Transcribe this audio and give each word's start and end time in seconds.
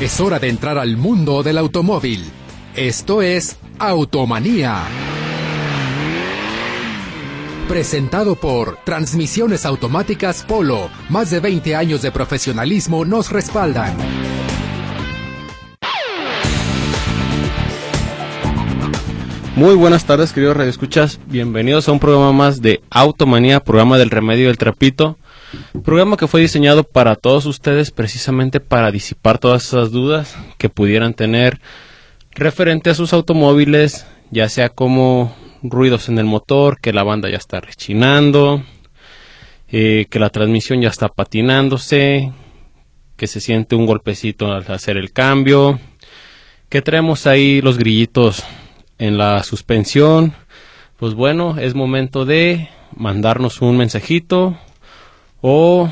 Es 0.00 0.20
hora 0.20 0.38
de 0.38 0.48
entrar 0.48 0.78
al 0.78 0.96
mundo 0.96 1.42
del 1.42 1.58
automóvil. 1.58 2.24
Esto 2.76 3.20
es 3.20 3.58
Automanía. 3.80 4.84
Presentado 7.66 8.36
por 8.36 8.76
Transmisiones 8.84 9.66
Automáticas 9.66 10.44
Polo. 10.46 10.88
Más 11.08 11.32
de 11.32 11.40
20 11.40 11.74
años 11.74 12.00
de 12.02 12.12
profesionalismo 12.12 13.04
nos 13.04 13.32
respaldan. 13.32 13.96
Muy 19.56 19.74
buenas 19.74 20.04
tardes, 20.04 20.32
queridos 20.32 20.56
radioescuchas. 20.56 21.18
Bienvenidos 21.26 21.88
a 21.88 21.92
un 21.92 21.98
programa 21.98 22.30
más 22.30 22.62
de 22.62 22.80
Automanía, 22.90 23.58
programa 23.58 23.98
del 23.98 24.10
remedio 24.10 24.46
del 24.46 24.58
trapito. 24.58 25.18
Programa 25.82 26.16
que 26.16 26.26
fue 26.26 26.42
diseñado 26.42 26.84
para 26.84 27.16
todos 27.16 27.46
ustedes 27.46 27.90
precisamente 27.90 28.60
para 28.60 28.90
disipar 28.90 29.38
todas 29.38 29.66
esas 29.66 29.90
dudas 29.90 30.36
que 30.58 30.68
pudieran 30.68 31.14
tener 31.14 31.60
referente 32.32 32.90
a 32.90 32.94
sus 32.94 33.12
automóviles, 33.12 34.06
ya 34.30 34.48
sea 34.48 34.68
como 34.68 35.34
ruidos 35.62 36.08
en 36.08 36.18
el 36.18 36.26
motor, 36.26 36.80
que 36.80 36.92
la 36.92 37.02
banda 37.02 37.30
ya 37.30 37.38
está 37.38 37.60
rechinando, 37.60 38.62
eh, 39.70 40.06
que 40.10 40.18
la 40.18 40.30
transmisión 40.30 40.82
ya 40.82 40.88
está 40.88 41.08
patinándose, 41.08 42.32
que 43.16 43.26
se 43.26 43.40
siente 43.40 43.74
un 43.74 43.86
golpecito 43.86 44.52
al 44.52 44.70
hacer 44.70 44.98
el 44.98 45.12
cambio, 45.12 45.80
que 46.68 46.82
traemos 46.82 47.26
ahí 47.26 47.62
los 47.62 47.78
grillitos 47.78 48.44
en 48.98 49.16
la 49.16 49.42
suspensión. 49.44 50.34
Pues 50.98 51.14
bueno, 51.14 51.58
es 51.58 51.74
momento 51.74 52.26
de 52.26 52.68
mandarnos 52.94 53.62
un 53.62 53.78
mensajito 53.78 54.58
o 55.40 55.90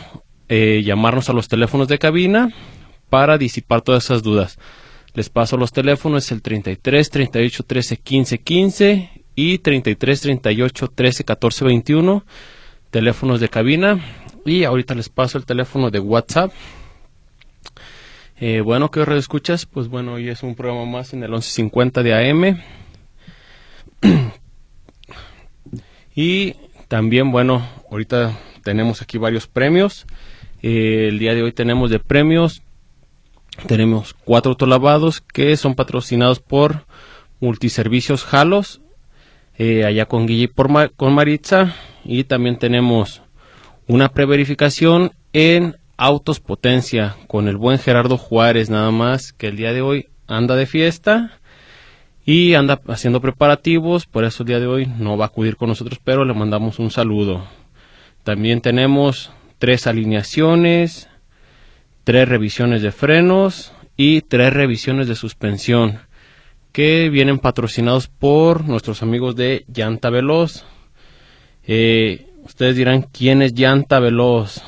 eh, 0.48 0.82
llamarnos 0.84 1.28
a 1.28 1.32
los 1.32 1.48
teléfonos 1.48 1.88
de 1.88 1.98
cabina 1.98 2.52
para 3.10 3.38
disipar 3.38 3.82
todas 3.82 4.04
esas 4.04 4.23
dudas. 4.23 4.59
Les 5.14 5.30
paso 5.30 5.57
los 5.57 5.73
teléfonos, 5.73 6.30
el 6.30 6.43
33 6.43 7.10
38 7.10 7.62
13 7.62 7.96
15 7.96 8.38
15 8.38 9.10
y 9.35 9.59
33 9.59 10.20
38 10.20 10.88
13 10.88 11.24
14 11.24 11.65
21, 11.65 12.24
teléfonos 12.90 13.40
de 13.40 13.48
cabina. 13.48 13.98
Y 14.45 14.65
ahorita 14.65 14.95
les 14.95 15.09
paso 15.09 15.38
el 15.38 15.46
teléfono 15.46 15.90
de 15.90 16.01
WhatsApp. 16.01 16.52
Eh, 18.38 18.60
bueno, 18.60 18.90
¿qué 18.90 19.01
hora 19.01 19.16
escuchas? 19.16 19.65
Pues 19.65 19.88
bueno, 19.88 20.15
hoy 20.15 20.29
es 20.29 20.42
un 20.42 20.54
programa 20.54 20.85
más 20.85 21.15
en 21.15 21.23
el 21.23 21.30
1150 21.30 22.02
de 22.02 22.30
AM. 22.30 22.63
y 26.15 26.54
también, 26.88 27.32
bueno, 27.32 27.66
ahorita 27.90 28.38
tenemos 28.66 29.00
aquí 29.00 29.16
varios 29.16 29.46
premios. 29.46 30.06
Eh, 30.60 31.06
el 31.09 31.20
día 31.20 31.36
de 31.36 31.45
hoy 31.45 31.52
tenemos 31.52 31.88
de 31.88 32.00
premios, 32.00 32.62
tenemos 33.68 34.12
cuatro 34.12 34.50
autolavados 34.50 35.20
que 35.20 35.56
son 35.56 35.76
patrocinados 35.76 36.40
por 36.40 36.84
Multiservicios 37.38 38.24
Jalos, 38.24 38.80
eh, 39.56 39.84
allá 39.84 40.06
con 40.06 40.26
Guille 40.26 40.48
por 40.48 40.68
con 40.96 41.14
Maritza. 41.14 41.76
Y 42.04 42.24
también 42.24 42.58
tenemos 42.58 43.23
una 43.86 44.08
preverificación 44.08 45.12
en 45.32 45.76
Autos 45.96 46.40
Potencia 46.40 47.14
con 47.28 47.46
el 47.46 47.56
buen 47.56 47.78
Gerardo 47.78 48.18
Juárez, 48.18 48.68
nada 48.68 48.90
más 48.90 49.32
que 49.32 49.46
el 49.46 49.56
día 49.56 49.73
de 49.73 49.82
hoy 49.82 50.08
anda 50.26 50.56
de 50.56 50.66
fiesta 50.66 51.38
y 52.24 52.54
anda 52.54 52.80
haciendo 52.88 53.20
preparativos, 53.20 54.06
por 54.06 54.24
eso 54.24 54.42
el 54.42 54.48
día 54.48 54.58
de 54.58 54.66
hoy 54.66 54.86
no 54.86 55.16
va 55.16 55.26
a 55.26 55.28
acudir 55.28 55.54
con 55.54 55.68
nosotros, 55.68 56.01
pero 56.02 56.24
le 56.24 56.34
mandamos 56.34 56.80
un 56.80 56.90
saludo. 56.90 57.45
También 58.27 58.60
tenemos 58.60 59.30
tres 59.60 59.87
alineaciones, 59.87 61.09
tres 62.02 62.29
revisiones 62.29 62.82
de 62.82 62.91
frenos 62.91 63.73
y 63.96 64.22
tres 64.22 64.53
revisiones 64.53 65.06
de 65.06 65.15
suspensión 65.15 66.00
que 66.72 67.09
vienen 67.09 67.38
patrocinados 67.38 68.09
por 68.09 68.66
nuestros 68.66 69.04
amigos 69.04 69.36
de 69.36 69.65
Llanta 69.72 70.10
Veloz. 70.10 70.65
Eh, 71.69 72.26
ustedes 72.42 72.75
dirán 72.75 73.03
quién 73.03 73.42
es 73.42 73.54
Llanta 73.54 74.00
Veloz. 74.00 74.60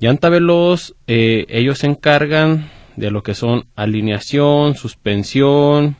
Llanta 0.00 0.28
Veloz, 0.28 0.96
eh, 1.06 1.46
ellos 1.50 1.78
se 1.78 1.86
encargan 1.86 2.68
de 2.96 3.12
lo 3.12 3.22
que 3.22 3.36
son 3.36 3.66
alineación, 3.76 4.74
suspensión 4.74 5.98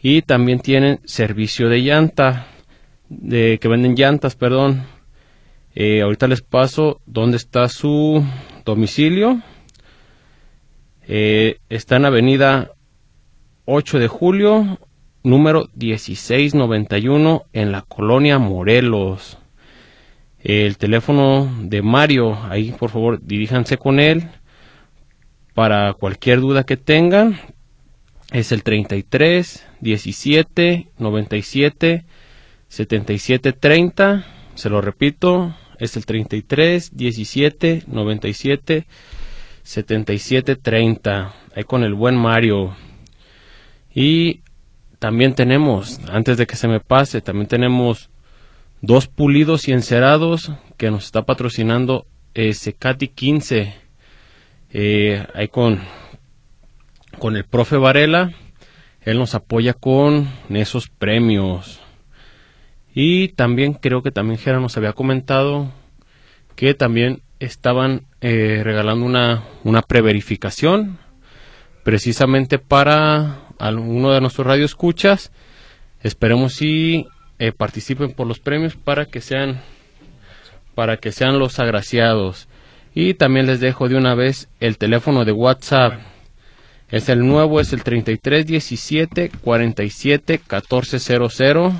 y 0.00 0.22
también 0.22 0.60
tienen 0.60 1.00
servicio 1.04 1.68
de 1.68 1.82
llanta, 1.82 2.46
de 3.10 3.58
que 3.60 3.68
venden 3.68 3.94
llantas, 3.94 4.34
perdón. 4.34 4.99
Eh, 5.74 6.02
ahorita 6.02 6.26
les 6.26 6.42
paso 6.42 7.00
dónde 7.06 7.36
está 7.36 7.68
su 7.68 8.24
domicilio. 8.64 9.40
Eh, 11.06 11.58
está 11.68 11.96
en 11.96 12.06
Avenida 12.06 12.72
8 13.66 13.98
de 14.00 14.08
Julio, 14.08 14.78
número 15.22 15.68
1691, 15.74 17.44
en 17.52 17.72
la 17.72 17.82
colonia 17.82 18.38
Morelos. 18.38 19.38
El 20.42 20.76
teléfono 20.76 21.48
de 21.62 21.82
Mario, 21.82 22.36
ahí 22.48 22.72
por 22.72 22.90
favor 22.90 23.20
diríjanse 23.22 23.76
con 23.76 24.00
él 24.00 24.28
para 25.54 25.92
cualquier 25.94 26.40
duda 26.40 26.64
que 26.64 26.76
tengan. 26.76 27.38
Es 28.32 28.50
el 28.50 28.62
33 28.62 29.66
17 29.80 30.88
97 30.98 32.04
77 32.68 33.52
30 33.52 34.24
se 34.60 34.68
lo 34.68 34.82
repito, 34.82 35.56
es 35.78 35.96
el 35.96 36.04
33 36.04 36.94
17 36.94 37.84
97 37.86 38.86
77 39.62 40.56
30. 40.56 41.34
Ahí 41.56 41.64
con 41.64 41.82
el 41.82 41.94
buen 41.94 42.14
Mario. 42.14 42.76
Y 43.94 44.42
también 44.98 45.34
tenemos, 45.34 45.98
antes 46.10 46.36
de 46.36 46.46
que 46.46 46.56
se 46.56 46.68
me 46.68 46.78
pase, 46.78 47.22
también 47.22 47.48
tenemos 47.48 48.10
dos 48.82 49.08
pulidos 49.08 49.66
y 49.66 49.72
encerados 49.72 50.52
que 50.76 50.90
nos 50.90 51.06
está 51.06 51.24
patrocinando 51.24 52.06
eh, 52.34 52.52
Secati 52.52 53.08
15. 53.08 53.74
Eh, 54.72 55.26
ahí 55.34 55.48
con, 55.48 55.80
con 57.18 57.34
el 57.34 57.44
profe 57.44 57.76
Varela. 57.76 58.34
Él 59.00 59.18
nos 59.18 59.34
apoya 59.34 59.72
con 59.72 60.28
esos 60.50 60.90
premios. 60.90 61.80
Y 62.94 63.28
también 63.28 63.74
creo 63.74 64.02
que 64.02 64.10
también 64.10 64.38
Gera 64.38 64.60
nos 64.60 64.76
había 64.76 64.92
comentado 64.92 65.72
que 66.56 66.74
también 66.74 67.22
estaban 67.38 68.02
eh, 68.20 68.60
regalando 68.62 69.06
una, 69.06 69.44
una 69.64 69.82
preverificación 69.82 70.98
precisamente 71.84 72.58
para 72.58 73.38
uno 73.58 74.12
de 74.12 74.20
nuestros 74.20 74.46
radioescuchas. 74.46 75.32
Esperemos 76.02 76.54
si 76.54 77.06
eh, 77.38 77.52
participen 77.52 78.12
por 78.12 78.26
los 78.26 78.38
premios 78.38 78.76
para 78.76 79.06
que 79.06 79.20
sean 79.20 79.60
para 80.74 80.96
que 80.96 81.12
sean 81.12 81.38
los 81.38 81.58
agraciados. 81.58 82.48
Y 82.94 83.14
también 83.14 83.46
les 83.46 83.60
dejo 83.60 83.88
de 83.88 83.96
una 83.96 84.14
vez 84.14 84.48
el 84.60 84.78
teléfono 84.78 85.24
de 85.24 85.32
WhatsApp. 85.32 86.00
Es 86.90 87.08
el 87.08 87.20
nuevo, 87.26 87.60
es 87.60 87.72
el 87.72 87.82
3317 87.82 89.30
47 89.42 90.40
1400 90.40 91.74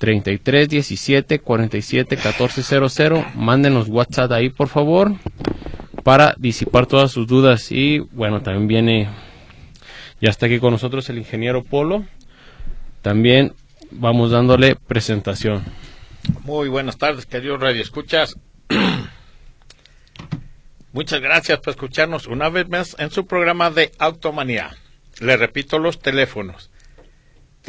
33 0.00 0.66
17 0.66 1.40
47 1.40 2.16
14 2.16 2.62
00. 2.62 3.26
Mándenos 3.34 3.88
WhatsApp 3.88 4.32
ahí, 4.32 4.48
por 4.48 4.68
favor, 4.68 5.12
para 6.02 6.34
disipar 6.38 6.86
todas 6.86 7.12
sus 7.12 7.26
dudas. 7.26 7.70
Y 7.70 7.98
bueno, 7.98 8.40
también 8.40 8.66
viene, 8.66 9.10
ya 10.18 10.30
está 10.30 10.46
aquí 10.46 10.58
con 10.58 10.72
nosotros 10.72 11.10
el 11.10 11.18
ingeniero 11.18 11.62
Polo. 11.62 12.06
También 13.02 13.52
vamos 13.90 14.30
dándole 14.30 14.74
presentación. 14.74 15.64
Muy 16.44 16.70
buenas 16.70 16.96
tardes, 16.96 17.26
queridos 17.26 17.60
Radio 17.60 17.82
Escuchas. 17.82 18.38
Muchas 20.94 21.20
gracias 21.20 21.60
por 21.60 21.72
escucharnos 21.72 22.26
una 22.26 22.48
vez 22.48 22.70
más 22.70 22.96
en 22.98 23.10
su 23.10 23.26
programa 23.26 23.70
de 23.70 23.92
Automanía. 23.98 24.74
Le 25.20 25.36
repito 25.36 25.78
los 25.78 25.98
teléfonos 25.98 26.70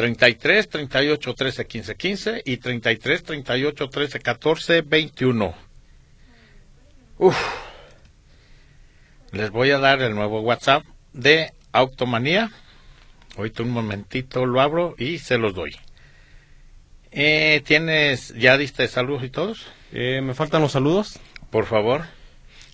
33 0.01 0.68
38 0.68 1.36
13 1.36 1.68
15 1.68 1.95
15 1.95 2.42
y 2.44 2.57
33 2.57 3.24
38 3.24 3.88
13 3.88 4.19
14 4.19 4.81
21. 4.81 5.53
Uf. 7.19 7.38
Les 9.31 9.51
voy 9.51 9.69
a 9.69 9.77
dar 9.77 10.01
el 10.01 10.15
nuevo 10.15 10.42
WhatsApp 10.42 10.83
de 11.13 11.53
Automanía. 11.71 12.50
Ahorita 13.38 13.62
un 13.62 13.69
momentito 13.69 14.48
lo 14.48 14.59
abro 14.59 14.95
y 14.98 15.19
se 15.19 15.38
los 15.38 15.53
doy. 15.53 15.75
Eh, 17.12 17.62
¿Tienes, 17.63 18.33
ya 18.33 18.57
diste 18.57 18.88
saludos 18.88 19.24
y 19.24 19.30
todos? 19.30 19.68
Eh, 19.92 20.21
me 20.24 20.33
faltan 20.33 20.63
los 20.63 20.71
saludos. 20.71 21.19
Por 21.51 21.68
favor. 21.68 22.06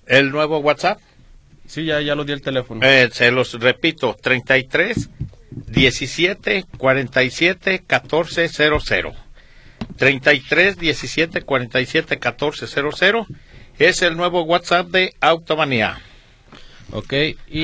El 0.06 0.32
nuevo 0.32 0.60
WhatsApp. 0.60 1.02
Sí, 1.66 1.84
ya, 1.84 2.00
ya 2.00 2.16
lo 2.16 2.24
di 2.24 2.32
el 2.32 2.42
teléfono. 2.42 2.80
Eh, 2.86 3.10
se 3.12 3.32
los 3.32 3.52
repito, 3.60 4.16
33 4.16 5.10
17 5.68 6.66
47 6.78 7.84
14 7.86 8.48
00. 8.48 9.14
33 9.98 10.78
17 10.78 11.42
47 11.42 12.20
14 12.20 12.68
00 12.68 13.28
es 13.80 14.02
el 14.02 14.18
nuevo 14.18 14.44
WhatsApp 14.44 14.88
de 14.88 15.16
Automanía. 15.22 16.00
Ok. 16.92 17.14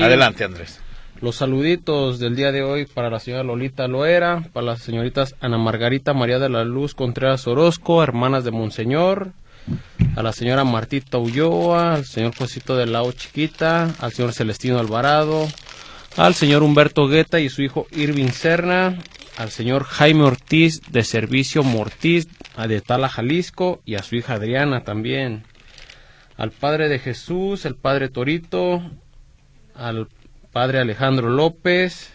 Adelante, 0.00 0.44
Andrés. 0.44 0.80
Los 1.20 1.36
saluditos 1.36 2.18
del 2.18 2.36
día 2.36 2.52
de 2.52 2.62
hoy 2.62 2.86
para 2.86 3.08
la 3.08 3.18
señora 3.18 3.44
Lolita 3.44 3.88
Loera, 3.88 4.42
para 4.52 4.66
las 4.66 4.82
señoritas 4.82 5.36
Ana 5.40 5.58
Margarita 5.58 6.12
María 6.12 6.38
de 6.38 6.48
la 6.48 6.64
Luz 6.64 6.94
Contreras 6.94 7.46
Orozco, 7.46 8.02
hermanas 8.02 8.44
de 8.44 8.50
Monseñor, 8.50 9.32
a 10.16 10.22
la 10.22 10.32
señora 10.32 10.64
Martita 10.64 11.18
Ulloa, 11.18 11.94
al 11.94 12.04
señor 12.04 12.34
Josito 12.36 12.76
de 12.76 12.86
Lao 12.86 13.10
Chiquita, 13.12 13.94
al 14.00 14.12
señor 14.12 14.32
Celestino 14.32 14.78
Alvarado, 14.78 15.48
al 16.16 16.34
señor 16.34 16.62
Humberto 16.62 17.08
Guetta 17.08 17.40
y 17.40 17.48
su 17.48 17.62
hijo 17.62 17.86
Irving 17.92 18.28
Serna, 18.28 18.98
al 19.36 19.50
señor 19.50 19.84
Jaime 19.84 20.22
Ortiz 20.22 20.80
de 20.90 21.02
Servicio 21.02 21.62
Mortiz 21.64 22.28
de 22.68 22.80
Tala, 22.80 23.08
Jalisco, 23.08 23.82
y 23.84 23.96
a 23.96 24.02
su 24.02 24.16
hija 24.16 24.34
Adriana 24.34 24.84
también. 24.84 25.44
Al 26.36 26.50
Padre 26.50 26.88
de 26.88 26.98
Jesús, 26.98 27.64
el 27.64 27.74
Padre 27.76 28.08
Torito, 28.08 28.82
al 29.74 30.08
Padre 30.52 30.78
Alejandro 30.78 31.30
López 31.30 32.12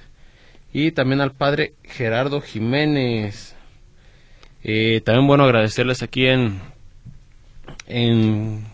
y 0.71 0.91
también 0.91 1.19
al 1.19 1.31
Padre 1.31 1.73
Gerardo 1.83 2.41
Jiménez. 2.41 3.55
Eh, 4.63 5.01
también 5.03 5.27
bueno 5.27 5.43
agradecerles 5.45 6.03
aquí 6.03 6.27
en, 6.27 6.59
en, 7.87 8.65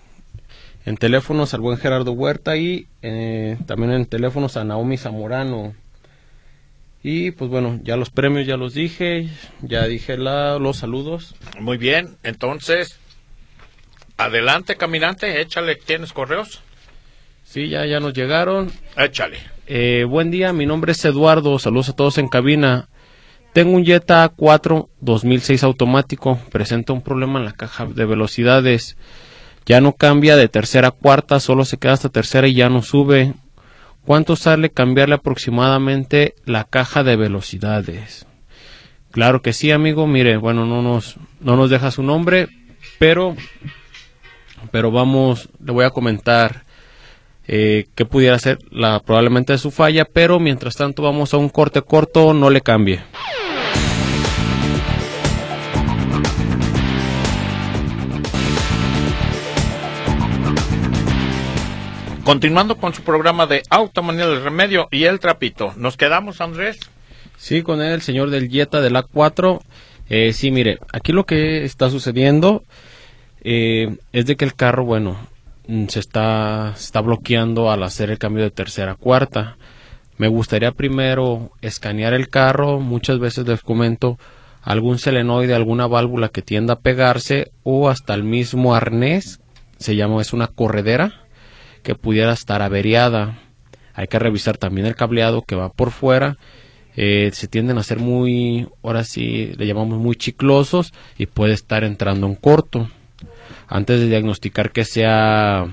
en 0.85 0.97
teléfonos 0.97 1.53
al 1.53 1.61
buen 1.61 1.77
Gerardo 1.77 2.11
Huerta 2.11 2.57
y 2.57 2.87
eh, 3.01 3.57
también 3.65 3.91
en 3.91 4.05
teléfonos 4.05 4.55
a 4.55 4.63
Naomi 4.63 4.97
Zamorano. 4.97 5.73
Y 7.01 7.31
pues 7.31 7.49
bueno, 7.51 7.79
ya 7.83 7.97
los 7.97 8.09
premios 8.09 8.47
ya 8.47 8.57
los 8.57 8.73
dije, 8.73 9.29
ya 9.61 9.85
dije 9.85 10.17
la, 10.17 10.57
los 10.59 10.77
saludos. 10.77 11.35
Muy 11.59 11.77
bien, 11.77 12.17
entonces, 12.23 12.99
adelante 14.17 14.75
caminante, 14.75 15.41
échale, 15.41 15.75
¿tienes 15.75 16.13
correos? 16.13 16.61
Sí, 17.43 17.69
ya, 17.69 17.85
ya 17.85 17.99
nos 17.99 18.13
llegaron. 18.13 18.71
Échale. 18.97 19.37
Eh, 19.67 20.05
buen 20.07 20.31
día, 20.31 20.53
mi 20.53 20.65
nombre 20.65 20.91
es 20.91 21.05
Eduardo, 21.05 21.57
saludos 21.59 21.89
a 21.89 21.95
todos 21.95 22.17
en 22.17 22.27
cabina. 22.27 22.89
Tengo 23.53 23.71
un 23.71 23.85
Jetta 23.85 24.29
A4 24.29 24.89
2006 24.99 25.63
automático, 25.63 26.39
presenta 26.51 26.93
un 26.93 27.01
problema 27.01 27.39
en 27.39 27.45
la 27.45 27.53
caja 27.53 27.85
de 27.85 28.05
velocidades. 28.05 28.97
Ya 29.65 29.81
no 29.81 29.93
cambia 29.93 30.35
de 30.35 30.47
tercera 30.47 30.89
a 30.89 30.91
cuarta, 30.91 31.39
solo 31.39 31.65
se 31.65 31.77
queda 31.77 31.93
hasta 31.93 32.09
tercera 32.09 32.47
y 32.47 32.53
ya 32.53 32.69
no 32.69 32.81
sube. 32.81 33.33
¿Cuánto 34.05 34.35
sale 34.35 34.69
cambiarle 34.69 35.15
aproximadamente 35.15 36.35
la 36.45 36.65
caja 36.65 37.03
de 37.03 37.15
velocidades? 37.15 38.27
Claro 39.11 39.41
que 39.41 39.53
sí, 39.53 39.71
amigo. 39.71 40.05
Mire, 40.05 40.37
bueno, 40.37 40.65
no 40.65 40.83
nos, 40.83 41.15
no 41.39 41.55
nos 41.55 41.71
deja 41.71 41.89
su 41.89 42.03
nombre, 42.03 42.47
pero, 42.99 43.35
pero 44.71 44.91
vamos, 44.91 45.49
le 45.63 45.71
voy 45.71 45.85
a 45.85 45.89
comentar 45.89 46.65
eh, 47.47 47.87
qué 47.95 48.05
pudiera 48.05 48.37
ser 48.39 48.59
la 48.69 48.99
probablemente 48.99 49.57
su 49.57 49.71
falla, 49.71 50.05
pero 50.05 50.39
mientras 50.39 50.75
tanto 50.75 51.01
vamos 51.01 51.33
a 51.33 51.37
un 51.37 51.49
corte 51.49 51.81
corto, 51.81 52.33
no 52.33 52.49
le 52.49 52.61
cambie. 52.61 53.01
Continuando 62.25 62.77
con 62.77 62.91
su 62.91 63.03
programa 63.03 63.45
de 63.45 63.61
Automanía 63.69 64.25
del 64.25 64.41
Remedio 64.41 64.87
y 64.89 65.03
el 65.03 65.19
Trapito, 65.19 65.73
¿nos 65.77 65.95
quedamos, 65.95 66.41
Andrés? 66.41 66.79
Sí, 67.37 67.61
con 67.61 67.83
él, 67.83 67.93
el 67.93 68.01
señor 68.01 68.31
del 68.31 68.49
Jetta 68.49 68.81
del 68.81 68.95
A4. 68.95 69.61
Eh, 70.09 70.33
sí, 70.33 70.49
mire, 70.49 70.79
aquí 70.91 71.11
lo 71.11 71.27
que 71.27 71.63
está 71.65 71.91
sucediendo 71.91 72.63
eh, 73.43 73.97
es 74.11 74.25
de 74.25 74.35
que 74.37 74.43
el 74.43 74.55
carro, 74.55 74.85
bueno, 74.85 75.17
mm, 75.67 75.85
se 75.85 75.99
está, 75.99 76.73
se 76.75 76.85
está 76.85 77.01
bloqueando 77.01 77.69
al 77.69 77.83
hacer 77.83 78.09
el 78.09 78.17
cambio 78.17 78.43
de 78.43 78.49
tercera 78.49 78.93
a 78.93 78.95
cuarta. 78.95 79.57
Me 80.17 80.27
gustaría 80.27 80.71
primero 80.71 81.51
escanear 81.61 82.15
el 82.15 82.29
carro, 82.29 82.79
muchas 82.79 83.19
veces 83.19 83.47
les 83.47 83.61
comento 83.61 84.17
algún 84.63 84.97
selenoide, 84.97 85.53
alguna 85.53 85.85
válvula 85.85 86.29
que 86.29 86.41
tienda 86.41 86.73
a 86.73 86.79
pegarse 86.79 87.51
o 87.61 87.87
hasta 87.87 88.15
el 88.15 88.23
mismo 88.23 88.73
arnés, 88.73 89.41
se 89.77 89.95
llama, 89.95 90.23
es 90.23 90.33
una 90.33 90.47
corredera 90.47 91.24
que 91.85 91.95
pudiera 91.95 92.33
estar 92.33 92.61
averiada. 92.63 93.37
Hay 93.93 94.07
que 94.07 94.19
revisar 94.19 94.57
también 94.57 94.87
el 94.87 94.95
cableado 94.95 95.43
que 95.43 95.55
va 95.55 95.69
por 95.69 95.91
fuera. 95.91 96.37
Eh, 96.97 97.29
se 97.31 97.47
tienden 97.47 97.77
a 97.77 97.83
ser 97.83 97.99
muy, 97.99 98.67
ahora 98.83 99.03
sí, 99.03 99.53
le 99.55 99.67
llamamos 99.67 99.99
muy 99.99 100.15
chiclosos 100.15 100.93
y 101.17 101.27
puede 101.27 101.53
estar 101.53 101.83
entrando 101.83 102.25
en 102.25 102.35
corto. 102.35 102.89
Antes 103.67 103.99
de 103.99 104.07
diagnosticar 104.07 104.71
que 104.71 104.83
sea, 104.83 105.67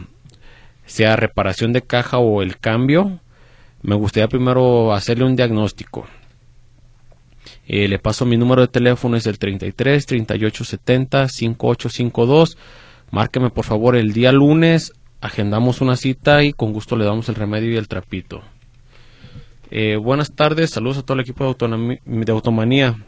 sea 0.85 1.17
reparación 1.17 1.73
de 1.73 1.83
caja 1.83 2.19
o 2.19 2.43
el 2.43 2.59
cambio, 2.59 3.19
me 3.81 3.95
gustaría 3.95 4.29
primero 4.29 4.93
hacerle 4.93 5.25
un 5.25 5.35
diagnóstico. 5.35 6.07
Eh, 7.67 7.89
le 7.89 7.99
paso 7.99 8.27
mi 8.27 8.37
número 8.37 8.61
de 8.61 8.69
teléfono, 8.69 9.17
es 9.17 9.27
el 9.27 9.39
33 9.39 10.05
38 10.05 10.65
70 10.65 11.29
5852. 11.29 12.59
Márqueme 13.11 13.51
por 13.51 13.65
favor 13.65 13.97
el 13.97 14.13
día 14.13 14.33
lunes 14.33 14.93
agendamos 15.23 15.81
una 15.81 15.97
cita 15.97 16.43
y 16.43 16.53
con 16.53 16.73
gusto 16.73 16.97
le 16.97 17.05
damos 17.05 17.29
el 17.29 17.37
remedio 17.37 17.71
y 17.73 17.77
el 17.77 17.89
trapito. 17.89 18.43
Eh, 19.71 19.97
buenas 19.97 20.33
tardes, 20.33 20.71
saludos 20.71 20.99
a 20.99 21.03
todo 21.03 21.15
el 21.15 21.23
equipo 21.23 21.45
de, 21.45 22.33
Automanía. 22.33 22.99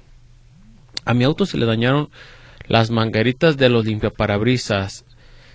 A 1.04 1.12
mi 1.12 1.24
auto 1.24 1.44
se 1.44 1.58
le 1.58 1.66
dañaron 1.66 2.08
las 2.68 2.90
mangueritas 2.90 3.56
de 3.56 3.68
los 3.68 3.84
limpiaparabrisas. 3.84 5.04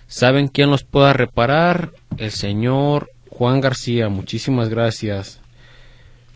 ¿Saben 0.05 0.49
quién 0.49 0.69
los 0.69 0.83
pueda 0.83 1.13
reparar? 1.13 1.93
El 2.17 2.31
señor 2.31 3.09
Juan 3.29 3.61
García. 3.61 4.09
Muchísimas 4.09 4.67
gracias. 4.67 5.39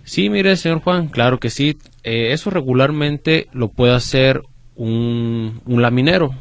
Sí, 0.05 0.29
mire, 0.29 0.55
señor 0.55 0.81
Juan, 0.81 1.09
claro 1.09 1.39
que 1.39 1.49
sí. 1.49 1.77
Eh, 2.03 2.31
eso 2.31 2.49
regularmente 2.49 3.47
lo 3.51 3.67
puede 3.67 3.93
hacer 3.93 4.41
un, 4.75 5.61
un 5.65 5.81
laminero 5.81 6.33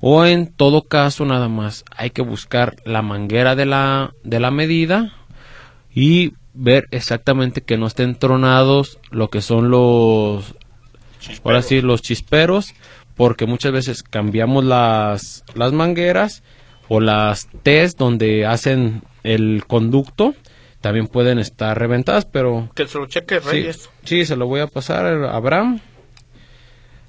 o 0.00 0.24
en 0.24 0.52
todo 0.52 0.82
caso 0.82 1.24
nada 1.24 1.48
más 1.48 1.84
hay 1.94 2.10
que 2.10 2.22
buscar 2.22 2.76
la 2.84 3.02
manguera 3.02 3.54
de 3.54 3.66
la, 3.66 4.14
de 4.24 4.40
la 4.40 4.50
medida 4.50 5.12
y 5.94 6.34
ver 6.54 6.86
exactamente 6.90 7.62
que 7.62 7.76
no 7.76 7.86
estén 7.86 8.16
tronados 8.16 8.98
lo 9.10 9.28
que 9.28 9.40
son 9.40 9.70
los 9.70 10.54
ahora 11.44 11.62
sí 11.62 11.80
los 11.80 12.02
chisperos 12.02 12.74
porque 13.14 13.46
muchas 13.46 13.72
veces 13.72 14.02
cambiamos 14.02 14.64
las, 14.64 15.44
las 15.54 15.72
mangueras 15.72 16.42
o 16.88 17.00
las 17.00 17.48
T's 17.62 17.96
donde 17.96 18.46
hacen 18.46 19.02
el 19.22 19.64
conducto 19.66 20.34
también 20.80 21.08
pueden 21.08 21.38
estar 21.38 21.78
reventadas 21.78 22.26
pero 22.26 22.70
que 22.74 22.86
se 22.86 22.98
lo 22.98 23.06
cheque 23.06 23.40
Reyes 23.40 23.90
sí, 24.04 24.20
sí 24.20 24.26
se 24.26 24.36
lo 24.36 24.46
voy 24.46 24.60
a 24.60 24.66
pasar 24.66 25.06
a 25.06 25.34
Abraham 25.34 25.80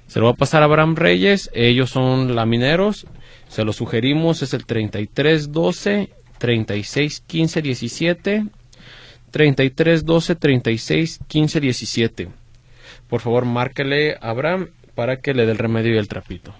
se 0.08 0.20
lo 0.20 0.26
va 0.26 0.32
a 0.32 0.36
pasar 0.36 0.62
a 0.62 0.64
Abraham 0.64 0.96
Reyes. 0.96 1.50
Ellos 1.52 1.90
son 1.90 2.34
lamineros. 2.34 3.06
Se 3.48 3.64
lo 3.64 3.74
sugerimos. 3.74 4.42
Es 4.42 4.54
el 4.54 4.64
3312 4.64 6.10
3615 6.38 7.62
17. 7.62 8.44
3312 9.30 10.34
3615 10.34 11.60
17. 11.60 12.28
Por 13.08 13.20
favor, 13.20 13.44
márquele 13.44 14.14
a 14.14 14.30
Abraham 14.30 14.68
para 14.94 15.20
que 15.20 15.34
le 15.34 15.44
dé 15.44 15.52
el 15.52 15.58
remedio 15.58 15.94
y 15.94 15.98
el 15.98 16.08
trapito. 16.08 16.54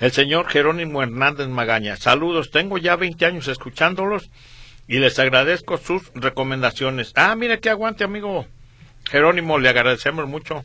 El 0.00 0.12
señor 0.12 0.48
Jerónimo 0.48 1.02
Hernández 1.02 1.48
Magaña. 1.48 1.96
Saludos, 1.96 2.50
tengo 2.50 2.78
ya 2.78 2.96
20 2.96 3.26
años 3.26 3.48
escuchándolos 3.48 4.30
y 4.88 4.98
les 4.98 5.18
agradezco 5.18 5.76
sus 5.76 6.10
recomendaciones. 6.14 7.12
Ah, 7.14 7.36
mire 7.36 7.60
que 7.60 7.68
aguante, 7.68 8.04
amigo. 8.04 8.46
Jerónimo, 9.10 9.58
le 9.58 9.68
agradecemos 9.68 10.28
mucho. 10.28 10.64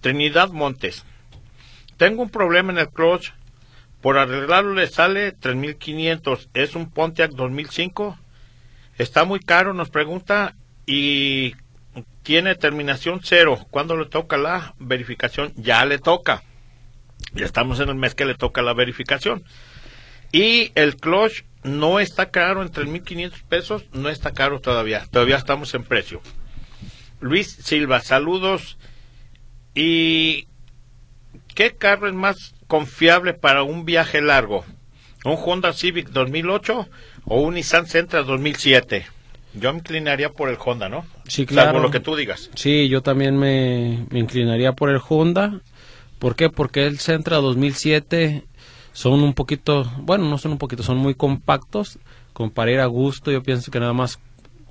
Trinidad 0.00 0.50
Montes. 0.50 1.04
Tengo 1.96 2.22
un 2.22 2.30
problema 2.30 2.72
en 2.72 2.78
el 2.78 2.88
clutch. 2.88 3.30
Por 4.00 4.18
arreglarlo 4.18 4.74
le 4.74 4.88
sale 4.88 5.36
3.500. 5.38 6.48
Es 6.54 6.74
un 6.74 6.90
Pontiac 6.90 7.30
2005. 7.30 8.18
Está 8.98 9.24
muy 9.24 9.38
caro, 9.38 9.74
nos 9.74 9.90
pregunta. 9.90 10.56
Y 10.86 11.54
tiene 12.24 12.56
terminación 12.56 13.20
cero. 13.22 13.64
¿Cuándo 13.70 13.96
le 13.96 14.06
toca 14.06 14.36
la 14.36 14.74
verificación? 14.80 15.52
Ya 15.54 15.84
le 15.84 16.00
toca. 16.00 16.42
Ya 17.32 17.44
estamos 17.44 17.78
en 17.78 17.90
el 17.90 17.94
mes 17.94 18.16
que 18.16 18.24
le 18.24 18.34
toca 18.34 18.62
la 18.62 18.74
verificación. 18.74 19.44
Y 20.32 20.72
el 20.74 20.96
clutch 20.96 21.44
no 21.62 22.00
está 22.00 22.30
caro 22.30 22.62
en 22.62 22.72
3.500 22.72 23.42
pesos. 23.48 23.84
No 23.92 24.08
está 24.08 24.32
caro 24.32 24.60
todavía. 24.60 25.06
Todavía 25.12 25.36
estamos 25.36 25.72
en 25.74 25.84
precio. 25.84 26.20
Luis 27.22 27.56
Silva, 27.62 28.00
saludos. 28.00 28.76
¿Y 29.74 30.48
qué 31.54 31.74
carro 31.76 32.08
es 32.08 32.14
más 32.14 32.54
confiable 32.66 33.32
para 33.32 33.62
un 33.62 33.84
viaje 33.84 34.20
largo? 34.20 34.64
¿Un 35.24 35.38
Honda 35.42 35.72
Civic 35.72 36.08
2008 36.10 36.88
o 37.24 37.40
un 37.40 37.54
Nissan 37.54 37.86
Sentra 37.86 38.24
2007? 38.24 39.06
Yo 39.54 39.72
me 39.72 39.78
inclinaría 39.78 40.30
por 40.30 40.48
el 40.48 40.56
Honda, 40.62 40.88
¿no? 40.88 41.06
Sí, 41.28 41.46
claro. 41.46 41.68
Salvo 41.70 41.82
lo 41.82 41.90
que 41.92 42.00
tú 42.00 42.16
digas. 42.16 42.50
Sí, 42.54 42.88
yo 42.88 43.02
también 43.02 43.38
me, 43.38 44.04
me 44.10 44.18
inclinaría 44.18 44.72
por 44.72 44.90
el 44.90 45.00
Honda. 45.08 45.60
¿Por 46.18 46.34
qué? 46.34 46.50
Porque 46.50 46.86
el 46.86 46.98
Sentra 46.98 47.36
2007 47.36 48.44
son 48.92 49.22
un 49.22 49.32
poquito, 49.32 49.84
bueno, 49.98 50.28
no 50.28 50.38
son 50.38 50.52
un 50.52 50.58
poquito, 50.58 50.82
son 50.82 50.98
muy 50.98 51.14
compactos, 51.14 51.98
como 52.32 52.50
para 52.50 52.72
ir 52.72 52.80
a 52.80 52.86
gusto, 52.86 53.30
yo 53.30 53.42
pienso 53.42 53.70
que 53.70 53.80
nada 53.80 53.92
más 53.92 54.18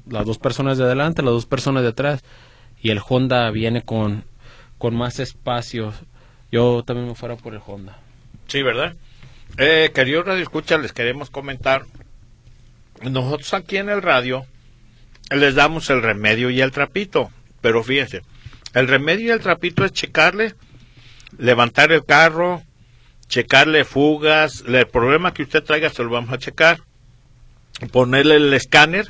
las 0.07 0.25
dos 0.25 0.37
personas 0.37 0.77
de 0.77 0.85
adelante, 0.85 1.21
las 1.21 1.33
dos 1.33 1.45
personas 1.45 1.83
de 1.83 1.89
atrás, 1.89 2.23
y 2.81 2.89
el 2.89 2.99
Honda 3.07 3.49
viene 3.51 3.83
con, 3.83 4.23
con 4.77 4.95
más 4.95 5.19
espacio. 5.19 5.93
Yo 6.51 6.83
también 6.83 7.07
me 7.07 7.15
fuera 7.15 7.35
por 7.35 7.53
el 7.53 7.61
Honda. 7.65 7.97
Sí, 8.47 8.61
¿verdad? 8.61 8.95
Eh, 9.57 9.91
queridos 9.93 10.25
Radio 10.25 10.43
Escucha, 10.43 10.77
les 10.77 10.93
queremos 10.93 11.29
comentar. 11.29 11.85
Nosotros 13.01 13.53
aquí 13.53 13.77
en 13.77 13.89
el 13.89 14.01
radio 14.01 14.45
les 15.29 15.55
damos 15.55 15.89
el 15.89 16.01
remedio 16.01 16.49
y 16.49 16.61
el 16.61 16.71
trapito. 16.71 17.31
Pero 17.61 17.83
fíjense, 17.83 18.21
el 18.73 18.87
remedio 18.87 19.27
y 19.27 19.31
el 19.31 19.39
trapito 19.39 19.85
es 19.85 19.91
checarle, 19.91 20.55
levantar 21.37 21.91
el 21.91 22.05
carro, 22.05 22.63
checarle 23.27 23.85
fugas, 23.85 24.63
el 24.67 24.87
problema 24.87 25.33
que 25.33 25.43
usted 25.43 25.63
traiga 25.63 25.89
se 25.89 26.03
lo 26.03 26.09
vamos 26.09 26.33
a 26.33 26.37
checar, 26.37 26.81
ponerle 27.91 28.35
el 28.35 28.53
escáner, 28.53 29.07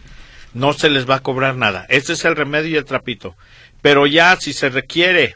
no 0.53 0.73
se 0.73 0.89
les 0.89 1.09
va 1.09 1.15
a 1.15 1.23
cobrar 1.23 1.55
nada. 1.55 1.85
Ese 1.89 2.13
es 2.13 2.25
el 2.25 2.35
remedio 2.35 2.71
y 2.71 2.75
el 2.77 2.85
trapito. 2.85 3.35
Pero 3.81 4.07
ya 4.07 4.35
si 4.35 4.53
se 4.53 4.69
requiere 4.69 5.35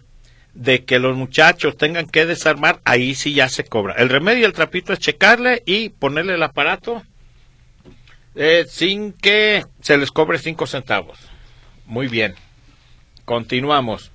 de 0.54 0.86
que 0.86 1.00
los 1.00 1.16
muchachos 1.16 1.78
tengan 1.78 2.08
que 2.08 2.26
desarmar, 2.26 2.80
ahí 2.86 3.16
sí 3.16 3.34
ya 3.34 3.50
se 3.50 3.66
cobra. 3.66 3.96
El 3.96 4.10
remedio 4.10 4.42
y 4.42 4.46
el 4.46 4.54
trapito 4.54 4.94
es 4.94 5.00
checarle 5.00 5.64
y 5.66 5.90
ponerle 5.90 6.36
el 6.36 6.44
aparato 6.44 7.04
eh, 8.36 8.66
sin 8.68 9.14
que 9.14 9.66
se 9.82 9.98
les 9.98 10.12
cobre 10.12 10.40
cinco 10.40 10.68
centavos. 10.68 11.18
Muy 11.86 12.08
bien. 12.08 12.36
Continuamos. 13.26 14.12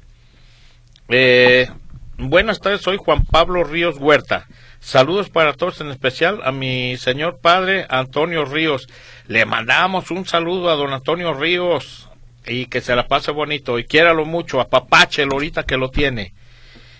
Eh, 1.08 1.68
buenas 2.16 2.60
tardes, 2.60 2.82
soy 2.82 2.96
Juan 2.96 3.24
Pablo 3.24 3.64
Ríos 3.64 3.96
Huerta. 3.98 4.46
Saludos 4.80 5.28
para 5.28 5.52
todos, 5.52 5.80
en 5.82 5.90
especial 5.90 6.40
a 6.42 6.52
mi 6.52 6.96
señor 6.96 7.38
padre 7.40 7.86
Antonio 7.90 8.44
Ríos. 8.46 8.88
Le 9.28 9.44
mandamos 9.44 10.10
un 10.10 10.26
saludo 10.26 10.70
a 10.70 10.74
don 10.74 10.92
Antonio 10.92 11.34
Ríos 11.34 12.08
y 12.46 12.66
que 12.66 12.80
se 12.80 12.96
la 12.96 13.06
pase 13.06 13.30
bonito 13.30 13.78
y 13.78 13.84
quiéralo 13.84 14.24
mucho, 14.24 14.60
a 14.60 14.68
Papachel 14.68 15.28
ahorita 15.30 15.64
que 15.64 15.76
lo 15.76 15.90
tiene. 15.90 16.32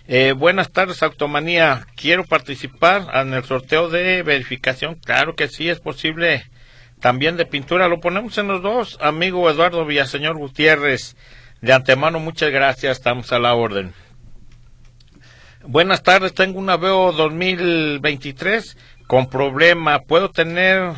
Eh, 0.06 0.32
buenas 0.32 0.70
tardes, 0.70 1.02
Automanía. 1.02 1.86
Quiero 1.96 2.24
participar 2.24 3.06
en 3.14 3.32
el 3.32 3.44
sorteo 3.44 3.88
de 3.88 4.22
verificación. 4.22 4.96
Claro 4.96 5.34
que 5.34 5.48
sí, 5.48 5.68
es 5.68 5.80
posible. 5.80 6.50
También 7.00 7.36
de 7.36 7.46
pintura. 7.46 7.88
Lo 7.88 8.00
ponemos 8.00 8.36
en 8.36 8.48
los 8.48 8.62
dos, 8.62 8.98
amigo 9.00 9.48
Eduardo 9.48 9.86
Villaseñor 9.86 10.36
Gutiérrez. 10.36 11.16
De 11.60 11.72
antemano, 11.72 12.20
muchas 12.20 12.50
gracias. 12.50 12.98
Estamos 12.98 13.32
a 13.32 13.38
la 13.38 13.54
orden. 13.54 13.94
Buenas 15.66 16.02
tardes, 16.02 16.32
tengo 16.32 16.58
una 16.58 16.78
Veo 16.78 17.12
2023 17.12 18.78
con 19.06 19.28
problema. 19.28 20.00
¿Puedo 20.00 20.30
tener 20.30 20.94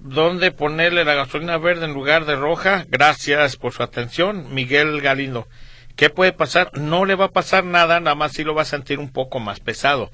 dónde 0.00 0.52
ponerle 0.52 1.02
la 1.06 1.14
gasolina 1.14 1.56
verde 1.56 1.86
en 1.86 1.94
lugar 1.94 2.26
de 2.26 2.36
roja? 2.36 2.84
Gracias 2.90 3.56
por 3.56 3.72
su 3.72 3.82
atención, 3.82 4.52
Miguel 4.52 5.00
Galindo. 5.00 5.48
¿Qué 5.96 6.10
puede 6.10 6.32
pasar? 6.32 6.70
No 6.78 7.06
le 7.06 7.14
va 7.14 7.26
a 7.26 7.32
pasar 7.32 7.64
nada, 7.64 7.98
nada 7.98 8.14
más 8.14 8.32
si 8.32 8.44
lo 8.44 8.54
va 8.54 8.62
a 8.62 8.66
sentir 8.66 8.98
un 8.98 9.10
poco 9.10 9.40
más 9.40 9.58
pesado. 9.58 10.10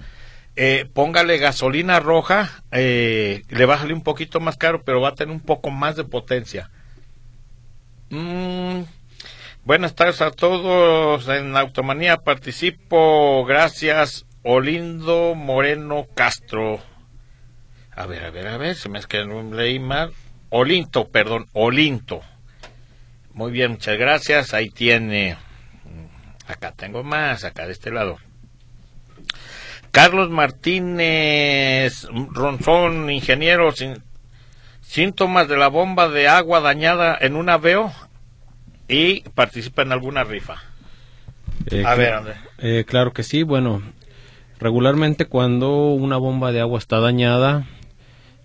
Eh, 0.54 0.88
póngale 0.92 1.38
gasolina 1.38 1.98
roja, 1.98 2.62
eh, 2.70 3.42
le 3.48 3.66
va 3.66 3.74
a 3.74 3.78
salir 3.78 3.94
un 3.94 4.04
poquito 4.04 4.38
más 4.38 4.56
caro, 4.56 4.82
pero 4.84 5.00
va 5.00 5.08
a 5.08 5.14
tener 5.16 5.34
un 5.34 5.40
poco 5.40 5.70
más 5.70 5.96
de 5.96 6.04
potencia. 6.04 6.70
Mm, 8.10 8.82
buenas 9.68 9.94
tardes 9.94 10.22
a 10.22 10.30
todos. 10.30 11.28
En 11.28 11.54
Automanía 11.54 12.16
participo. 12.16 13.44
Gracias, 13.44 14.24
Olindo 14.42 15.34
Moreno 15.34 16.06
Castro. 16.14 16.80
A 17.94 18.06
ver, 18.06 18.24
a 18.24 18.30
ver, 18.30 18.48
a 18.48 18.56
ver, 18.56 18.76
se 18.76 18.88
me 18.88 18.98
es 18.98 19.06
que 19.06 19.26
no 19.26 19.42
leí 19.54 19.78
mal. 19.78 20.14
Olinto, 20.48 21.10
perdón, 21.10 21.48
Olinto. 21.52 22.22
Muy 23.34 23.52
bien, 23.52 23.72
muchas 23.72 23.98
gracias. 23.98 24.54
Ahí 24.54 24.70
tiene. 24.70 25.36
Acá 26.46 26.72
tengo 26.72 27.02
más, 27.02 27.44
acá 27.44 27.66
de 27.66 27.72
este 27.72 27.90
lado. 27.90 28.16
Carlos 29.90 30.30
Martínez 30.30 32.08
Ronzón, 32.30 33.10
ingeniero, 33.10 33.68
síntomas 34.80 35.46
de 35.46 35.58
la 35.58 35.68
bomba 35.68 36.08
de 36.08 36.26
agua 36.26 36.60
dañada 36.60 37.18
en 37.20 37.36
un 37.36 37.50
aveo 37.50 37.92
y 38.88 39.20
participa 39.34 39.82
en 39.82 39.92
alguna 39.92 40.24
rifa. 40.24 40.56
Eh, 41.70 41.84
a 41.84 41.94
ver, 41.94 42.14
eh, 42.58 42.84
claro 42.86 43.12
que 43.12 43.22
sí. 43.22 43.42
Bueno, 43.42 43.82
regularmente 44.58 45.26
cuando 45.26 45.90
una 45.92 46.16
bomba 46.16 46.52
de 46.52 46.60
agua 46.60 46.78
está 46.78 46.98
dañada, 47.00 47.66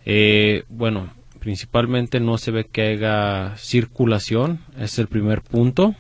eh, 0.06 0.64
bueno, 0.68 1.14
principalmente 1.40 2.20
no 2.20 2.38
se 2.38 2.52
ve 2.52 2.66
que 2.66 2.82
haya 2.82 3.56
circulación, 3.58 4.60
es 4.78 5.00
el 5.00 5.08
primer 5.08 5.42
punto. 5.42 5.96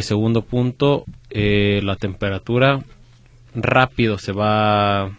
segundo 0.00 0.42
punto, 0.42 1.04
la 1.30 1.96
temperatura 1.96 2.80
rápido 3.54 4.18
se 4.18 4.32
va 4.32 5.10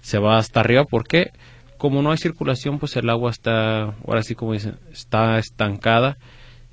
se 0.00 0.18
va 0.18 0.38
hasta 0.38 0.60
arriba 0.60 0.84
porque 0.84 1.32
como 1.76 2.02
no 2.02 2.10
hay 2.10 2.18
circulación 2.18 2.78
pues 2.78 2.96
el 2.96 3.08
agua 3.10 3.30
está 3.30 3.94
ahora 4.06 4.22
sí 4.22 4.34
como 4.34 4.52
dicen 4.52 4.76
está 4.92 5.38
estancada 5.38 6.18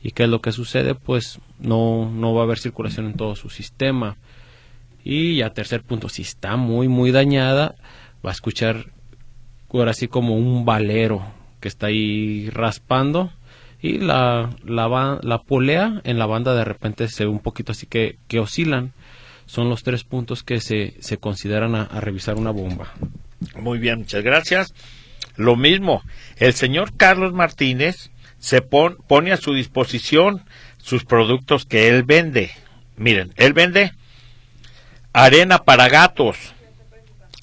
y 0.08 0.12
qué 0.12 0.24
es 0.24 0.30
lo 0.30 0.40
que 0.40 0.54
sucede 0.54 0.96
pues 0.96 1.40
no 1.60 2.10
no 2.10 2.34
va 2.34 2.42
a 2.42 2.44
haber 2.46 2.60
circulación 2.60 3.08
en 3.08 3.16
todo 3.16 3.36
su 3.36 3.50
sistema 3.50 4.16
y 5.04 5.36
ya 5.36 5.50
tercer 5.50 5.84
punto 5.84 6.08
si 6.08 6.22
está 6.22 6.56
muy 6.56 6.88
muy 6.88 7.12
dañada 7.12 7.76
va 8.26 8.30
a 8.30 8.34
escuchar 8.34 8.88
ahora 9.74 9.94
sí 9.94 10.08
como 10.08 10.38
un 10.38 10.64
valero 10.64 11.26
que 11.60 11.68
está 11.68 11.88
ahí 11.88 12.50
raspando 12.52 13.34
y 13.82 13.98
la, 13.98 14.50
la, 14.64 15.20
la 15.22 15.42
polea 15.42 16.02
en 16.06 16.18
la 16.18 16.26
banda 16.26 16.56
de 16.56 16.64
repente 16.64 17.10
se 17.10 17.26
ve 17.26 17.30
un 17.30 17.40
poquito 17.40 17.74
así 17.74 17.86
que, 17.86 18.18
que 18.30 18.40
oscilan 18.40 18.94
son 19.46 19.68
los 19.68 19.84
tres 19.84 20.06
puntos 20.06 20.42
que 20.42 20.62
se, 20.62 20.96
se 21.00 21.18
consideran 21.18 21.76
a, 21.76 21.86
revisar 22.00 22.36
una 22.36 22.52
bomba. 22.52 22.94
Muy 23.56 23.80
bien, 23.80 24.00
muchas 24.00 24.24
gracias. 24.24 24.74
Lo 25.38 25.56
mismo, 25.56 26.04
el 26.38 26.54
señor 26.54 26.96
Carlos 26.98 27.34
Martínez 27.34 28.12
se 28.40 28.62
pone 28.62 29.32
a 29.32 29.38
su 29.38 29.54
disposición 29.54 30.44
sus 30.78 31.06
productos 31.06 31.66
que 31.66 31.90
él 31.90 32.04
vende. 32.04 32.52
Miren, 32.96 33.34
él 33.36 33.54
vende 33.54 33.94
arena 35.14 35.64
para 35.64 35.90
gatos. 35.90 36.54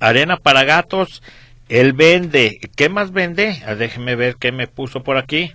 Arena 0.01 0.37
para 0.37 0.65
gatos, 0.65 1.23
él 1.69 1.93
vende. 1.93 2.61
¿Qué 2.77 2.89
más 2.89 3.13
vende? 3.13 3.63
Ah, 3.67 3.75
déjeme 3.75 4.17
ver 4.17 4.37
qué 4.37 4.53
me 4.53 4.67
puso 4.67 5.03
por 5.03 5.17
aquí. 5.17 5.53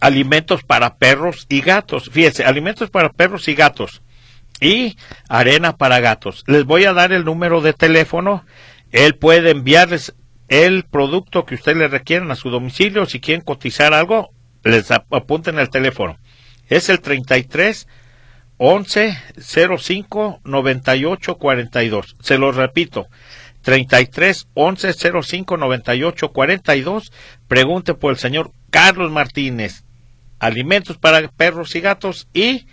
Alimentos 0.00 0.62
para 0.62 0.96
perros 0.96 1.46
y 1.48 1.60
gatos. 1.60 2.10
Fíjense, 2.10 2.44
alimentos 2.44 2.90
para 2.90 3.10
perros 3.10 3.48
y 3.48 3.54
gatos 3.54 4.02
y 4.60 4.96
arena 5.28 5.76
para 5.76 6.00
gatos. 6.00 6.44
Les 6.46 6.64
voy 6.64 6.84
a 6.84 6.92
dar 6.92 7.12
el 7.12 7.24
número 7.24 7.60
de 7.60 7.72
teléfono. 7.72 8.44
Él 8.92 9.16
puede 9.16 9.50
enviarles 9.50 10.14
el 10.54 10.84
producto 10.84 11.44
que 11.44 11.56
ustedes 11.56 11.78
le 11.78 11.88
requieran 11.88 12.30
a 12.30 12.36
su 12.36 12.48
domicilio. 12.48 13.06
Si 13.06 13.18
quieren 13.18 13.44
cotizar 13.44 13.92
algo, 13.92 14.30
les 14.62 14.88
apunten 14.92 15.58
el 15.58 15.68
teléfono. 15.68 16.16
Es 16.68 16.88
el 16.88 17.00
33 17.00 17.88
11 18.56 19.18
05 19.76 20.40
98 20.44 21.38
42. 21.38 22.16
Se 22.20 22.38
lo 22.38 22.52
repito. 22.52 23.08
33 23.62 24.46
11 24.54 24.92
05 25.22 25.56
98 25.56 26.32
42. 26.32 27.12
Pregunte 27.48 27.94
por 27.94 28.12
el 28.12 28.18
señor 28.18 28.52
Carlos 28.70 29.10
Martínez. 29.10 29.82
Alimentos 30.38 30.98
para 30.98 31.26
perros 31.26 31.74
y 31.74 31.80
gatos 31.80 32.28
y 32.32 32.68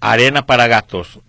arena 0.00 0.46
para 0.46 0.66
gatos. 0.66 1.20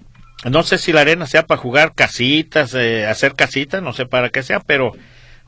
No 0.50 0.64
sé 0.64 0.80
si 0.80 0.92
la 0.94 1.02
arena 1.02 1.28
sea 1.28 1.46
para 1.46 1.62
jugar 1.62 1.94
casitas, 1.94 2.74
eh, 2.74 3.06
hacer 3.06 3.36
casitas, 3.36 3.84
no 3.84 3.94
sé 3.94 4.08
para 4.08 4.30
qué 4.30 4.42
sea, 4.42 4.60
pero 4.62 4.94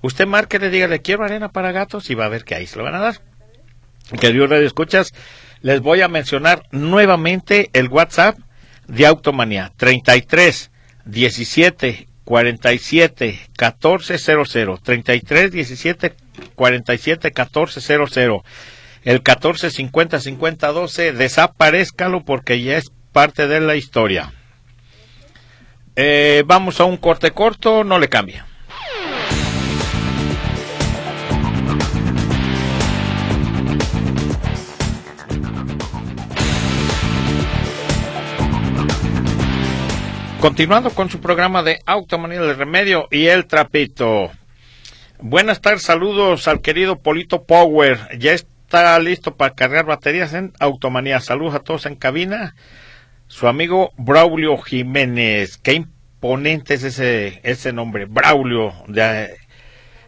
usted 0.04 0.28
marque, 0.28 0.60
le 0.60 0.70
diga, 0.70 0.88
le 0.88 1.02
quiero 1.02 1.24
arena 1.24 1.50
para 1.50 1.72
gatos 1.72 2.12
y 2.12 2.16
va 2.16 2.26
a 2.26 2.30
ver 2.30 2.44
que 2.44 2.54
ahí 2.54 2.68
se 2.68 2.78
lo 2.78 2.84
van 2.84 2.96
a 2.96 3.00
dar. 3.00 3.22
Queridos 4.20 4.50
Radio 4.50 4.68
Escuchas, 4.68 5.14
les 5.62 5.82
voy 5.82 6.02
a 6.02 6.08
mencionar 6.08 6.64
nuevamente 6.72 7.70
el 7.74 7.88
WhatsApp 7.88 8.38
de 8.88 9.08
Automanía, 9.08 9.72
33 9.78 10.70
17 11.06 12.08
47 12.26 13.40
1400, 13.50 14.84
33 14.84 15.52
17 15.52 16.16
47 16.56 17.28
1400, 17.36 18.42
el 19.04 19.24
14 19.24 19.72
50 19.72 20.20
50 20.20 20.68
12, 20.68 21.14
desaparezcalo 21.14 22.24
porque 22.24 22.62
ya 22.62 22.78
es 22.78 22.92
parte 23.12 23.48
de 23.48 23.62
la 23.62 23.76
historia. 23.76 24.34
Eh, 25.96 26.44
vamos 26.46 26.80
a 26.80 26.86
un 26.86 26.98
corte 26.98 27.32
corto, 27.32 27.84
no 27.84 28.00
le 28.00 28.10
cambia. 28.10 28.48
Continuando 40.44 40.90
con 40.90 41.10
su 41.10 41.22
programa 41.22 41.64
de 41.64 41.80
Automanía 41.86 42.42
del 42.42 42.58
Remedio 42.58 43.08
y 43.10 43.28
el 43.28 43.46
Trapito. 43.46 44.30
Buenas 45.20 45.62
tardes, 45.62 45.84
saludos 45.84 46.50
al 46.50 46.60
querido 46.60 47.00
Polito 47.00 47.46
Power. 47.46 47.98
Ya 48.20 48.34
está 48.34 49.00
listo 49.00 49.38
para 49.38 49.56
cargar 49.56 49.86
baterías 49.86 50.34
en 50.34 50.52
Automanía. 50.60 51.22
Saludos 51.22 51.56
a 51.56 51.60
todos 51.60 51.86
en 51.86 51.96
cabina. 51.96 52.56
Su 53.28 53.48
amigo 53.48 53.94
Braulio 53.96 54.58
Jiménez. 54.58 55.56
Qué 55.60 55.76
imponente 55.76 56.74
es 56.74 56.84
ese, 56.84 57.40
ese 57.44 57.72
nombre, 57.72 58.04
Braulio. 58.04 58.74
De, 58.90 59.38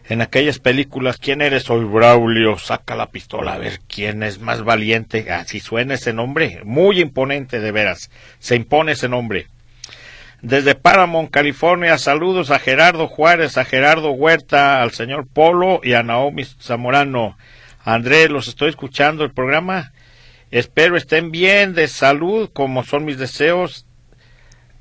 en 0.06 0.20
aquellas 0.20 0.58
películas, 0.58 1.16
¿quién 1.16 1.40
eres? 1.40 1.62
Soy 1.62 1.86
Braulio. 1.86 2.58
Saca 2.58 2.94
la 2.94 3.06
pistola 3.06 3.54
a 3.54 3.58
ver 3.58 3.80
quién 3.88 4.22
es 4.22 4.38
más 4.38 4.62
valiente. 4.64 5.32
Así 5.32 5.60
suena 5.60 5.94
ese 5.94 6.12
nombre. 6.12 6.60
Muy 6.62 7.00
imponente, 7.00 7.58
de 7.58 7.72
veras. 7.72 8.10
Se 8.38 8.54
impone 8.54 8.92
ese 8.92 9.08
nombre. 9.08 9.46
Desde 10.46 10.76
Paramount, 10.76 11.32
California, 11.32 11.98
saludos 11.98 12.52
a 12.52 12.60
Gerardo 12.60 13.08
Juárez, 13.08 13.58
a 13.58 13.64
Gerardo 13.64 14.12
Huerta, 14.12 14.80
al 14.80 14.92
señor 14.92 15.26
Polo 15.26 15.80
y 15.82 15.94
a 15.94 16.04
Naomi 16.04 16.44
Zamorano. 16.44 17.36
Andrés, 17.84 18.30
los 18.30 18.46
estoy 18.46 18.68
escuchando 18.68 19.24
el 19.24 19.32
programa. 19.32 19.92
Espero 20.52 20.96
estén 20.96 21.32
bien, 21.32 21.74
de 21.74 21.88
salud, 21.88 22.48
como 22.52 22.84
son 22.84 23.04
mis 23.04 23.18
deseos. 23.18 23.86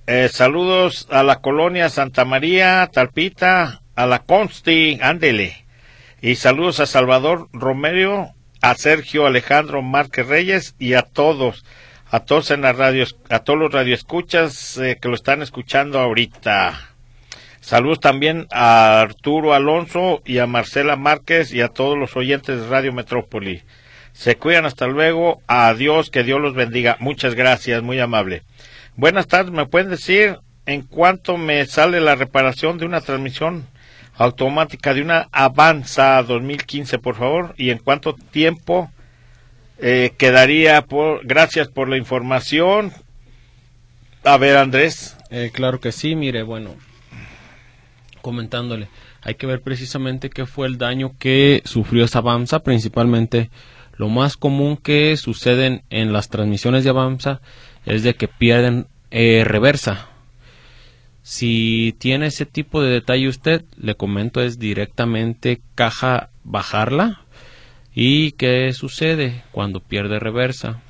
Eh, 0.06 0.30
saludos 0.32 1.08
a 1.10 1.24
la 1.24 1.38
colonia 1.38 1.90
Santa 1.90 2.26
María, 2.26 2.88
Talpita, 2.94 3.82
a 3.96 4.06
la 4.06 4.20
Consti, 4.20 5.00
ándele. 5.02 5.66
Y 6.22 6.36
saludos 6.36 6.80
a 6.80 6.86
Salvador 6.86 7.50
Romero, 7.54 8.36
a 8.62 8.76
Sergio 8.76 9.26
Alejandro 9.26 9.82
Márquez 9.82 10.28
Reyes 10.28 10.76
y 10.78 10.94
a 10.94 11.02
todos 11.02 11.66
a 12.10 12.22
todos 12.22 12.52
en 12.52 12.62
la 12.62 12.74
radio, 12.74 13.06
a 13.30 13.40
todos 13.40 13.60
los 13.60 13.72
radioescuchas 13.72 14.78
eh, 14.78 14.98
que 15.02 15.08
lo 15.08 15.16
están 15.16 15.42
escuchando 15.42 16.00
ahorita. 16.00 16.96
Saludos 17.62 18.00
también 18.00 18.48
a 18.52 19.02
Arturo 19.02 19.54
Alonso 19.54 20.22
y 20.24 20.38
a 20.38 20.46
Marcela 20.46 20.96
Márquez 20.96 21.52
y 21.52 21.62
a 21.62 21.70
todos 21.70 21.98
los 21.98 22.16
oyentes 22.16 22.62
de 22.62 22.68
Radio 22.68 22.94
Metrópoli. 22.94 23.64
Se 24.14 24.38
cuidan 24.38 24.66
hasta 24.66 24.88
luego. 24.88 25.42
Adiós, 25.48 26.10
que 26.12 26.24
Dios 26.24 26.40
los 26.40 26.54
bendiga. 26.54 26.96
Muchas 27.00 27.34
gracias, 27.34 27.82
muy 27.82 28.00
amable. 28.00 28.44
Buenas 28.96 29.28
tardes, 29.28 29.52
¿me 29.52 29.66
pueden 29.66 29.90
decir 29.90 30.38
en 30.66 30.84
cuánto 30.84 31.38
me 31.38 31.66
sale 31.66 32.00
la 32.00 32.16
reparación 32.16 32.78
de 32.78 32.86
una 32.86 33.02
transmisión 33.02 33.66
automática 34.16 34.94
de 34.94 35.02
una 35.02 35.28
Avanza 35.32 36.22
2015, 36.22 37.00
por 37.00 37.16
favor? 37.16 37.56
¿Y 37.58 37.72
en 37.72 37.80
cuánto 37.80 38.14
tiempo 38.14 38.90
eh, 39.78 40.14
quedaría 40.18 40.82
por 40.84 41.26
gracias 41.26 41.68
por 41.68 41.90
la 41.90 41.98
información. 41.98 42.94
A 44.24 44.38
ver, 44.38 44.58
Andrés. 44.58 45.18
Eh, 45.30 45.52
claro 45.54 45.80
que 45.80 45.92
sí, 45.92 46.16
mire, 46.16 46.44
bueno, 46.44 46.76
comentándole, 48.22 48.88
hay 49.22 49.36
que 49.36 49.48
ver 49.48 49.62
precisamente 49.62 50.30
qué 50.30 50.46
fue 50.46 50.68
el 50.68 50.78
daño 50.78 51.14
que 51.20 51.62
sufrió 51.66 52.06
esa 52.06 52.20
Avanza, 52.20 52.60
principalmente 52.60 53.50
lo 53.98 54.10
más 54.10 54.38
común 54.38 54.78
que 54.78 55.16
suceden 55.18 55.84
en 55.90 56.14
las 56.14 56.30
transmisiones 56.30 56.84
de 56.84 56.90
Avanza 56.90 57.42
es 57.86 58.04
de 58.04 58.16
que 58.16 58.28
pierden 58.28 58.88
eh, 59.12 59.44
reversa. 59.46 60.10
Si 61.22 61.96
tiene 61.98 62.28
ese 62.28 62.46
tipo 62.46 62.82
de 62.82 62.92
detalle 62.92 63.28
usted, 63.28 63.64
le 63.78 63.96
comento 63.96 64.42
es 64.42 64.60
directamente 64.60 65.62
caja 65.74 66.30
bajarla, 66.44 67.25
¿Y 67.96 68.34
qué 68.34 68.74
sucede 68.74 69.44
cuando 69.52 69.80
pierde 69.80 70.20
reversa? 70.20 70.82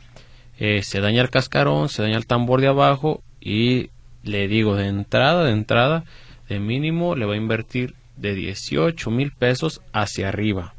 Eh, 0.58 0.82
se 0.84 1.02
daña 1.02 1.22
el 1.22 1.30
cascarón, 1.30 1.88
se 1.88 2.02
daña 2.02 2.18
el 2.18 2.26
tambor 2.26 2.62
de 2.62 2.68
abajo 2.68 3.24
y 3.40 3.92
le 4.24 4.48
digo 4.48 4.76
de 4.76 4.88
entrada, 4.88 5.44
de 5.44 5.52
entrada, 5.52 6.04
de 6.50 6.60
mínimo 6.60 7.16
le 7.16 7.26
va 7.26 7.36
a 7.36 7.38
invertir 7.38 7.94
de 8.18 8.34
18 8.34 9.12
mil 9.12 9.32
pesos 9.32 9.82
hacia 9.94 10.30
arriba, 10.30 10.74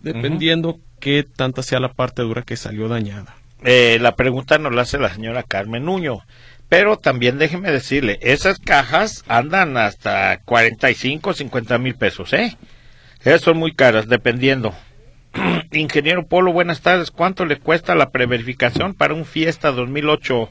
dependiendo 0.00 0.78
qué 1.00 1.24
tanta 1.24 1.62
sea 1.62 1.80
la 1.80 1.92
parte 1.92 2.22
dura 2.22 2.42
que 2.42 2.56
salió 2.56 2.88
dañada. 2.88 3.36
Eh, 3.62 3.98
la 4.00 4.14
pregunta 4.14 4.56
nos 4.58 4.74
la 4.74 4.82
hace 4.82 4.98
la 4.98 5.12
señora 5.12 5.42
Carmen 5.42 5.84
Nuño. 5.84 6.20
Pero 6.68 6.98
también 6.98 7.38
déjeme 7.38 7.70
decirle, 7.70 8.18
esas 8.22 8.58
cajas 8.58 9.22
andan 9.28 9.76
hasta 9.76 10.40
45, 10.44 11.34
50 11.34 11.78
mil 11.78 11.94
pesos, 11.94 12.32
¿eh? 12.32 12.56
Esas 13.20 13.42
son 13.42 13.58
muy 13.58 13.74
caras, 13.74 14.08
dependiendo. 14.08 14.74
Ingeniero 15.72 16.26
Polo, 16.26 16.52
buenas 16.52 16.80
tardes. 16.80 17.10
¿Cuánto 17.10 17.44
le 17.44 17.58
cuesta 17.58 17.94
la 17.94 18.10
preverificación 18.10 18.94
para 18.94 19.14
un 19.14 19.24
Fiesta 19.24 19.72
2008? 19.72 20.48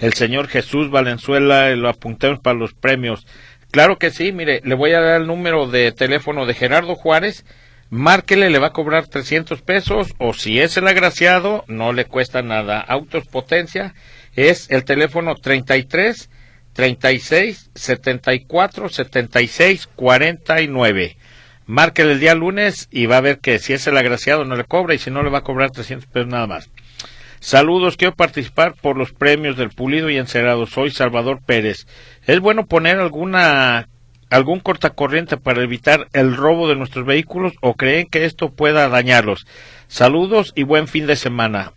El 0.00 0.12
señor 0.14 0.48
Jesús 0.48 0.90
Valenzuela, 0.90 1.70
lo 1.76 1.88
apuntemos 1.88 2.40
para 2.40 2.58
los 2.58 2.74
premios. 2.74 3.26
Claro 3.70 3.98
que 3.98 4.10
sí, 4.10 4.32
mire, 4.32 4.60
le 4.64 4.74
voy 4.74 4.92
a 4.92 5.00
dar 5.00 5.20
el 5.20 5.26
número 5.26 5.68
de 5.68 5.92
teléfono 5.92 6.46
de 6.46 6.54
Gerardo 6.54 6.94
Juárez. 6.94 7.44
Márquele, 7.90 8.50
le 8.50 8.58
va 8.58 8.68
a 8.68 8.72
cobrar 8.72 9.06
300 9.06 9.62
pesos 9.62 10.14
o 10.18 10.32
si 10.32 10.58
es 10.60 10.76
el 10.76 10.88
agraciado, 10.88 11.64
no 11.68 11.92
le 11.92 12.06
cuesta 12.06 12.42
nada. 12.42 12.80
Autos 12.80 13.26
Potencia 13.26 13.94
es 14.34 14.70
el 14.70 14.84
teléfono 14.84 15.34
33 15.36 16.30
36 16.72 17.70
74 17.74 18.88
76 18.88 19.88
49. 19.94 21.16
Márquele 21.66 22.12
el 22.12 22.20
día 22.20 22.34
lunes 22.34 22.88
y 22.90 23.06
va 23.06 23.18
a 23.18 23.22
ver 23.22 23.38
que 23.38 23.58
si 23.58 23.72
es 23.72 23.86
el 23.86 23.96
agraciado 23.96 24.44
no 24.44 24.56
le 24.56 24.64
cobra 24.64 24.94
y 24.94 24.98
si 24.98 25.10
no 25.10 25.22
le 25.22 25.30
va 25.30 25.38
a 25.38 25.44
cobrar 25.44 25.70
300 25.70 26.06
pesos 26.08 26.28
nada 26.28 26.46
más. 26.46 26.70
Saludos, 27.40 27.96
quiero 27.96 28.14
participar 28.14 28.74
por 28.74 28.96
los 28.96 29.12
premios 29.12 29.56
del 29.56 29.70
Pulido 29.70 30.08
y 30.08 30.16
Encerado. 30.16 30.66
Soy 30.66 30.90
Salvador 30.90 31.40
Pérez. 31.44 31.86
¿Es 32.26 32.40
bueno 32.40 32.66
poner 32.66 32.98
alguna 32.98 33.88
algún 34.30 34.60
cortacorriente 34.60 35.36
para 35.36 35.62
evitar 35.62 36.08
el 36.12 36.36
robo 36.36 36.68
de 36.68 36.74
nuestros 36.74 37.04
vehículos 37.04 37.52
o 37.60 37.74
creen 37.74 38.08
que 38.08 38.24
esto 38.24 38.50
pueda 38.50 38.88
dañarlos? 38.88 39.46
Saludos 39.88 40.52
y 40.54 40.62
buen 40.62 40.88
fin 40.88 41.06
de 41.06 41.16
semana. 41.16 41.72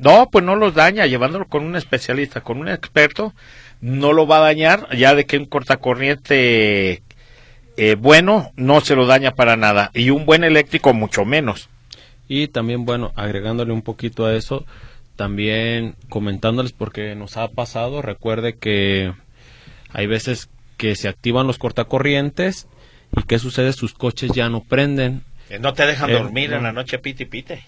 No, 0.00 0.30
pues 0.30 0.42
no 0.42 0.56
los 0.56 0.74
daña, 0.74 1.06
llevándolo 1.06 1.46
con 1.46 1.64
un 1.64 1.76
especialista, 1.76 2.40
con 2.40 2.58
un 2.58 2.68
experto, 2.68 3.34
no 3.82 4.14
lo 4.14 4.26
va 4.26 4.38
a 4.38 4.40
dañar, 4.40 4.88
ya 4.96 5.14
de 5.14 5.26
que 5.26 5.36
un 5.36 5.44
cortacorriente 5.44 7.02
eh, 7.82 7.94
bueno 7.94 8.52
no 8.56 8.82
se 8.82 8.94
lo 8.94 9.06
daña 9.06 9.30
para 9.30 9.56
nada 9.56 9.90
y 9.94 10.10
un 10.10 10.26
buen 10.26 10.44
eléctrico 10.44 10.92
mucho 10.92 11.24
menos. 11.24 11.70
Y 12.28 12.48
también, 12.48 12.84
bueno, 12.84 13.10
agregándole 13.16 13.72
un 13.72 13.80
poquito 13.80 14.26
a 14.26 14.34
eso, 14.34 14.66
también 15.16 15.96
comentándoles 16.10 16.72
porque 16.72 17.14
nos 17.14 17.38
ha 17.38 17.48
pasado, 17.48 18.02
recuerde 18.02 18.56
que 18.58 19.14
hay 19.88 20.06
veces 20.06 20.50
que 20.76 20.94
se 20.94 21.08
activan 21.08 21.46
los 21.46 21.56
cortacorrientes 21.56 22.68
y 23.16 23.22
qué 23.22 23.38
sucede, 23.38 23.72
sus 23.72 23.94
coches 23.94 24.30
ya 24.32 24.50
no 24.50 24.62
prenden. 24.62 25.24
Eh, 25.48 25.58
no 25.58 25.72
te 25.72 25.86
dejan 25.86 26.10
eh, 26.10 26.12
dormir 26.12 26.52
en 26.52 26.62
la 26.62 26.72
noche 26.72 26.98
pite 26.98 27.24
pite. 27.24 27.64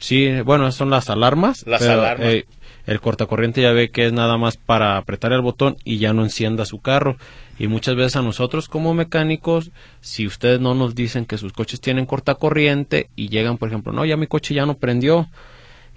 Sí, 0.00 0.40
bueno, 0.40 0.70
son 0.72 0.90
las 0.90 1.10
alarmas. 1.10 1.64
Las 1.64 1.82
alarmas. 1.82 2.44
el 2.86 3.00
cortacorriente 3.00 3.62
ya 3.62 3.70
ve 3.70 3.90
que 3.90 4.06
es 4.06 4.12
nada 4.12 4.36
más 4.36 4.56
para 4.56 4.96
apretar 4.96 5.32
el 5.32 5.42
botón 5.42 5.76
y 5.84 5.98
ya 5.98 6.12
no 6.12 6.24
encienda 6.24 6.64
su 6.64 6.80
carro. 6.80 7.16
Y 7.58 7.66
muchas 7.66 7.96
veces 7.96 8.16
a 8.16 8.22
nosotros 8.22 8.68
como 8.68 8.94
mecánicos, 8.94 9.70
si 10.00 10.26
ustedes 10.26 10.60
no 10.60 10.74
nos 10.74 10.94
dicen 10.94 11.26
que 11.26 11.38
sus 11.38 11.52
coches 11.52 11.80
tienen 11.80 12.06
corta 12.06 12.36
corriente 12.36 13.08
y 13.16 13.28
llegan, 13.28 13.58
por 13.58 13.68
ejemplo, 13.68 13.92
no, 13.92 14.04
ya 14.04 14.16
mi 14.16 14.28
coche 14.28 14.54
ya 14.54 14.64
no 14.64 14.74
prendió, 14.74 15.28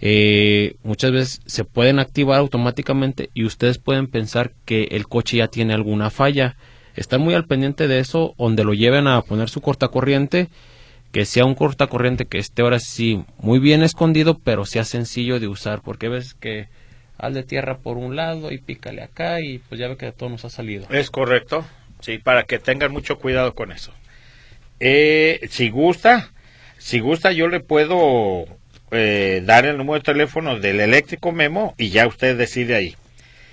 eh, 0.04 0.76
muchas 0.84 1.12
veces 1.12 1.42
se 1.46 1.64
pueden 1.64 2.00
activar 2.00 2.40
automáticamente 2.40 3.30
y 3.36 3.46
ustedes 3.46 3.78
pueden 3.78 4.08
pensar 4.08 4.54
que 4.66 4.86
el 4.92 5.08
coche 5.08 5.38
ya 5.38 5.48
tiene 5.48 5.76
alguna 5.76 6.10
falla. 6.10 6.58
Están 6.96 7.22
muy 7.22 7.36
al 7.36 7.46
pendiente 7.46 7.88
de 7.88 8.00
eso, 8.00 8.34
donde 8.40 8.64
lo 8.64 8.74
lleven 8.74 9.08
a 9.08 9.22
poner 9.22 9.50
su 9.50 9.62
cortacorriente, 9.62 10.50
que 11.12 11.26
sea 11.26 11.46
un 11.46 11.54
cortacorriente 11.54 12.26
que 12.26 12.40
esté 12.40 12.64
ahora 12.64 12.80
sí 12.80 13.24
muy 13.38 13.60
bien 13.60 13.84
escondido, 13.84 14.40
pero 14.40 14.66
sea 14.66 14.84
sencillo 14.84 15.40
de 15.40 15.48
usar, 15.48 15.82
porque 15.84 16.10
ves 16.10 16.34
que 16.34 16.68
al 17.22 17.36
de 17.36 17.44
tierra 17.44 17.78
por 17.78 17.98
un 17.98 18.16
lado 18.16 18.52
y 18.52 18.58
pícale 18.58 19.04
acá 19.04 19.40
y 19.42 19.60
pues 19.60 19.80
ya 19.80 19.88
ve 19.88 19.96
que 19.96 20.12
todo 20.12 20.30
nos 20.30 20.44
ha 20.44 20.50
salido. 20.50 20.88
Es 20.90 21.12
correcto, 21.12 21.64
sí, 22.00 22.18
para 22.18 22.44
que 22.44 22.58
tengan 22.58 22.92
mucho 22.92 23.20
cuidado 23.20 23.54
con 23.54 23.72
eso. 23.72 23.94
Eh, 24.80 25.40
si 25.50 25.70
gusta, 25.70 26.32
si 26.80 27.00
gusta 27.00 27.32
yo 27.32 27.48
le 27.48 27.60
puedo 27.60 28.46
eh, 28.90 29.44
dar 29.46 29.68
el 29.68 29.78
número 29.78 30.00
de 30.00 30.06
teléfono 30.06 30.60
del 30.60 30.80
eléctrico 30.80 31.32
Memo 31.32 31.76
y 31.78 31.92
ya 31.92 32.08
usted 32.08 32.36
decide 32.36 32.76
ahí. 32.76 32.96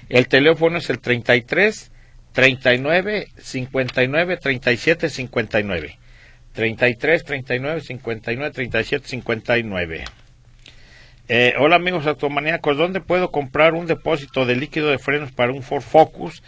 El 0.08 0.28
teléfono 0.28 0.78
es 0.78 0.88
el 0.88 0.98
33 0.98 1.92
39 2.32 3.28
59 3.36 4.36
37 4.38 5.10
59. 5.10 5.98
33 6.54 7.24
39 7.24 7.80
59 7.82 8.50
37 8.50 9.08
59. 9.08 10.04
Eh, 11.30 11.52
hola 11.58 11.76
amigos 11.76 12.06
automaníacos, 12.06 12.78
¿dónde 12.78 13.02
puedo 13.02 13.30
comprar 13.30 13.74
un 13.74 13.84
depósito 13.84 14.46
de 14.46 14.56
líquido 14.56 14.88
de 14.88 14.98
frenos 14.98 15.30
para 15.30 15.52
un 15.52 15.62
Ford 15.62 15.82
Focus? 15.82 16.42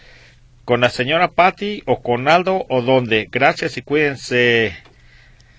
¿Con 0.65 0.81
la 0.81 0.89
señora 0.89 1.29
Patty 1.29 1.83
o 1.85 2.01
con 2.01 2.29
Aldo 2.29 2.65
o 2.71 2.81
dónde? 2.81 3.29
Gracias 3.31 3.77
y 3.77 3.83
cuídense 3.83 4.75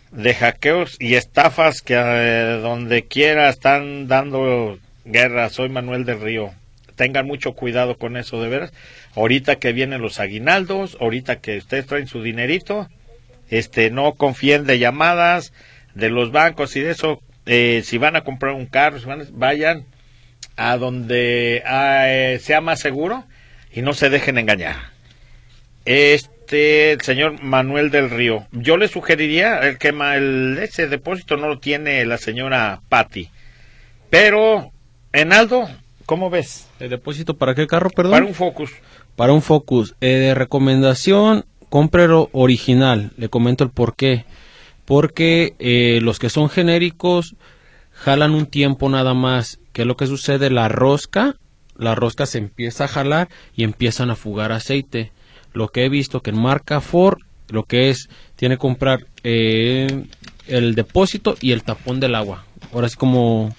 de 0.10 0.34
hackeos 0.34 0.98
y 1.00 1.14
estafas 1.14 1.84
que 1.84 1.94
eh, 1.96 2.60
donde 2.64 3.04
quiera 3.04 3.50
están 3.50 4.08
dando 4.08 4.80
guerra. 5.06 5.50
Soy 5.50 5.70
Manuel 5.70 6.04
del 6.04 6.20
Río. 6.20 6.52
tengan 6.96 7.28
mucho 7.28 7.54
cuidado 7.54 8.00
con 8.00 8.18
eso 8.18 8.42
de 8.42 8.50
veras. 8.50 8.74
Ahorita 9.16 9.58
que 9.58 9.72
vienen 9.72 10.02
los 10.02 10.20
aguinaldos, 10.20 10.98
ahorita 11.00 11.42
que 11.42 11.58
ustedes 11.58 11.86
traen 11.86 12.08
su 12.08 12.24
dinerito, 12.24 12.90
este, 13.52 13.92
no 13.92 14.14
confíen 14.14 14.66
de 14.66 14.80
llamadas 14.80 15.54
de 15.94 16.10
los 16.10 16.32
bancos 16.32 16.76
y 16.76 16.80
de 16.80 16.90
eso. 16.90 17.22
Eh, 17.46 17.82
si 17.86 17.98
van 17.98 18.16
a 18.16 18.24
comprar 18.24 18.54
un 18.54 18.66
carro, 18.66 18.98
vayan 19.34 19.86
a 20.56 20.78
donde 20.78 21.64
eh, 21.66 22.40
sea 22.42 22.62
más 22.62 22.80
seguro 22.80 23.26
y 23.74 23.82
no 23.82 23.94
se 23.94 24.10
dejen 24.10 24.38
engañar. 24.38 24.76
Este, 25.86 26.92
el 26.92 27.02
señor 27.02 27.42
Manuel 27.42 27.90
del 27.90 28.10
Río, 28.10 28.48
yo 28.52 28.78
le 28.78 28.88
sugeriría 28.88 29.60
el 29.60 29.78
que 29.78 29.90
el, 29.90 30.60
ese 30.62 30.88
depósito 30.88 31.38
no 31.38 31.48
lo 31.48 31.60
tiene 31.60 32.06
la 32.06 32.18
señora 32.18 32.82
Patti, 32.90 33.30
pero 34.12 34.72
Enaldo, 35.14 35.68
¿cómo 36.06 36.30
ves? 36.30 36.68
¿El 36.80 36.90
depósito 36.90 37.38
para 37.38 37.56
qué 37.56 37.68
carro, 37.68 37.90
perdón? 37.90 38.12
Para 38.12 38.26
un 38.26 38.34
Focus. 38.34 38.72
Para 39.16 39.34
un 39.34 39.42
Focus. 39.42 39.96
Eh, 40.00 40.08
de 40.08 40.36
recomendación, 40.36 41.46
cómprelo 41.70 42.30
original. 42.32 43.12
Le 43.18 43.30
comento 43.30 43.64
el 43.64 43.72
por 43.72 43.96
qué. 43.96 44.26
Porque 44.92 45.54
eh, 45.60 46.00
los 46.02 46.20
que 46.20 46.30
son 46.30 46.50
genéricos 46.50 47.38
jalan 47.94 48.36
un 48.36 48.46
tiempo 48.46 48.90
nada 48.90 49.14
más. 49.14 49.58
¿Qué 49.72 49.84
es 49.84 49.88
lo 49.88 49.96
que 49.96 50.06
sucede? 50.06 50.50
La 50.50 50.68
rosca, 50.68 51.38
la 51.78 51.96
rosca 51.96 52.26
se 52.26 52.40
empieza 52.40 52.84
a 52.84 52.88
jalar 52.90 53.30
y 53.56 53.64
empiezan 53.64 54.10
a 54.10 54.18
fugar 54.18 54.52
aceite. 54.52 55.14
Lo 55.54 55.70
que 55.70 55.86
he 55.86 55.90
visto 55.90 56.20
que 56.20 56.32
en 56.32 56.42
marca 56.42 56.82
Ford, 56.82 57.20
lo 57.48 57.64
que 57.64 57.90
es, 57.90 58.10
tiene 58.36 58.56
que 58.56 58.60
comprar 58.60 59.06
eh, 59.24 60.08
el 60.48 60.76
depósito 60.76 61.38
y 61.40 61.54
el 61.54 61.64
tapón 61.64 62.02
del 62.02 62.14
agua. 62.14 62.44
Ahora 62.74 62.90
sí 62.90 62.98
como, 62.98 63.56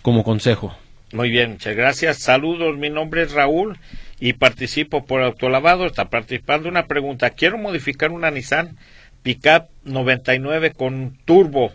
como 0.00 0.22
consejo. 0.22 0.76
Muy 1.12 1.30
bien, 1.30 1.54
muchas 1.54 1.74
gracias. 1.74 2.18
Saludos, 2.18 2.78
mi 2.78 2.88
nombre 2.88 3.22
es 3.22 3.32
Raúl 3.32 3.78
y 4.20 4.34
participo 4.34 5.06
por 5.06 5.22
autolavado. 5.22 5.86
Está 5.86 6.08
participando 6.08 6.68
una 6.68 6.86
pregunta. 6.86 7.30
Quiero 7.30 7.58
modificar 7.58 8.12
una 8.12 8.30
Nissan 8.30 8.78
Pickup 9.22 9.68
99 9.84 10.72
con 10.72 11.16
turbo 11.24 11.72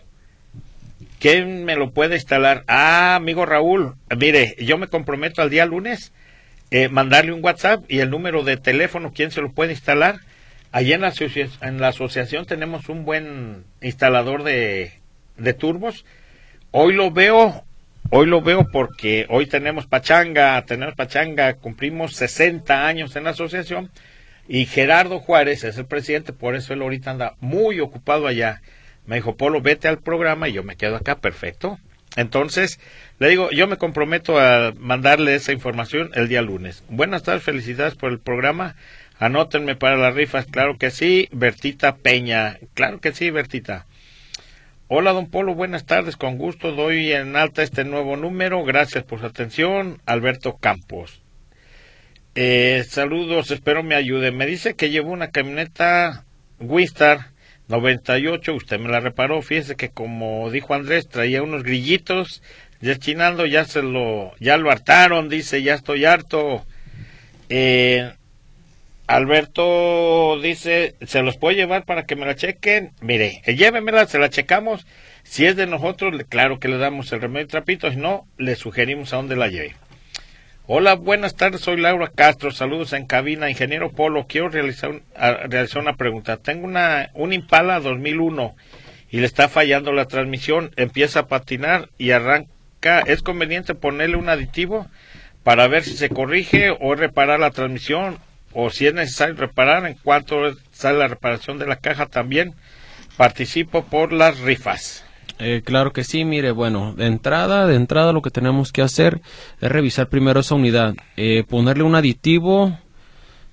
¿Quién 1.19 1.65
me 1.65 1.75
lo 1.75 1.91
puede 1.91 2.15
instalar? 2.15 2.63
Ah, 2.67 3.15
amigo 3.15 3.45
Raúl, 3.45 3.95
mire, 4.15 4.55
yo 4.59 4.77
me 4.77 4.87
comprometo 4.87 5.41
al 5.41 5.49
día 5.49 5.65
lunes 5.65 6.11
eh, 6.69 6.89
mandarle 6.89 7.33
un 7.33 7.43
WhatsApp 7.43 7.83
y 7.87 7.99
el 7.99 8.11
número 8.11 8.43
de 8.43 8.57
teléfono, 8.57 9.11
¿quién 9.15 9.31
se 9.31 9.41
lo 9.41 9.51
puede 9.51 9.71
instalar? 9.71 10.19
Allí 10.71 10.93
en 10.93 11.01
la, 11.01 11.13
en 11.61 11.81
la 11.81 11.87
asociación 11.87 12.45
tenemos 12.45 12.89
un 12.89 13.03
buen 13.03 13.63
instalador 13.81 14.43
de, 14.43 14.91
de 15.37 15.53
turbos. 15.53 16.05
Hoy 16.69 16.93
lo 16.93 17.09
veo, 17.09 17.63
hoy 18.11 18.27
lo 18.27 18.41
veo 18.41 18.67
porque 18.71 19.25
hoy 19.29 19.47
tenemos 19.47 19.87
pachanga, 19.87 20.63
tenemos 20.65 20.93
pachanga, 20.93 21.55
cumplimos 21.55 22.15
60 22.15 22.85
años 22.85 23.15
en 23.15 23.23
la 23.23 23.31
asociación 23.31 23.89
y 24.47 24.65
Gerardo 24.65 25.19
Juárez 25.19 25.63
es 25.63 25.77
el 25.77 25.85
presidente, 25.85 26.33
por 26.33 26.55
eso 26.55 26.73
él 26.73 26.81
ahorita 26.81 27.11
anda 27.11 27.35
muy 27.39 27.79
ocupado 27.79 28.27
allá 28.27 28.61
me 29.07 29.15
dijo, 29.15 29.37
Polo, 29.37 29.61
vete 29.61 29.87
al 29.87 29.99
programa 29.99 30.49
y 30.49 30.53
yo 30.53 30.63
me 30.63 30.75
quedo 30.75 30.97
acá, 30.97 31.15
perfecto. 31.15 31.79
Entonces, 32.17 32.79
le 33.19 33.29
digo, 33.29 33.49
yo 33.51 33.65
me 33.67 33.77
comprometo 33.77 34.37
a 34.37 34.73
mandarle 34.77 35.33
esa 35.33 35.53
información 35.53 36.11
el 36.13 36.27
día 36.27 36.41
lunes. 36.41 36.83
Buenas 36.89 37.23
tardes, 37.23 37.43
felicidades 37.43 37.95
por 37.95 38.11
el 38.11 38.19
programa. 38.19 38.75
Anótenme 39.17 39.75
para 39.75 39.95
las 39.95 40.13
rifas, 40.13 40.45
claro 40.45 40.77
que 40.77 40.91
sí. 40.91 41.29
Bertita 41.31 41.95
Peña, 41.95 42.57
claro 42.73 42.99
que 42.99 43.13
sí, 43.13 43.29
Bertita. 43.29 43.85
Hola, 44.89 45.13
don 45.13 45.29
Polo, 45.29 45.55
buenas 45.55 45.85
tardes, 45.85 46.17
con 46.17 46.37
gusto 46.37 46.73
doy 46.73 47.13
en 47.13 47.35
alta 47.37 47.63
este 47.63 47.85
nuevo 47.85 48.17
número. 48.17 48.63
Gracias 48.65 49.05
por 49.05 49.19
su 49.21 49.25
atención. 49.25 50.01
Alberto 50.05 50.57
Campos. 50.57 51.21
Eh, 52.39 52.83
saludos, 52.87 53.49
espero 53.49 53.81
me 53.81 53.95
ayude. 53.95 54.31
Me 54.31 54.45
dice 54.45 54.75
que 54.75 54.91
llevo 54.91 55.09
una 55.09 55.31
camioneta 55.31 56.23
Wistar 56.59 57.31
98, 57.67 58.53
usted 58.53 58.79
me 58.79 58.89
la 58.89 58.99
reparó, 58.99 59.41
fíjese 59.41 59.75
que 59.75 59.89
como 59.89 60.51
dijo 60.51 60.75
Andrés, 60.75 61.09
traía 61.09 61.41
unos 61.41 61.63
grillitos 61.63 62.43
destinando, 62.79 63.47
ya 63.47 63.65
se 63.65 63.81
lo, 63.81 64.35
ya 64.39 64.57
lo 64.57 64.69
hartaron, 64.69 65.29
dice, 65.29 65.63
ya 65.63 65.73
estoy 65.73 66.05
harto. 66.05 66.63
Eh, 67.49 68.13
Alberto 69.07 70.39
dice, 70.39 70.93
¿se 71.07 71.23
los 71.23 71.37
puedo 71.37 71.57
llevar 71.57 71.85
para 71.85 72.05
que 72.05 72.15
me 72.15 72.27
la 72.27 72.35
chequen? 72.35 72.91
Mire, 73.01 73.41
eh, 73.47 73.55
llévemela, 73.55 74.05
se 74.05 74.19
la 74.19 74.29
checamos. 74.29 74.85
Si 75.23 75.47
es 75.47 75.55
de 75.55 75.65
nosotros, 75.65 76.13
claro 76.29 76.59
que 76.59 76.67
le 76.67 76.77
damos 76.77 77.11
el 77.13 77.21
remedio 77.21 77.47
trapito, 77.47 77.89
si 77.89 77.97
no, 77.97 78.27
le 78.37 78.55
sugerimos 78.55 79.11
a 79.11 79.15
dónde 79.15 79.35
la 79.35 79.47
lleve. 79.47 79.73
Hola, 80.69 80.95
buenas 80.95 81.37
tardes, 81.37 81.61
soy 81.61 81.77
Laura 81.77 82.11
Castro, 82.13 82.51
saludos 82.51 82.91
en 82.91 83.05
cabina, 83.05 83.49
ingeniero 83.49 83.93
Polo, 83.93 84.25
quiero 84.27 84.49
realizar, 84.49 85.01
realizar 85.15 85.81
una 85.81 85.95
pregunta. 85.95 86.35
Tengo 86.35 86.65
una, 86.65 87.09
un 87.13 87.31
Impala 87.31 87.79
2001 87.79 88.53
y 89.09 89.21
le 89.21 89.27
está 89.27 89.47
fallando 89.47 89.93
la 89.93 90.09
transmisión, 90.09 90.71
empieza 90.75 91.21
a 91.21 91.27
patinar 91.27 91.87
y 91.97 92.11
arranca. 92.11 92.99
¿Es 93.05 93.21
conveniente 93.21 93.75
ponerle 93.75 94.17
un 94.17 94.27
aditivo 94.27 94.87
para 95.43 95.69
ver 95.69 95.85
si 95.85 95.95
se 95.95 96.09
corrige 96.09 96.75
o 96.81 96.95
reparar 96.95 97.39
la 97.39 97.51
transmisión 97.51 98.19
o 98.51 98.69
si 98.69 98.87
es 98.87 98.93
necesario 98.93 99.35
reparar? 99.35 99.85
En 99.85 99.93
cuanto 99.93 100.53
sale 100.73 100.97
la 100.97 101.07
reparación 101.07 101.59
de 101.59 101.67
la 101.67 101.77
caja 101.77 102.07
también, 102.07 102.55
participo 103.15 103.85
por 103.85 104.11
las 104.11 104.41
rifas. 104.41 105.06
Eh, 105.39 105.61
claro 105.63 105.93
que 105.93 106.03
sí, 106.03 106.25
mire, 106.25 106.51
bueno, 106.51 106.93
de 106.95 107.05
entrada, 107.05 107.67
de 107.67 107.75
entrada 107.75 108.11
lo 108.11 108.21
que 108.21 108.31
tenemos 108.31 108.71
que 108.71 108.81
hacer 108.81 109.21
es 109.61 109.71
revisar 109.71 110.09
primero 110.09 110.39
esa 110.39 110.55
unidad, 110.55 110.95
eh, 111.15 111.43
ponerle 111.47 111.83
un 111.83 111.93
aditivo, 111.93 112.77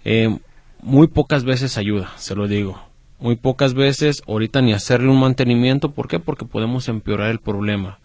eh, 0.04 0.38
muy 0.80 1.08
pocas 1.08 1.44
veces 1.44 1.76
ayuda, 1.76 2.12
se 2.16 2.34
lo 2.34 2.48
digo, 2.48 2.80
muy 3.18 3.36
pocas 3.36 3.74
veces, 3.74 4.22
ahorita 4.26 4.62
ni 4.62 4.72
hacerle 4.72 5.08
un 5.08 5.20
mantenimiento, 5.20 5.90
¿por 5.90 6.08
qué? 6.08 6.18
Porque 6.18 6.46
podemos 6.46 6.88
empeorar 6.88 7.30
el 7.30 7.40
problema. 7.40 7.98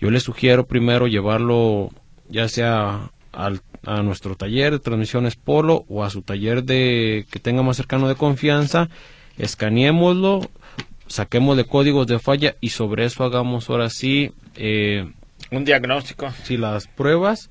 Yo 0.00 0.10
le 0.10 0.18
sugiero 0.18 0.66
primero 0.66 1.06
llevarlo 1.06 1.90
ya 2.28 2.48
sea 2.48 3.10
al, 3.32 3.60
a 3.84 4.02
nuestro 4.02 4.34
taller 4.34 4.72
de 4.72 4.78
transmisiones 4.80 5.36
Polo 5.36 5.84
o 5.88 6.04
a 6.04 6.10
su 6.10 6.22
taller 6.22 6.64
de 6.64 7.26
que 7.30 7.38
tenga 7.38 7.62
más 7.62 7.76
cercano 7.76 8.08
de 8.08 8.16
confianza, 8.16 8.88
escaneémoslo, 9.38 10.40
saquemos 11.06 11.56
de 11.56 11.64
códigos 11.64 12.06
de 12.06 12.18
falla 12.18 12.56
y 12.60 12.70
sobre 12.70 13.04
eso 13.04 13.24
hagamos 13.24 13.68
ahora 13.70 13.90
sí 13.90 14.32
eh, 14.56 15.10
un 15.50 15.64
diagnóstico. 15.64 16.30
Sí, 16.42 16.56
las 16.56 16.88
pruebas 16.88 17.50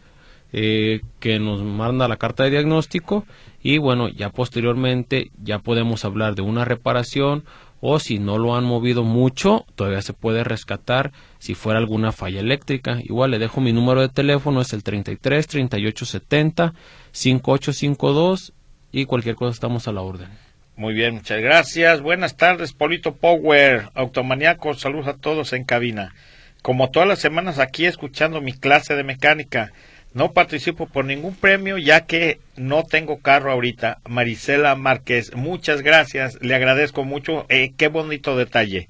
eh, 0.52 1.02
que 1.20 1.40
nos 1.40 1.64
manda 1.64 2.08
la 2.08 2.18
carta 2.18 2.44
de 2.44 2.52
diagnóstico 2.52 3.26
y 3.62 3.78
bueno, 3.78 4.10
ya 4.10 4.30
posteriormente 4.30 5.32
ya 5.42 5.60
podemos 5.60 6.06
hablar 6.06 6.36
de 6.36 6.42
una 6.42 6.66
reparación 6.66 7.44
o 7.80 8.00
si 8.00 8.20
no 8.20 8.38
lo 8.38 8.56
han 8.56 8.64
movido 8.64 9.04
mucho, 9.04 9.66
todavía 9.76 10.02
se 10.02 10.14
puede 10.14 10.44
rescatar 10.44 11.12
si 11.40 11.54
fuera 11.54 11.80
alguna 11.80 12.14
falla 12.14 12.40
eléctrica. 12.40 13.00
Igual 13.04 13.32
le 13.32 13.40
dejo 13.40 13.60
mi 13.60 13.74
número 13.74 14.00
de 14.02 14.10
teléfono, 14.10 14.62
es 14.62 14.72
el 14.72 14.84
33 14.84 15.48
38 15.48 16.06
70 16.06 16.74
5852 17.12 18.54
y 18.92 19.06
cualquier 19.06 19.36
cosa 19.36 19.52
estamos 19.52 19.88
a 19.88 19.92
la 19.92 20.02
orden. 20.02 20.30
Muy 20.76 20.96
bien, 20.96 21.14
muchas 21.14 21.40
gracias. 21.40 22.02
Buenas 22.02 22.36
tardes, 22.36 22.74
Polito 22.74 23.14
Power, 23.14 23.90
Automaniaco, 23.94 24.74
saludos 24.74 25.08
a 25.08 25.14
todos 25.14 25.54
en 25.54 25.66
cabina. 25.66 26.16
Como 26.64 26.90
todas 26.90 27.08
las 27.08 27.20
semanas 27.20 27.60
aquí 27.60 27.86
escuchando 27.86 28.42
mi 28.42 28.54
clase 28.54 28.96
de 28.96 29.04
mecánica, 29.04 29.72
no 30.16 30.32
participo 30.32 30.88
por 30.88 31.06
ningún 31.06 31.36
premio 31.36 31.78
ya 31.78 32.08
que 32.08 32.40
no 32.56 32.86
tengo 32.86 33.20
carro 33.20 33.52
ahorita. 33.52 34.00
Marisela 34.10 34.76
Márquez, 34.76 35.36
muchas 35.36 35.84
gracias, 35.84 36.40
le 36.42 36.56
agradezco 36.56 37.04
mucho, 37.04 37.46
eh, 37.50 37.74
qué 37.78 37.88
bonito 37.88 38.36
detalle. 38.36 38.88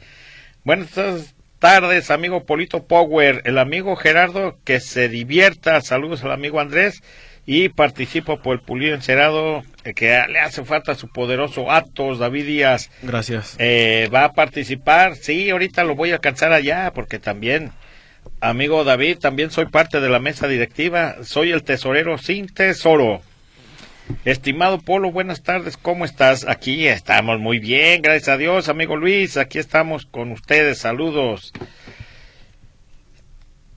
Buenas 0.64 1.36
tardes, 1.60 2.12
amigo 2.12 2.46
Polito 2.46 2.84
Power, 2.84 3.42
el 3.44 3.58
amigo 3.58 3.98
Gerardo, 3.98 4.58
que 4.64 4.80
se 4.80 5.10
divierta, 5.10 5.82
saludos 5.82 6.24
al 6.24 6.32
amigo 6.32 6.62
Andrés 6.62 7.04
y 7.46 7.70
participo 7.70 8.42
por 8.42 8.56
el 8.56 8.62
pulido 8.62 8.96
encerado 8.96 9.64
eh, 9.84 9.94
que 9.94 10.18
le 10.30 10.40
hace 10.40 10.64
falta 10.64 10.96
su 10.96 11.10
poderoso 11.10 11.72
Atos, 11.72 12.20
David 12.20 12.46
Díaz. 12.46 12.90
Gracias. 13.02 13.56
Eh, 13.60 14.10
va 14.14 14.26
a 14.26 14.34
participar, 14.34 15.16
sí, 15.16 15.50
ahorita 15.50 15.84
lo 15.84 15.96
voy 15.96 16.12
a 16.12 16.16
alcanzar 16.16 16.54
allá 16.54 16.92
porque 16.94 17.20
también, 17.20 17.72
amigo 18.40 18.84
David, 18.84 19.18
también 19.18 19.52
soy 19.52 19.66
parte 19.66 20.00
de 20.00 20.10
la 20.10 20.20
mesa 20.20 20.48
directiva, 20.48 21.18
soy 21.24 21.52
el 21.52 21.64
tesorero 21.64 22.18
sin 22.18 22.48
tesoro. 22.48 23.22
Estimado 24.26 24.80
Polo, 24.80 25.12
buenas 25.12 25.44
tardes, 25.44 25.78
¿cómo 25.78 26.04
estás? 26.04 26.46
Aquí 26.48 26.88
estamos 26.88 27.40
muy 27.40 27.60
bien, 27.60 28.02
gracias 28.02 28.30
a 28.30 28.38
Dios, 28.38 28.68
amigo 28.68 28.98
Luis, 28.98 29.38
aquí 29.38 29.60
estamos 29.60 30.06
con 30.06 30.32
ustedes, 30.32 30.80
saludos. 30.80 31.54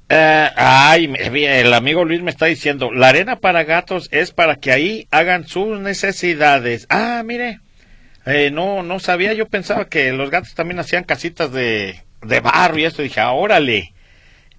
Eh, 0.08 0.50
ay, 0.54 1.12
el 1.18 1.74
amigo 1.74 2.04
Luis 2.04 2.22
me 2.22 2.30
está 2.30 2.46
diciendo, 2.46 2.92
la 2.92 3.08
arena 3.08 3.36
para 3.36 3.64
gatos 3.64 4.08
es 4.12 4.30
para 4.30 4.56
que 4.56 4.70
ahí 4.70 5.08
hagan 5.10 5.46
sus 5.46 5.80
necesidades. 5.80 6.86
Ah, 6.90 7.22
mire, 7.24 7.58
eh, 8.24 8.50
no, 8.52 8.82
no 8.82 9.00
sabía, 9.00 9.32
yo 9.32 9.48
pensaba 9.48 9.88
que 9.88 10.12
los 10.12 10.30
gatos 10.30 10.54
también 10.54 10.78
hacían 10.78 11.04
casitas 11.04 11.50
de, 11.52 12.02
de 12.22 12.40
barro 12.40 12.78
y 12.78 12.84
eso, 12.84 13.02
dije, 13.02 13.20
ah, 13.20 13.32
órale. 13.32 13.92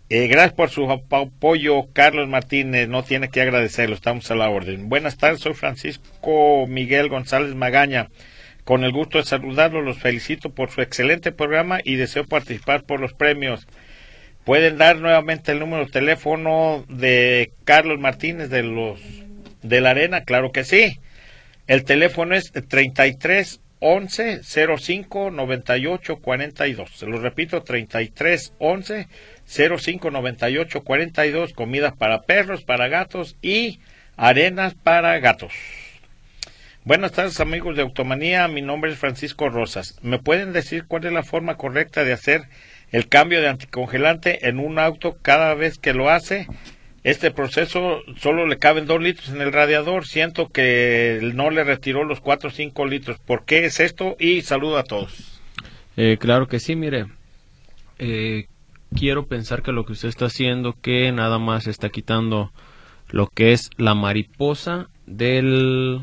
Eh, 0.10 0.28
gracias 0.28 0.54
por 0.54 0.70
su 0.70 0.90
apoyo, 0.90 1.88
Carlos 1.92 2.30
Martínez. 2.30 2.88
No 2.88 3.04
tiene 3.04 3.30
que 3.30 3.42
agradecerlo, 3.42 3.96
estamos 3.96 4.30
a 4.32 4.36
la 4.36 4.50
orden. 4.50 4.88
Buenas 4.88 5.18
tardes, 5.18 5.42
soy 5.42 5.54
Francisco 5.54 6.66
Miguel 6.68 7.10
González 7.10 7.56
Magaña. 7.56 8.10
Con 8.64 8.84
el 8.84 8.92
gusto 8.92 9.18
de 9.18 9.26
saludarlos, 9.26 9.84
los 9.84 10.00
felicito 10.00 10.50
por 10.50 10.72
su 10.72 10.82
excelente 10.82 11.32
programa 11.32 11.80
y 11.84 11.96
deseo 11.96 12.26
participar 12.26 12.84
por 12.84 13.00
los 13.02 13.14
premios. 13.14 13.68
Pueden 14.48 14.78
dar 14.78 14.96
nuevamente 14.96 15.52
el 15.52 15.60
número 15.60 15.84
de 15.84 15.92
teléfono 15.92 16.86
de 16.88 17.52
Carlos 17.66 18.00
Martínez 18.00 18.50
de 18.50 18.64
los 18.64 18.98
de 19.62 19.82
la 19.82 19.90
Arena, 19.90 20.24
claro 20.24 20.54
que 20.54 20.64
sí. 20.64 21.02
El 21.68 21.84
teléfono 21.84 22.34
es 22.34 22.54
33 22.54 23.60
11 23.82 24.44
05 24.44 25.32
98 25.32 26.16
42. 26.22 26.90
Se 26.92 27.06
lo 27.08 27.20
repito, 27.20 27.62
33 27.62 28.54
11 28.58 29.10
05 29.46 30.12
98 30.12 30.82
42. 30.82 31.52
Comidas 31.52 31.94
para 31.98 32.22
perros, 32.22 32.64
para 32.64 32.88
gatos 32.88 33.36
y 33.42 33.82
arenas 34.16 34.76
para 34.76 35.20
gatos. 35.20 35.52
Buenas 36.86 37.12
tardes 37.12 37.42
amigos 37.42 37.76
de 37.76 37.82
Automanía, 37.82 38.48
mi 38.48 38.62
nombre 38.62 38.94
es 38.94 38.98
Francisco 38.98 39.50
Rosas. 39.50 40.00
¿Me 40.04 40.20
pueden 40.20 40.54
decir 40.54 40.86
cuál 40.88 41.04
es 41.04 41.12
la 41.12 41.24
forma 41.24 41.58
correcta 41.58 42.06
de 42.06 42.14
hacer 42.14 42.44
el 42.92 43.08
cambio 43.08 43.42
de 43.42 43.50
anticongelante 43.50 44.48
en 44.48 44.60
un 44.60 44.80
auto 44.80 45.18
cada 45.22 45.54
vez 45.54 45.78
que 45.78 45.94
lo 45.94 46.10
hace? 46.10 46.48
Este 47.04 47.32
proceso 47.32 48.02
solo 48.18 48.46
le 48.48 48.58
caben 48.58 48.86
dos 48.86 49.02
litros 49.02 49.30
en 49.30 49.40
el 49.40 49.54
radiador. 49.54 50.06
Siento 50.06 50.50
que 50.50 51.20
no 51.36 51.50
le 51.52 51.64
retiró 51.64 52.04
los 52.04 52.20
cuatro 52.20 52.50
o 52.50 52.52
cinco 52.52 52.86
litros. 52.86 53.18
¿Por 53.20 53.46
qué 53.46 53.66
es 53.66 53.80
esto? 53.80 54.18
Y 54.20 54.42
saludo 54.42 54.78
a 54.78 54.84
todos. 54.84 55.40
Eh, 55.96 56.18
claro 56.20 56.48
que 56.48 56.60
sí, 56.60 56.76
mire. 56.76 57.06
Eh, 57.98 58.48
quiero 58.94 59.26
pensar 59.26 59.64
que 59.64 59.72
lo 59.72 59.86
que 59.86 59.94
usted 59.94 60.10
está 60.10 60.26
haciendo, 60.26 60.74
que 60.82 61.12
nada 61.12 61.40
más 61.40 61.68
está 61.68 61.90
quitando 61.90 62.52
lo 63.10 63.28
que 63.28 63.54
es 63.54 63.70
la 63.78 63.96
mariposa 63.96 64.90
del 65.06 66.02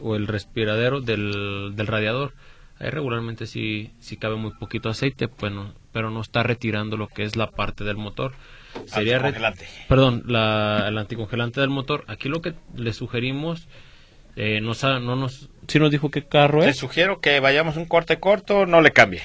o 0.00 0.14
el 0.14 0.26
respiradero 0.26 1.00
del, 1.00 1.72
del 1.74 1.86
radiador. 1.86 2.34
Ahí 2.78 2.90
regularmente 2.90 3.46
sí, 3.46 3.90
sí 3.98 4.16
cabe 4.16 4.36
muy 4.36 4.52
poquito 4.52 4.90
aceite, 4.90 5.28
bueno, 5.40 5.72
pero 5.96 6.10
no 6.10 6.20
está 6.20 6.42
retirando 6.42 6.98
lo 6.98 7.08
que 7.08 7.22
es 7.22 7.36
la 7.36 7.52
parte 7.52 7.82
del 7.82 7.96
motor 7.96 8.34
sería 8.84 9.16
anticongelante. 9.16 9.66
Perdón, 9.88 10.24
la, 10.26 10.84
el 10.88 10.98
anticongelante 10.98 11.62
del 11.62 11.70
motor. 11.70 12.04
Aquí 12.06 12.28
lo 12.28 12.42
que 12.42 12.52
le 12.74 12.92
sugerimos, 12.92 13.66
eh, 14.36 14.60
no, 14.60 14.74
no 15.00 15.16
nos, 15.16 15.48
si 15.66 15.78
nos 15.78 15.90
dijo 15.90 16.10
qué 16.10 16.22
carro 16.22 16.60
es. 16.60 16.66
Le 16.66 16.74
sugiero 16.74 17.22
que 17.22 17.40
vayamos 17.40 17.78
un 17.78 17.86
corte 17.86 18.20
corto, 18.20 18.66
no 18.66 18.82
le 18.82 18.90
cambie. 18.92 19.22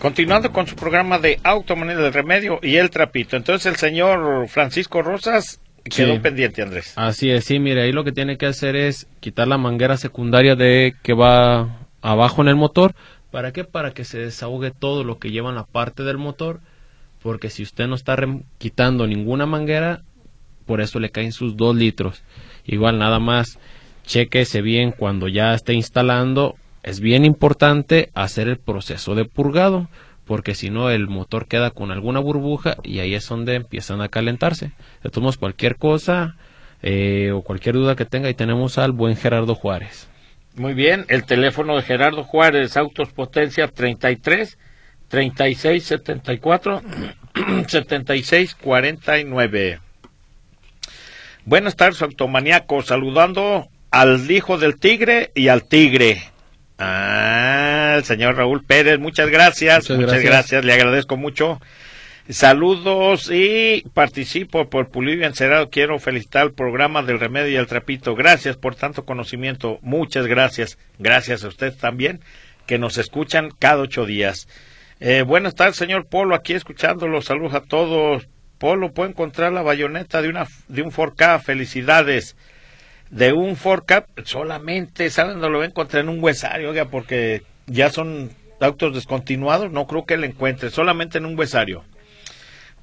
Continuando 0.00 0.52
con 0.52 0.66
su 0.68 0.76
programa 0.76 1.18
de 1.18 1.40
Automanía 1.42 1.96
del 1.96 2.12
Remedio 2.12 2.60
y 2.62 2.76
el 2.76 2.88
Trapito. 2.88 3.36
Entonces 3.36 3.66
el 3.66 3.76
señor 3.76 4.46
Francisco 4.48 5.02
Rosas 5.02 5.60
quedó 5.84 6.22
pendiente, 6.22 6.62
Andrés. 6.62 6.92
Así 6.94 7.30
es, 7.30 7.44
sí, 7.44 7.58
mire, 7.58 7.82
ahí 7.82 7.90
lo 7.90 8.04
que 8.04 8.12
tiene 8.12 8.38
que 8.38 8.46
hacer 8.46 8.76
es 8.76 9.08
quitar 9.18 9.48
la 9.48 9.58
manguera 9.58 9.96
secundaria 9.96 10.54
de 10.54 10.94
que 11.02 11.14
va 11.14 11.80
abajo 12.00 12.42
en 12.42 12.48
el 12.48 12.54
motor. 12.54 12.94
¿Para 13.32 13.52
qué? 13.52 13.64
Para 13.64 13.90
que 13.90 14.04
se 14.04 14.18
desahogue 14.18 14.70
todo 14.70 15.02
lo 15.02 15.18
que 15.18 15.32
lleva 15.32 15.50
en 15.50 15.56
la 15.56 15.66
parte 15.66 16.04
del 16.04 16.16
motor. 16.16 16.60
Porque 17.20 17.50
si 17.50 17.64
usted 17.64 17.88
no 17.88 17.96
está 17.96 18.16
quitando 18.58 19.04
ninguna 19.08 19.46
manguera, 19.46 20.02
por 20.64 20.80
eso 20.80 21.00
le 21.00 21.10
caen 21.10 21.32
sus 21.32 21.56
dos 21.56 21.74
litros. 21.74 22.22
Igual 22.64 22.98
nada 23.00 23.18
más, 23.18 23.58
chequese 24.04 24.62
bien 24.62 24.92
cuando 24.92 25.26
ya 25.26 25.54
esté 25.54 25.74
instalando 25.74 26.54
es 26.88 27.00
bien 27.00 27.26
importante 27.26 28.10
hacer 28.14 28.48
el 28.48 28.56
proceso 28.56 29.14
de 29.14 29.26
purgado, 29.26 29.88
porque 30.24 30.54
si 30.54 30.70
no 30.70 30.88
el 30.88 31.06
motor 31.06 31.46
queda 31.46 31.70
con 31.70 31.90
alguna 31.90 32.18
burbuja 32.18 32.76
y 32.82 33.00
ahí 33.00 33.14
es 33.14 33.28
donde 33.28 33.56
empiezan 33.56 34.00
a 34.00 34.08
calentarse. 34.08 34.72
Le 35.02 35.10
tomamos 35.10 35.36
cualquier 35.36 35.76
cosa 35.76 36.36
eh, 36.82 37.30
o 37.34 37.42
cualquier 37.42 37.74
duda 37.74 37.94
que 37.94 38.06
tenga 38.06 38.30
y 38.30 38.34
tenemos 38.34 38.78
al 38.78 38.92
buen 38.92 39.16
Gerardo 39.16 39.54
Juárez. 39.54 40.08
Muy 40.54 40.72
bien, 40.72 41.04
el 41.08 41.24
teléfono 41.24 41.76
de 41.76 41.82
Gerardo 41.82 42.24
Juárez, 42.24 42.76
Autos 42.78 43.12
Potencia 43.12 43.68
33 43.68 44.56
36 45.08 45.84
74 45.84 46.82
76 47.68 48.54
49. 48.54 49.80
Buenas 51.44 51.76
tardes, 51.76 52.00
Automaniaco, 52.00 52.82
saludando 52.82 53.68
al 53.90 54.30
hijo 54.30 54.56
del 54.56 54.80
tigre 54.80 55.32
y 55.34 55.48
al 55.48 55.64
tigre. 55.64 56.22
Ah, 56.78 57.94
el 57.98 58.04
señor 58.04 58.36
Raúl 58.36 58.64
Pérez, 58.64 58.98
muchas 59.00 59.30
gracias, 59.30 59.90
muchas, 59.90 60.22
gracias. 60.22 60.64
le 60.64 60.72
agradezco 60.72 61.16
mucho. 61.16 61.60
Saludos 62.30 63.30
y 63.32 63.84
participo 63.94 64.68
por 64.68 64.90
Pulivio 64.90 65.26
Encerado. 65.26 65.70
Quiero 65.70 65.98
felicitar 65.98 66.44
el 66.44 66.52
programa 66.52 67.02
del 67.02 67.18
Remedio 67.18 67.48
y 67.48 67.56
el 67.56 67.66
Trapito. 67.66 68.14
Gracias 68.14 68.56
por 68.56 68.74
tanto 68.74 69.06
conocimiento. 69.06 69.78
Muchas 69.80 70.26
gracias. 70.26 70.76
Gracias 70.98 71.42
a 71.42 71.48
usted 71.48 71.74
también 71.74 72.20
que 72.66 72.78
nos 72.78 72.98
escuchan 72.98 73.50
cada 73.58 73.80
ocho 73.80 74.04
días. 74.04 74.46
Eh, 75.00 75.22
buenas 75.22 75.54
tardes, 75.54 75.76
señor 75.76 76.06
Polo. 76.06 76.34
Aquí 76.34 76.52
escuchándolo. 76.52 77.22
Saludos 77.22 77.54
a 77.54 77.62
todos. 77.62 78.28
Polo, 78.58 78.92
puedo 78.92 79.08
encontrar 79.08 79.52
la 79.52 79.62
bayoneta 79.62 80.20
de, 80.20 80.28
una, 80.28 80.46
de 80.68 80.82
un 80.82 80.92
4K. 80.92 81.40
Felicidades 81.40 82.36
de 83.10 83.32
un 83.32 83.56
Ford 83.56 83.84
Cap 83.86 84.06
solamente, 84.24 85.10
¿saben 85.10 85.40
dónde 85.40 85.50
lo 85.50 85.64
encontrar? 85.64 86.02
En 86.02 86.08
un 86.08 86.22
huesario, 86.22 86.70
oiga, 86.70 86.86
porque 86.86 87.42
ya 87.66 87.90
son 87.90 88.30
autos 88.60 88.94
descontinuados, 88.94 89.70
no 89.70 89.86
creo 89.86 90.04
que 90.04 90.16
lo 90.16 90.26
encuentre, 90.26 90.70
solamente 90.70 91.18
en 91.18 91.26
un 91.26 91.38
huesario. 91.38 91.84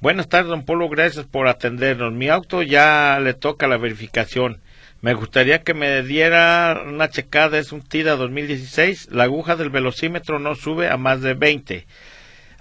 Buenas 0.00 0.28
tardes, 0.28 0.48
don 0.48 0.64
Polo, 0.64 0.88
gracias 0.88 1.26
por 1.26 1.48
atendernos. 1.48 2.12
Mi 2.12 2.28
auto 2.28 2.62
ya 2.62 3.18
le 3.20 3.34
toca 3.34 3.66
la 3.66 3.78
verificación. 3.78 4.60
Me 5.00 5.14
gustaría 5.14 5.62
que 5.62 5.72
me 5.72 6.02
diera 6.02 6.82
una 6.86 7.08
checada, 7.08 7.58
es 7.58 7.72
un 7.72 7.80
TIDA 7.80 8.16
2016. 8.16 9.08
La 9.10 9.24
aguja 9.24 9.56
del 9.56 9.70
velocímetro 9.70 10.38
no 10.38 10.54
sube 10.54 10.90
a 10.90 10.96
más 10.96 11.22
de 11.22 11.34
20. 11.34 11.86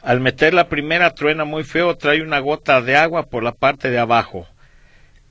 Al 0.02 0.22
meter 0.22 0.54
la 0.54 0.70
primera 0.70 1.14
truena 1.14 1.46
muy 1.46 1.64
feo, 1.64 1.98
trae 1.98 2.22
una 2.22 2.40
gota 2.40 2.82
de 2.82 2.96
agua 2.96 3.24
por 3.24 3.44
la 3.44 3.52
parte 3.52 3.90
de 3.90 4.00
abajo. 4.00 4.48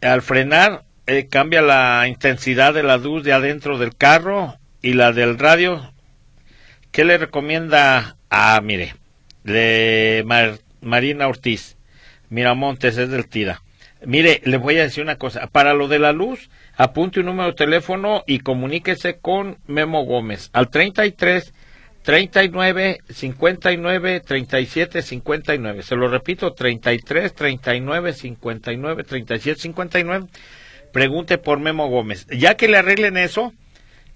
Al 0.02 0.20
frenar, 0.20 0.83
eh, 1.06 1.26
cambia 1.28 1.62
la 1.62 2.06
intensidad 2.08 2.74
de 2.74 2.82
la 2.82 2.96
luz 2.96 3.24
de 3.24 3.32
adentro 3.32 3.78
del 3.78 3.94
carro 3.94 4.56
y 4.82 4.94
la 4.94 5.12
del 5.12 5.38
radio. 5.38 5.92
¿Qué 6.90 7.04
le 7.04 7.18
recomienda? 7.18 8.16
Ah, 8.30 8.60
mire, 8.62 8.94
de 9.42 10.24
Marina 10.80 11.28
Ortiz, 11.28 11.76
Miramontes 12.30 12.96
es 12.98 13.10
del 13.10 13.28
TIDA. 13.28 13.62
Mire, 14.06 14.40
le 14.44 14.58
voy 14.58 14.78
a 14.78 14.82
decir 14.82 15.02
una 15.02 15.16
cosa. 15.16 15.46
Para 15.46 15.74
lo 15.74 15.88
de 15.88 15.98
la 15.98 16.12
luz, 16.12 16.50
apunte 16.76 17.20
un 17.20 17.26
número 17.26 17.48
de 17.50 17.54
teléfono 17.54 18.22
y 18.26 18.40
comuníquese 18.40 19.18
con 19.18 19.58
Memo 19.66 20.04
Gómez 20.04 20.50
al 20.52 20.68
33 20.68 21.54
39 22.02 22.98
59 23.08 24.20
37 24.20 25.02
59. 25.02 25.82
Se 25.82 25.96
lo 25.96 26.08
repito, 26.08 26.52
33 26.52 27.34
39 27.34 28.12
59 28.12 29.04
37 29.04 29.60
59 29.60 30.26
pregunte 30.94 31.38
por 31.38 31.58
Memo 31.58 31.88
Gómez. 31.88 32.26
Ya 32.28 32.56
que 32.56 32.68
le 32.68 32.78
arreglen 32.78 33.16
eso, 33.16 33.52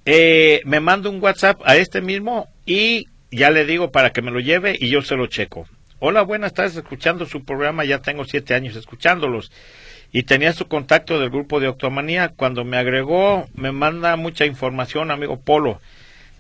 eh, 0.06 0.62
me 0.64 0.78
manda 0.78 1.10
un 1.10 1.20
WhatsApp 1.20 1.60
a 1.64 1.76
este 1.76 2.00
mismo 2.00 2.48
y 2.64 3.08
ya 3.32 3.50
le 3.50 3.66
digo 3.66 3.90
para 3.90 4.10
que 4.10 4.22
me 4.22 4.30
lo 4.30 4.38
lleve 4.38 4.76
y 4.78 4.88
yo 4.88 5.02
se 5.02 5.16
lo 5.16 5.26
checo. 5.26 5.66
Hola, 5.98 6.22
buenas 6.22 6.54
tardes, 6.54 6.76
escuchando 6.76 7.26
su 7.26 7.44
programa, 7.44 7.84
ya 7.84 7.98
tengo 7.98 8.24
siete 8.24 8.54
años 8.54 8.76
escuchándolos. 8.76 9.50
Y 10.12 10.22
tenía 10.22 10.52
su 10.52 10.68
contacto 10.68 11.18
del 11.18 11.30
grupo 11.30 11.58
de 11.58 11.66
Octomanía. 11.66 12.28
Cuando 12.28 12.64
me 12.64 12.78
agregó, 12.78 13.48
me 13.54 13.72
manda 13.72 14.14
mucha 14.16 14.46
información, 14.46 15.10
amigo 15.10 15.40
Polo, 15.40 15.80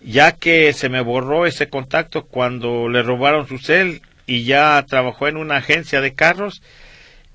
ya 0.02 0.32
que 0.32 0.72
se 0.72 0.88
me 0.88 1.00
borró 1.00 1.46
ese 1.46 1.68
contacto 1.68 2.26
cuando 2.26 2.88
le 2.88 3.02
robaron 3.02 3.48
su 3.48 3.58
cel 3.58 4.02
y 4.24 4.44
ya 4.44 4.82
trabajó 4.88 5.26
en 5.26 5.36
una 5.36 5.56
agencia 5.56 6.00
de 6.00 6.14
carros 6.14 6.62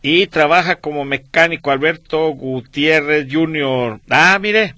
y 0.03 0.27
trabaja 0.27 0.75
como 0.75 1.05
mecánico 1.05 1.71
Alberto 1.71 2.27
Gutiérrez 2.31 3.25
Jr. 3.31 4.01
Ah, 4.09 4.37
mire, 4.39 4.75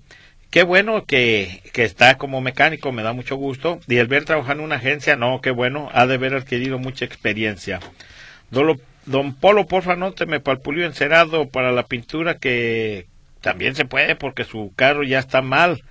qué 0.51 0.61
bueno 0.61 1.03
que, 1.05 1.61
que, 1.73 1.83
está 1.83 2.17
como 2.19 2.41
mecánico, 2.41 2.91
me 2.91 3.01
da 3.01 3.11
mucho 3.11 3.35
gusto. 3.35 3.79
Y 3.87 3.97
el 3.97 4.07
ver 4.07 4.23
trabajar 4.23 4.57
en 4.57 4.63
una 4.63 4.75
agencia, 4.75 5.15
no, 5.15 5.41
qué 5.41 5.49
bueno, 5.49 5.89
ha 5.93 6.05
de 6.05 6.13
haber 6.13 6.35
adquirido 6.35 6.77
mucha 6.77 7.05
experiencia. 7.05 7.79
Don, 8.51 8.79
don 9.07 9.33
Polo, 9.33 9.65
porfa, 9.65 9.95
nóteme 9.95 10.39
para 10.39 10.57
el 10.57 10.61
pulido 10.61 10.85
encerado, 10.85 11.49
para 11.49 11.71
la 11.71 11.87
pintura 11.87 12.37
que 12.37 13.07
también 13.41 13.73
se 13.73 13.85
puede 13.85 14.15
porque 14.15 14.43
su 14.43 14.73
carro 14.75 15.03
ya 15.03 15.17
está 15.17 15.41
mal 15.41 15.83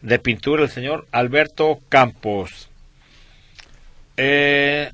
de 0.00 0.20
pintura, 0.20 0.62
el 0.62 0.70
señor 0.70 1.08
Alberto 1.10 1.80
Campos. 1.88 2.70
Eh, 4.16 4.92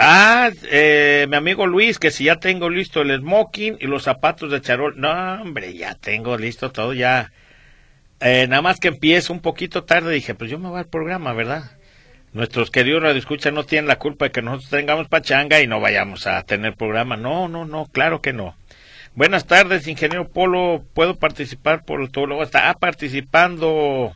Ah, 0.00 0.50
eh, 0.70 1.26
mi 1.28 1.36
amigo 1.36 1.66
Luis, 1.66 1.98
que 1.98 2.12
si 2.12 2.24
ya 2.24 2.36
tengo 2.36 2.70
listo 2.70 3.02
el 3.02 3.18
smoking 3.18 3.78
y 3.80 3.86
los 3.88 4.04
zapatos 4.04 4.50
de 4.52 4.60
charol. 4.60 4.94
No, 4.96 5.10
hombre, 5.42 5.74
ya 5.74 5.94
tengo 5.96 6.36
listo 6.38 6.70
todo, 6.70 6.92
ya. 6.94 7.32
Eh, 8.20 8.46
nada 8.48 8.62
más 8.62 8.78
que 8.78 8.88
empiezo 8.88 9.32
un 9.32 9.40
poquito 9.40 9.84
tarde, 9.84 10.12
dije, 10.12 10.34
pues 10.34 10.50
yo 10.50 10.58
me 10.58 10.68
voy 10.68 10.78
al 10.78 10.86
programa, 10.88 11.32
¿verdad? 11.32 11.72
Nuestros 12.32 12.70
queridos 12.70 13.02
radioescuchas 13.02 13.52
no 13.52 13.64
tienen 13.64 13.88
la 13.88 13.98
culpa 13.98 14.26
de 14.26 14.32
que 14.32 14.42
nosotros 14.42 14.70
tengamos 14.70 15.08
pachanga 15.08 15.60
y 15.60 15.66
no 15.66 15.80
vayamos 15.80 16.26
a 16.28 16.42
tener 16.44 16.74
programa. 16.76 17.16
No, 17.16 17.48
no, 17.48 17.64
no, 17.64 17.86
claro 17.86 18.20
que 18.20 18.32
no. 18.32 18.56
Buenas 19.14 19.46
tardes, 19.46 19.88
ingeniero 19.88 20.28
Polo. 20.28 20.84
¿Puedo 20.94 21.16
participar 21.18 21.84
por 21.84 22.08
todo 22.10 22.26
lo 22.26 22.42
Está 22.42 22.72
participando. 22.74 24.14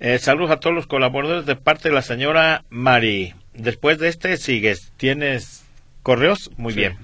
Eh, 0.00 0.18
saludos 0.18 0.52
a 0.52 0.60
todos 0.60 0.74
los 0.74 0.86
colaboradores 0.86 1.44
de 1.44 1.56
parte 1.56 1.90
de 1.90 1.94
la 1.94 2.02
señora 2.02 2.64
Mari. 2.70 3.34
Después 3.54 3.98
de 3.98 4.08
este, 4.08 4.36
sigues. 4.36 4.92
¿Tienes 4.96 5.64
correos? 6.02 6.50
Muy 6.56 6.74
bien. 6.74 6.96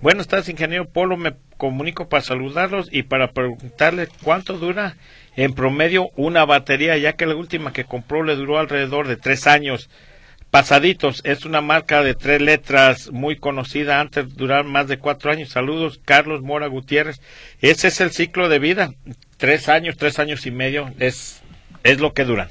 Buenas 0.00 0.28
tardes, 0.28 0.48
ingeniero 0.48 0.88
Polo. 0.88 1.16
Me 1.16 1.34
comunico 1.56 2.08
para 2.08 2.22
saludarlos 2.22 2.88
y 2.90 3.02
para 3.02 3.32
preguntarle 3.32 4.08
cuánto 4.22 4.56
dura 4.56 4.96
en 5.36 5.52
promedio 5.54 6.10
una 6.16 6.44
batería, 6.44 6.96
ya 6.96 7.14
que 7.14 7.26
la 7.26 7.36
última 7.36 7.72
que 7.72 7.84
compró 7.84 8.22
le 8.22 8.34
duró 8.34 8.58
alrededor 8.58 9.08
de 9.08 9.16
tres 9.16 9.46
años. 9.46 9.90
Pasaditos 10.50 11.20
es 11.24 11.44
una 11.44 11.60
marca 11.60 12.02
de 12.02 12.14
tres 12.14 12.40
letras 12.42 13.12
muy 13.12 13.36
conocida 13.36 14.00
antes 14.00 14.28
de 14.28 14.34
durar 14.34 14.64
más 14.64 14.88
de 14.88 14.98
cuatro 14.98 15.30
años. 15.30 15.50
Saludos, 15.50 16.00
Carlos 16.04 16.42
Mora 16.42 16.66
Gutiérrez. 16.66 17.20
Ese 17.60 17.88
es 17.88 18.00
el 18.00 18.10
ciclo 18.10 18.48
de 18.48 18.58
vida. 18.58 18.94
Tres 19.36 19.68
años, 19.68 19.96
tres 19.96 20.18
años 20.18 20.46
y 20.46 20.50
medio 20.50 20.92
es, 20.98 21.42
es 21.84 22.00
lo 22.00 22.14
que 22.14 22.24
dura. 22.24 22.50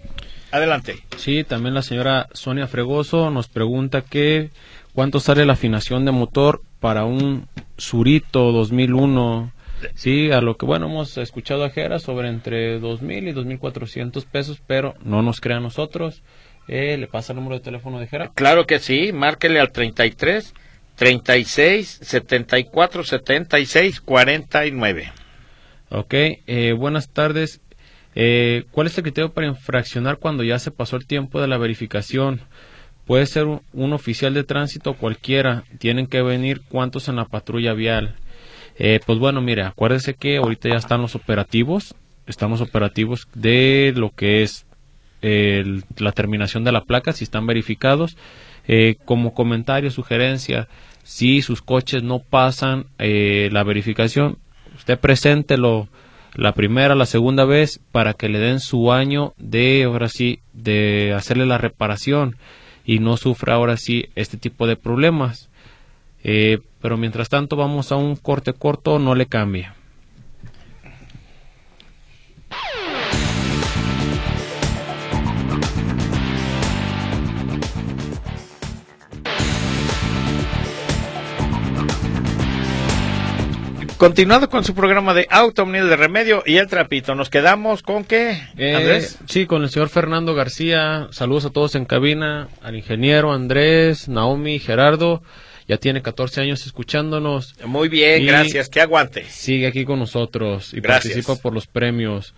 Adelante. 0.52 1.04
Sí, 1.18 1.44
también 1.44 1.76
la 1.76 1.82
señora 1.82 2.28
Sonia 2.34 2.68
Fregoso 2.68 3.30
nos 3.30 3.48
pregunta 3.48 4.02
que 4.02 4.50
cuánto 4.94 5.20
sale 5.20 5.46
la 5.46 5.54
afinación 5.54 6.06
de 6.06 6.12
motor 6.12 6.62
para 6.80 7.06
un 7.06 7.48
Surito 7.78 8.52
2001. 8.52 9.52
Sí, 9.96 10.32
a 10.32 10.42
lo 10.42 10.58
que 10.58 10.66
bueno 10.66 10.88
hemos 10.88 11.18
escuchado 11.18 11.64
a 11.64 11.70
Jera 11.70 12.00
sobre 12.00 12.30
entre 12.30 12.82
2.000 12.82 13.30
y 13.30 13.34
2.400 13.34 14.26
pesos, 14.26 14.62
pero 14.66 14.96
no 15.04 15.22
nos 15.22 15.40
crea 15.40 15.60
nosotros. 15.60 16.22
Eh, 16.68 16.98
¿Le 16.98 17.08
pasa 17.08 17.34
el 17.34 17.38
número 17.38 17.56
de 17.56 17.64
teléfono 17.64 18.00
de 18.00 18.08
Jera? 18.08 18.32
Claro 18.36 18.68
que 18.68 18.80
sí, 18.80 19.12
márquele 19.14 19.60
al 19.60 19.72
33 19.72 20.54
36 20.96 22.00
74 22.02 23.04
76 23.04 24.02
49. 24.02 25.12
Ok, 25.92 26.14
eh, 26.14 26.74
buenas 26.78 27.10
tardes. 27.10 27.62
Eh, 28.16 28.66
¿Cuál 28.72 28.88
es 28.88 28.98
el 28.98 29.04
criterio 29.04 29.32
para 29.32 29.48
infraccionar 29.48 30.18
cuando 30.18 30.44
ya 30.44 30.60
se 30.60 30.72
pasó 30.72 30.96
el 30.96 31.06
tiempo 31.06 31.40
de 31.42 31.48
la 31.48 31.58
verificación? 31.58 32.42
Puede 33.06 33.26
ser 33.26 33.46
un, 33.46 33.94
oficial 33.94 34.34
de 34.34 34.44
tránsito 34.44 34.94
cualquiera. 34.94 35.64
Tienen 35.80 36.08
que 36.08 36.22
venir 36.22 36.62
cuántos 36.70 37.08
en 37.08 37.16
la 37.16 37.26
patrulla 37.26 37.74
vial. 37.74 38.16
Eh, 38.78 39.00
pues 39.06 39.20
bueno, 39.20 39.42
mire, 39.42 39.64
acuérdese 39.64 40.14
que 40.14 40.38
ahorita 40.38 40.70
ya 40.70 40.76
están 40.76 41.02
los 41.02 41.16
operativos. 41.16 41.96
Están 42.28 42.52
los 42.52 42.62
operativos 42.62 43.28
de 43.34 43.94
lo 43.96 44.12
que 44.12 44.44
es 44.44 44.66
la 45.22 46.12
terminación 46.14 46.64
de 46.64 46.72
la 46.72 46.86
placa, 46.86 47.12
si 47.12 47.24
están 47.24 47.48
verificados. 47.48 48.16
Eh, 48.68 48.98
como 49.06 49.34
comentario, 49.34 49.90
sugerencia, 49.90 50.68
si 51.04 51.42
sus 51.42 51.62
coches 51.64 52.04
no 52.04 52.20
pasan 52.20 52.86
la 53.00 53.64
verificación, 53.64 54.38
usted 54.78 55.00
preséntelo 55.00 55.90
la 56.36 56.54
primera, 56.54 56.96
la 56.96 57.06
segunda 57.06 57.46
vez 57.46 57.80
para 57.92 58.14
que 58.14 58.30
le 58.30 58.40
den 58.40 58.60
su 58.60 58.92
año 58.92 59.34
de, 59.38 59.84
ahora 59.84 60.10
sí, 60.10 60.40
de 60.54 61.14
hacerle 61.16 61.46
la 61.46 61.58
reparación 61.58 62.38
y 62.86 63.00
no 63.00 63.18
sufra 63.18 63.56
ahora 63.56 63.78
sí 63.78 64.06
este 64.16 64.38
tipo 64.38 64.68
de 64.68 64.76
problemas. 64.76 65.50
Eh, 66.24 66.60
pero 66.82 66.98
mientras 66.98 67.30
tanto 67.30 67.56
vamos 67.56 67.92
a 67.92 67.96
un 67.96 68.16
corte 68.16 68.54
corto, 68.54 69.00
no 69.00 69.16
le 69.16 69.26
cambie. 69.26 69.70
Continuando 84.00 84.50
con 84.50 84.64
su 84.64 84.74
programa 84.74 85.14
de 85.14 85.28
Automnil 85.30 85.90
de 85.90 85.98
Remedio 85.98 86.42
y 86.46 86.56
el 86.56 86.68
Trapito, 86.68 87.16
nos 87.16 87.30
quedamos 87.30 87.84
con 87.84 88.06
qué, 88.06 88.42
eh, 88.58 88.74
Andrés? 88.74 89.20
sí, 89.28 89.46
con 89.46 89.62
el 89.62 89.70
señor 89.70 89.90
Fernando 89.90 90.34
García. 90.34 91.10
Saludos 91.12 91.44
a 91.44 91.50
todos 91.50 91.76
en 91.76 91.84
cabina, 91.84 92.48
al 92.62 92.78
ingeniero 92.78 93.34
Andrés, 93.34 94.08
Naomi, 94.08 94.58
Gerardo. 94.60 95.22
Ya 95.68 95.80
tiene 95.80 96.02
14 96.02 96.40
años 96.40 96.66
escuchándonos. 96.66 97.56
Muy 97.66 97.90
bien, 97.90 98.26
gracias. 98.26 98.70
Que 98.70 98.80
aguante. 98.80 99.26
Sigue 99.26 99.68
aquí 99.68 99.84
con 99.84 100.00
nosotros 100.00 100.74
y 100.74 100.80
participa 100.80 101.36
por 101.36 101.54
los 101.54 101.68
premios. 101.68 102.34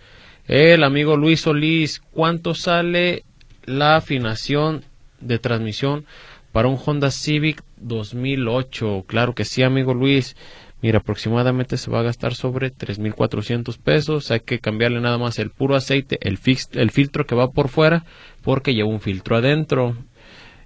El 0.48 0.82
amigo 0.82 1.16
Luis 1.16 1.42
Solís, 1.42 2.02
¿cuánto 2.10 2.56
sale 2.56 3.22
la 3.66 3.94
afinación 3.94 4.84
de 5.20 5.38
transmisión 5.38 6.06
para 6.50 6.66
un 6.66 6.76
Honda 6.84 7.12
Civic 7.12 7.62
2008? 7.76 9.04
Claro 9.06 9.36
que 9.36 9.44
sí, 9.44 9.62
amigo 9.62 9.94
Luis. 9.94 10.34
Mira, 10.82 10.98
aproximadamente 10.98 11.76
se 11.76 11.92
va 11.92 12.00
a 12.00 12.02
gastar 12.02 12.34
sobre 12.34 12.74
3.400 12.74 13.78
pesos. 13.78 14.32
Hay 14.32 14.40
que 14.40 14.58
cambiarle 14.58 15.00
nada 15.00 15.16
más 15.16 15.38
el 15.38 15.50
puro 15.50 15.76
aceite, 15.76 16.18
el, 16.22 16.40
el 16.72 16.90
filtro 16.90 17.24
que 17.24 17.36
va 17.36 17.52
por 17.52 17.68
fuera, 17.68 18.04
porque 18.42 18.74
lleva 18.74 18.88
un 18.88 19.00
filtro 19.00 19.36
adentro. 19.36 19.96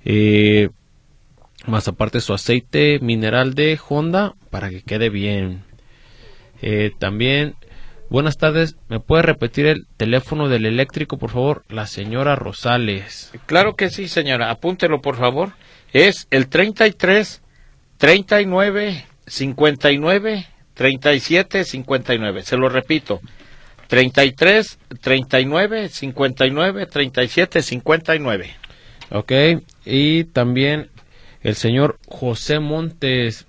Eh, 0.06 0.70
más 1.66 1.86
aparte 1.86 2.22
su 2.22 2.32
aceite 2.32 2.98
mineral 3.00 3.54
de 3.54 3.78
Honda 3.88 4.34
para 4.48 4.70
que 4.70 4.80
quede 4.80 5.10
bien. 5.10 5.64
Eh, 6.62 6.92
también, 6.98 7.54
buenas 8.08 8.38
tardes. 8.38 8.76
¿Me 8.88 9.00
puede 9.00 9.22
repetir 9.22 9.66
el 9.66 9.86
teléfono 9.98 10.48
del 10.48 10.64
eléctrico, 10.64 11.18
por 11.18 11.28
favor? 11.28 11.62
La 11.68 11.86
señora 11.86 12.36
Rosales. 12.36 13.32
Claro 13.44 13.76
que 13.76 13.90
sí, 13.90 14.08
señora. 14.08 14.50
Apúntelo, 14.50 15.02
por 15.02 15.16
favor. 15.16 15.52
Es 15.92 16.26
el 16.30 16.48
33 16.48 17.42
39 17.98 19.04
59 19.26 20.46
37 20.74 21.64
59. 21.64 22.42
Se 22.42 22.56
lo 22.56 22.68
repito. 22.68 23.20
33 23.88 24.78
39 25.00 25.88
59 25.88 26.86
37 26.86 27.62
59. 27.62 28.54
Ok, 29.10 29.32
y 29.84 30.24
también 30.24 30.90
el 31.42 31.54
señor 31.54 31.98
José 32.08 32.58
Montes. 32.58 33.46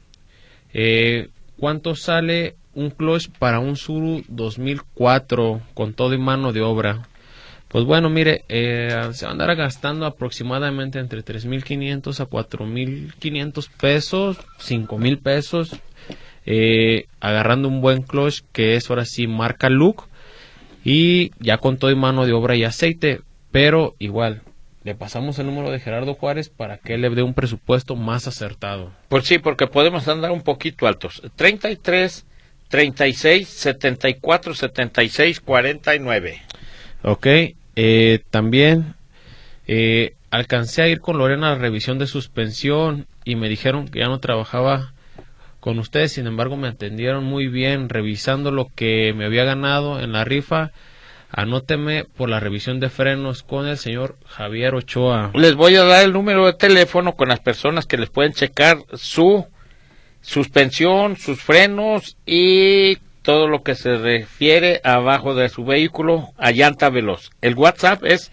Eh, 0.73 1.29
¿Cuánto 1.59 1.95
sale 1.95 2.55
un 2.75 2.91
clutch 2.91 3.29
para 3.39 3.59
un 3.59 3.75
Suru 3.75 4.23
2004 4.27 5.61
con 5.73 5.93
todo 5.93 6.13
y 6.13 6.19
mano 6.19 6.53
de 6.53 6.61
obra? 6.61 7.07
Pues 7.67 7.83
bueno, 7.83 8.09
mire, 8.09 8.45
eh, 8.47 9.09
se 9.11 9.25
va 9.25 9.29
a 9.29 9.33
andar 9.33 9.55
gastando 9.55 10.05
aproximadamente 10.05 10.99
entre 10.99 11.23
3.500 11.23 12.19
a 12.21 12.29
4.500 12.29 13.69
pesos, 13.79 14.37
5.000 14.59 15.21
pesos, 15.21 15.75
eh, 16.45 17.07
agarrando 17.19 17.67
un 17.67 17.81
buen 17.81 18.03
clutch 18.03 18.41
que 18.53 18.75
es 18.75 18.89
ahora 18.89 19.03
sí 19.03 19.27
marca 19.27 19.69
Look 19.69 20.07
y 20.85 21.31
ya 21.39 21.57
con 21.57 21.77
todo 21.77 21.91
y 21.91 21.95
mano 21.95 22.25
de 22.25 22.31
obra 22.31 22.55
y 22.55 22.63
aceite, 22.63 23.19
pero 23.51 23.95
igual, 23.99 24.43
le 24.85 24.95
pasamos 24.95 25.37
el 25.37 25.47
número 25.47 25.69
de 25.69 25.81
Gerardo 25.81 26.13
Juárez 26.13 26.47
para 26.47 26.77
que 26.77 26.97
le 26.97 27.09
dé 27.09 27.21
un 27.21 27.33
presupuesto 27.33 27.97
más 27.97 28.25
acertado. 28.25 28.93
Pues 29.09 29.25
sí, 29.25 29.39
porque 29.39 29.67
podemos 29.67 30.07
andar 30.07 30.31
un 30.31 30.41
poquito 30.41 30.87
altos. 30.87 31.21
33, 31.35 32.25
36, 32.69 33.49
74, 33.49 34.55
76, 34.55 35.41
49. 35.41 36.46
Ok, 37.09 37.25
eh, 37.77 38.19
también 38.31 38.95
eh, 39.65 40.15
alcancé 40.29 40.81
a 40.81 40.89
ir 40.89 40.99
con 40.99 41.17
Lorena 41.17 41.47
a 41.47 41.53
la 41.53 41.57
revisión 41.57 41.99
de 41.99 42.05
suspensión 42.05 43.07
y 43.23 43.37
me 43.37 43.47
dijeron 43.47 43.87
que 43.87 43.99
ya 43.99 44.07
no 44.07 44.19
trabajaba 44.19 44.91
con 45.61 45.79
ustedes, 45.79 46.11
sin 46.11 46.27
embargo 46.27 46.57
me 46.57 46.67
atendieron 46.67 47.23
muy 47.23 47.47
bien 47.47 47.87
revisando 47.87 48.51
lo 48.51 48.67
que 48.75 49.13
me 49.15 49.23
había 49.23 49.45
ganado 49.45 50.01
en 50.01 50.11
la 50.11 50.25
rifa. 50.25 50.71
Anóteme 51.31 52.03
por 52.03 52.27
la 52.27 52.41
revisión 52.41 52.81
de 52.81 52.89
frenos 52.89 53.41
con 53.41 53.67
el 53.67 53.77
señor 53.77 54.17
Javier 54.25 54.75
Ochoa. 54.75 55.31
Les 55.33 55.55
voy 55.55 55.77
a 55.77 55.85
dar 55.85 56.03
el 56.03 56.11
número 56.11 56.45
de 56.45 56.55
teléfono 56.55 57.15
con 57.15 57.29
las 57.29 57.39
personas 57.39 57.85
que 57.85 57.97
les 57.97 58.09
pueden 58.09 58.33
checar 58.33 58.79
su 58.95 59.45
suspensión, 60.19 61.15
sus 61.15 61.41
frenos 61.41 62.17
y 62.25 62.97
todo 63.27 63.49
lo 63.49 63.61
que 63.61 63.75
se 63.75 63.97
refiere 63.97 64.79
abajo 64.85 65.35
de 65.35 65.49
su 65.49 65.65
vehículo 65.65 66.29
a 66.37 66.51
llanta 66.51 66.89
veloz. 66.89 67.29
El 67.41 67.55
WhatsApp 67.55 68.05
es 68.05 68.31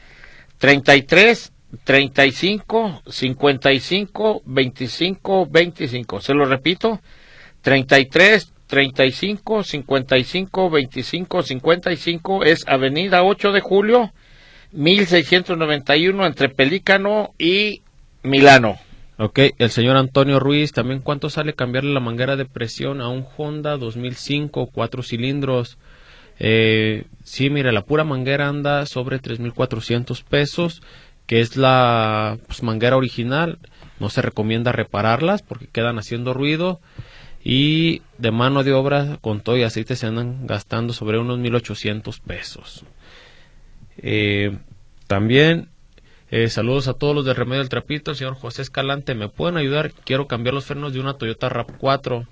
33 0.59 1.53
35 1.83 3.03
55 3.05 4.43
25 4.45 5.47
25. 5.51 6.21
Se 6.21 6.33
lo 6.33 6.45
repito, 6.45 7.01
33 7.63 8.53
35 8.69 9.65
55 9.65 10.71
25 10.71 11.43
55 11.43 12.45
es 12.45 12.65
Avenida 12.69 13.25
8 13.25 13.51
de 13.51 13.61
Julio 13.61 14.13
1691 14.71 16.25
entre 16.25 16.51
Pelícano 16.51 17.35
y 17.37 17.83
Milano. 18.23 18.79
Ok, 19.17 19.39
el 19.59 19.71
señor 19.71 19.97
Antonio 19.97 20.41
Ruiz, 20.41 20.73
también 20.73 21.01
cuánto 21.01 21.31
sale 21.31 21.55
cambiarle 21.55 21.93
la 21.93 22.01
manguera 22.01 22.35
de 22.35 22.47
presión 22.47 23.01
a 23.01 23.09
un 23.09 23.25
Honda 23.37 23.77
2005, 23.77 24.71
cuatro 24.73 25.05
cilindros. 25.05 25.79
Eh, 26.41 27.05
sí, 27.23 27.49
mire, 27.49 27.71
la 27.71 27.85
pura 27.85 28.03
manguera 28.03 28.49
anda 28.49 28.87
sobre 28.87 29.21
3.400 29.21 30.25
pesos, 30.25 30.83
que 31.27 31.41
es 31.41 31.57
la 31.57 32.39
pues, 32.49 32.65
manguera 32.65 32.97
original. 32.97 33.59
No 34.01 34.11
se 34.11 34.21
recomienda 34.21 34.73
repararlas 34.73 35.43
porque 35.43 35.69
quedan 35.69 35.99
haciendo 35.99 36.35
ruido. 36.35 36.81
Y 37.45 38.03
de 38.19 38.33
mano 38.33 38.65
de 38.65 38.73
obra 38.73 39.19
con 39.21 39.43
todo 39.43 39.57
y 39.57 39.63
aceite 39.63 39.95
se 39.95 40.07
andan 40.07 40.47
gastando 40.47 40.93
sobre 40.93 41.19
unos 41.19 41.39
1.800 41.39 42.21
pesos. 42.21 42.85
Eh, 43.99 44.59
también 45.07 45.69
eh, 46.37 46.49
saludos 46.49 46.89
a 46.89 46.95
todos 46.95 47.15
los 47.15 47.25
de 47.25 47.33
Remedio 47.33 47.61
del 47.61 47.69
Trapito, 47.69 48.11
el 48.11 48.17
señor 48.17 48.35
José 48.35 48.63
Escalante. 48.63 49.15
¿Me 49.15 49.29
pueden 49.29 49.57
ayudar? 49.57 49.93
Quiero 49.93 50.27
cambiar 50.27 50.53
los 50.53 50.65
frenos 50.65 50.93
de 50.93 50.99
una 50.99 51.15
Toyota 51.15 51.49
RAP4. 51.49 52.27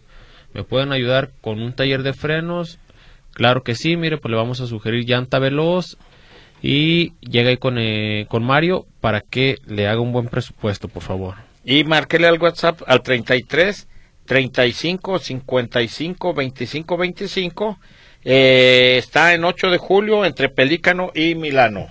¿Me 0.55 0.65
pueden 0.65 0.91
ayudar 0.91 1.31
con 1.41 1.63
un 1.63 1.73
taller 1.73 2.03
de 2.03 2.13
frenos? 2.13 2.81
Claro 3.33 3.63
que 3.63 3.77
sí, 3.77 3.97
mire, 3.97 4.19
pues 4.19 4.33
le 4.33 4.37
vamos 4.37 4.61
a 4.61 4.67
sugerir 4.67 5.05
llanta 5.05 5.39
veloz 5.39 5.99
y 6.61 7.13
llega 7.21 7.51
ahí 7.51 7.59
con, 7.59 7.79
eh, 7.79 8.27
con 8.29 8.43
Mario 8.43 8.89
para 9.01 9.21
que 9.21 9.59
le 9.69 9.87
haga 9.87 10.01
un 10.01 10.11
buen 10.11 10.27
presupuesto, 10.27 10.89
por 10.89 11.05
favor. 11.05 11.37
Y 11.65 11.85
márquele 11.85 12.27
al 12.27 12.43
WhatsApp 12.43 12.83
al 12.89 13.03
33 13.03 13.87
35 14.27 15.21
55 15.21 16.35
25 16.35 16.97
25. 16.97 17.79
está 18.25 19.35
en 19.35 19.45
8 19.45 19.71
de 19.71 19.79
julio 19.79 20.25
entre 20.25 20.49
Pelícano 20.49 21.13
y 21.15 21.37
Milano. 21.37 21.87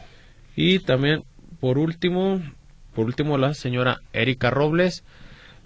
Y 0.56 0.80
también, 0.80 1.24
por 1.62 1.78
último, 1.78 2.42
por 2.94 3.06
último, 3.06 3.38
la 3.38 3.54
señora 3.54 4.02
Erika 4.12 4.50
Robles 4.50 5.06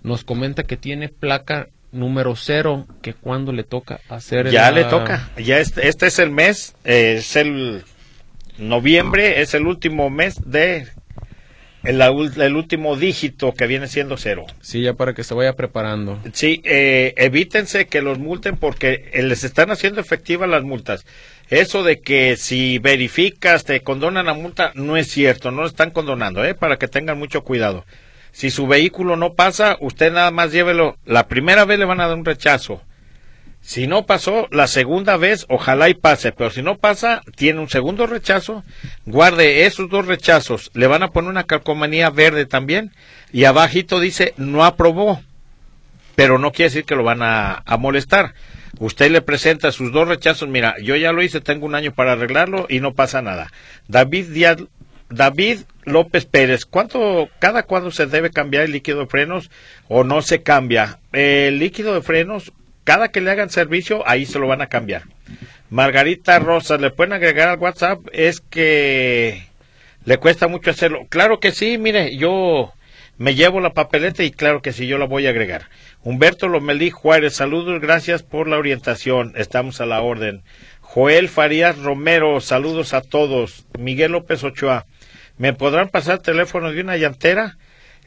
nos 0.03 0.23
comenta 0.23 0.63
que 0.63 0.77
tiene 0.77 1.09
placa 1.09 1.69
número 1.91 2.35
cero, 2.35 2.85
que 3.01 3.13
cuando 3.13 3.53
le 3.53 3.63
toca 3.63 4.01
hacer... 4.09 4.51
Ya 4.51 4.69
le 4.69 4.83
toca, 4.83 5.29
ya 5.37 5.57
este, 5.57 5.87
este 5.87 6.07
es 6.07 6.19
el 6.19 6.29
mes, 6.29 6.75
eh, 6.83 7.15
es 7.19 7.35
el 7.37 7.83
noviembre, 8.59 9.41
es 9.41 9.53
el 9.53 9.65
último 9.65 10.09
mes 10.09 10.39
de 10.45 10.87
el, 11.85 12.01
el, 12.01 12.55
último 12.55 12.97
dígito 12.97 13.53
que 13.53 13.67
viene 13.67 13.87
siendo 13.87 14.17
cero. 14.17 14.45
Sí, 14.61 14.81
ya 14.81 14.93
para 14.93 15.13
que 15.13 15.23
se 15.23 15.33
vaya 15.33 15.53
preparando. 15.53 16.19
Sí, 16.33 16.61
eh, 16.65 17.13
evítense 17.17 17.87
que 17.87 18.01
los 18.01 18.19
multen 18.19 18.57
porque 18.57 19.09
eh, 19.13 19.23
les 19.23 19.43
están 19.43 19.71
haciendo 19.71 20.01
efectivas 20.01 20.49
las 20.49 20.63
multas. 20.63 21.05
Eso 21.49 21.83
de 21.83 22.01
que 22.01 22.37
si 22.37 22.79
verificas 22.79 23.65
te 23.65 23.81
condonan 23.81 24.25
la 24.25 24.33
multa 24.33 24.71
no 24.73 24.97
es 24.97 25.09
cierto, 25.11 25.51
no 25.51 25.61
lo 25.61 25.67
están 25.67 25.91
condonando, 25.91 26.43
¿eh? 26.43 26.55
para 26.55 26.77
que 26.77 26.87
tengan 26.87 27.19
mucho 27.19 27.43
cuidado. 27.43 27.85
Si 28.31 28.49
su 28.49 28.67
vehículo 28.67 29.15
no 29.15 29.33
pasa, 29.33 29.77
usted 29.79 30.11
nada 30.11 30.31
más 30.31 30.51
llévelo. 30.51 30.97
La 31.05 31.27
primera 31.27 31.63
vez 31.63 31.79
le 31.79 31.85
van 31.85 32.01
a 32.01 32.07
dar 32.07 32.17
un 32.17 32.25
rechazo. 32.25 32.81
Si 33.61 33.87
no 33.87 34.05
pasó, 34.05 34.47
la 34.51 34.67
segunda 34.67 35.17
vez, 35.17 35.45
ojalá 35.49 35.89
y 35.89 35.95
pase, 35.95 36.31
pero 36.31 36.51
si 36.51 36.61
no 36.61 36.77
pasa, 36.77 37.21
tiene 37.35 37.61
un 37.61 37.69
segundo 37.69 38.05
rechazo, 38.05 38.63
guarde 39.05 39.65
esos 39.65 39.89
dos 39.89 40.05
rechazos, 40.05 40.69
le 40.75 40.85
van 40.85 41.01
a 41.01 41.11
poner 41.11 41.31
una 41.31 41.45
calcomanía 41.45 42.11
verde 42.11 42.45
también, 42.45 42.91
y 43.31 43.45
abajito 43.45 43.99
dice 43.99 44.35
no 44.37 44.65
aprobó, 44.65 45.19
pero 46.15 46.37
no 46.37 46.51
quiere 46.51 46.69
decir 46.69 46.85
que 46.85 46.95
lo 46.95 47.03
van 47.03 47.23
a, 47.23 47.63
a 47.65 47.77
molestar. 47.77 48.35
Usted 48.79 49.11
le 49.11 49.21
presenta 49.21 49.71
sus 49.71 49.91
dos 49.91 50.07
rechazos, 50.07 50.49
mira, 50.49 50.75
yo 50.81 50.95
ya 50.95 51.11
lo 51.11 51.23
hice, 51.23 51.41
tengo 51.41 51.65
un 51.65 51.75
año 51.75 51.93
para 51.93 52.13
arreglarlo 52.13 52.65
y 52.69 52.79
no 52.79 52.93
pasa 52.93 53.21
nada. 53.21 53.51
David 53.87 54.27
Díaz 54.27 54.57
David 55.09 55.59
López 55.83 56.25
Pérez, 56.25 56.65
¿cuánto, 56.65 57.29
cada 57.39 57.63
cuándo 57.63 57.91
se 57.91 58.07
debe 58.07 58.31
cambiar 58.31 58.63
el 58.63 58.71
líquido 58.71 58.99
de 58.99 59.05
frenos 59.05 59.51
o 59.87 60.03
no 60.03 60.21
se 60.21 60.41
cambia? 60.41 60.99
El 61.11 61.59
líquido 61.59 61.93
de 61.93 62.01
frenos, 62.01 62.51
cada 62.83 63.09
que 63.09 63.21
le 63.21 63.31
hagan 63.31 63.49
servicio, 63.49 64.03
ahí 64.07 64.25
se 64.25 64.39
lo 64.39 64.47
van 64.47 64.61
a 64.61 64.67
cambiar. 64.67 65.03
Margarita 65.69 66.39
Rosa, 66.39 66.77
¿le 66.77 66.91
pueden 66.91 67.13
agregar 67.13 67.49
al 67.49 67.59
WhatsApp? 67.59 67.99
Es 68.13 68.41
que 68.41 69.47
le 70.05 70.17
cuesta 70.17 70.47
mucho 70.47 70.71
hacerlo. 70.71 71.05
Claro 71.09 71.39
que 71.39 71.51
sí, 71.51 71.77
mire, 71.77 72.17
yo 72.17 72.73
me 73.17 73.35
llevo 73.35 73.59
la 73.61 73.73
papeleta 73.73 74.23
y 74.23 74.31
claro 74.31 74.61
que 74.61 74.73
sí, 74.73 74.87
yo 74.87 74.97
la 74.97 75.05
voy 75.05 75.27
a 75.27 75.31
agregar. 75.31 75.69
Humberto 76.03 76.47
Lomelí 76.47 76.89
Juárez, 76.89 77.35
saludos, 77.35 77.81
gracias 77.81 78.23
por 78.23 78.47
la 78.47 78.57
orientación, 78.57 79.33
estamos 79.35 79.81
a 79.81 79.85
la 79.85 80.01
orden. 80.01 80.43
Joel 80.81 81.29
Farías 81.29 81.77
Romero, 81.77 82.39
saludos 82.41 82.93
a 82.93 83.01
todos. 83.01 83.65
Miguel 83.77 84.13
López 84.13 84.43
Ochoa, 84.43 84.85
¿Me 85.37 85.53
podrán 85.53 85.89
pasar 85.89 86.19
teléfono 86.19 86.71
de 86.71 86.79
una 86.79 86.95
llantera? 86.95 87.57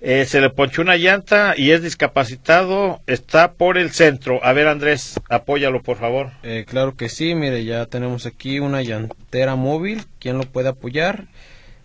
Eh, 0.01 0.25
se 0.25 0.41
le 0.41 0.49
ponchó 0.49 0.81
una 0.81 0.97
llanta 0.97 1.53
y 1.57 1.73
es 1.73 1.83
discapacitado, 1.83 3.03
está 3.07 3.53
por 3.53 3.77
el 3.77 3.91
centro. 3.91 4.43
A 4.43 4.55
ver, 4.55 4.67
Andrés, 4.67 5.21
apóyalo, 5.29 5.83
por 5.83 5.99
favor. 5.99 6.31
Eh, 6.43 6.65
claro 6.67 6.97
que 6.97 7.11
sí, 7.11 7.35
mire, 7.35 7.65
ya 7.65 7.85
tenemos 7.85 8.25
aquí 8.25 8.61
una 8.61 8.81
llantera 8.81 9.57
móvil. 9.57 10.05
¿Quién 10.19 10.39
lo 10.39 10.45
puede 10.45 10.71
apoyar? 10.71 11.27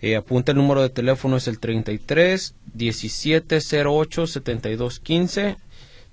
Eh, 0.05 0.17
apunta 0.17 0.51
el 0.51 0.57
número 0.57 0.81
de 0.81 0.89
teléfono, 0.89 1.37
es 1.37 1.47
el 1.47 1.59
33 1.59 2.55
17 2.73 3.59
08 3.85 4.27
72 4.27 4.99
15. 4.99 5.55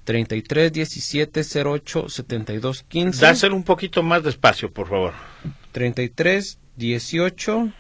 33 0.05 0.73
17 0.73 1.43
08 1.65 2.09
72 2.09 2.85
15. 2.85 3.21
Dáselo 3.21 3.57
un 3.57 3.65
poquito 3.65 4.05
más 4.05 4.23
despacio, 4.23 4.73
por 4.73 4.89
favor. 4.89 5.13
33 5.73 6.61
18 6.77 7.73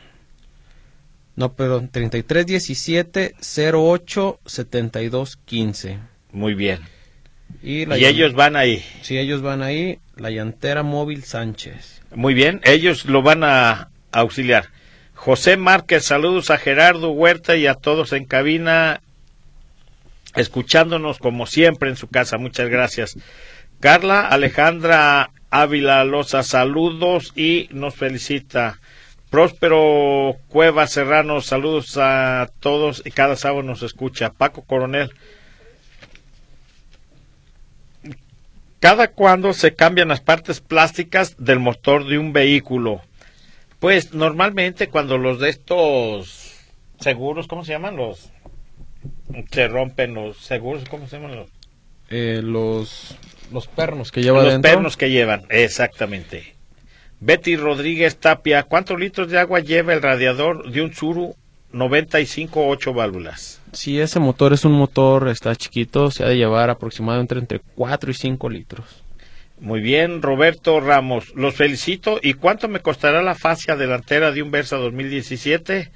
no, 1.36 1.52
perdón, 1.52 1.88
33 1.88 2.44
17 2.44 3.34
08 3.72 4.40
72 4.44 5.38
15. 5.44 5.98
Muy 6.32 6.54
bien. 6.54 6.80
Y, 7.62 7.82
ellos 8.04 8.34
van 8.34 8.56
ahí. 8.56 8.84
Sí, 9.02 9.16
ellos 9.16 9.42
van 9.42 9.62
ahí, 9.62 10.00
la 10.16 10.30
llantera 10.30 10.82
móvil 10.82 11.22
Sánchez. 11.22 12.02
Muy 12.16 12.34
bien, 12.34 12.60
ellos 12.64 13.04
lo 13.04 13.22
van 13.22 13.44
a 13.44 13.90
auxiliar. 14.10 14.70
José 15.20 15.58
Márquez, 15.58 16.06
saludos 16.06 16.48
a 16.48 16.56
Gerardo 16.56 17.10
Huerta 17.10 17.54
y 17.54 17.66
a 17.66 17.74
todos 17.74 18.14
en 18.14 18.24
cabina, 18.24 19.02
escuchándonos 20.34 21.18
como 21.18 21.44
siempre 21.44 21.90
en 21.90 21.96
su 21.96 22.08
casa. 22.08 22.38
Muchas 22.38 22.70
gracias. 22.70 23.18
Carla 23.80 24.26
Alejandra 24.26 25.30
Ávila 25.50 26.02
Loza, 26.04 26.42
saludos 26.42 27.34
y 27.36 27.68
nos 27.70 27.96
felicita. 27.96 28.80
Próspero 29.28 30.38
Cueva 30.48 30.86
Serrano, 30.86 31.42
saludos 31.42 31.98
a 31.98 32.48
todos 32.58 33.02
y 33.04 33.10
cada 33.10 33.36
sábado 33.36 33.62
nos 33.62 33.82
escucha. 33.82 34.32
Paco 34.32 34.62
Coronel. 34.62 35.12
¿Cada 38.78 39.08
cuándo 39.08 39.52
se 39.52 39.74
cambian 39.74 40.08
las 40.08 40.22
partes 40.22 40.62
plásticas 40.62 41.36
del 41.36 41.58
motor 41.58 42.06
de 42.06 42.16
un 42.16 42.32
vehículo? 42.32 43.02
Pues 43.80 44.12
normalmente 44.12 44.88
cuando 44.88 45.16
los 45.18 45.40
de 45.40 45.48
estos 45.48 46.54
seguros, 47.00 47.46
¿cómo 47.46 47.64
se 47.64 47.72
llaman? 47.72 47.96
Los 47.96 48.30
se 49.50 49.68
rompen 49.68 50.14
los 50.14 50.36
seguros, 50.36 50.84
¿cómo 50.88 51.08
se 51.08 51.16
llaman 51.16 51.36
los? 51.36 51.48
Eh, 52.10 52.40
los 52.42 53.16
los 53.50 53.66
pernos 53.66 54.12
que 54.12 54.22
llevan. 54.22 54.44
Los 54.44 54.58
pernos 54.58 54.96
que 54.96 55.10
llevan, 55.10 55.44
exactamente. 55.48 56.54
Betty 57.20 57.56
Rodríguez 57.56 58.16
Tapia, 58.16 58.62
¿cuántos 58.64 58.98
litros 58.98 59.30
de 59.30 59.38
agua 59.38 59.60
lleva 59.60 59.92
el 59.92 60.02
radiador 60.02 60.70
de 60.70 60.82
un 60.82 60.92
Suru 60.92 61.34
95 61.72 62.68
8 62.68 62.94
válvulas? 62.94 63.60
Si 63.72 64.00
ese 64.00 64.20
motor 64.20 64.52
es 64.52 64.64
un 64.64 64.72
motor, 64.72 65.28
está 65.28 65.54
chiquito, 65.56 66.10
se 66.10 66.24
ha 66.24 66.28
de 66.28 66.36
llevar 66.36 66.70
aproximadamente 66.70 67.38
entre 67.38 67.60
4 67.76 68.10
y 68.10 68.14
5 68.14 68.50
litros. 68.50 69.04
Muy 69.60 69.80
bien, 69.80 70.22
Roberto 70.22 70.80
Ramos, 70.80 71.34
los 71.34 71.54
felicito. 71.54 72.18
¿Y 72.22 72.32
cuánto 72.32 72.66
me 72.66 72.80
costará 72.80 73.22
la 73.22 73.34
fascia 73.34 73.76
delantera 73.76 74.32
de 74.32 74.42
un 74.42 74.50
Versa 74.50 74.76
2017? 74.76 75.90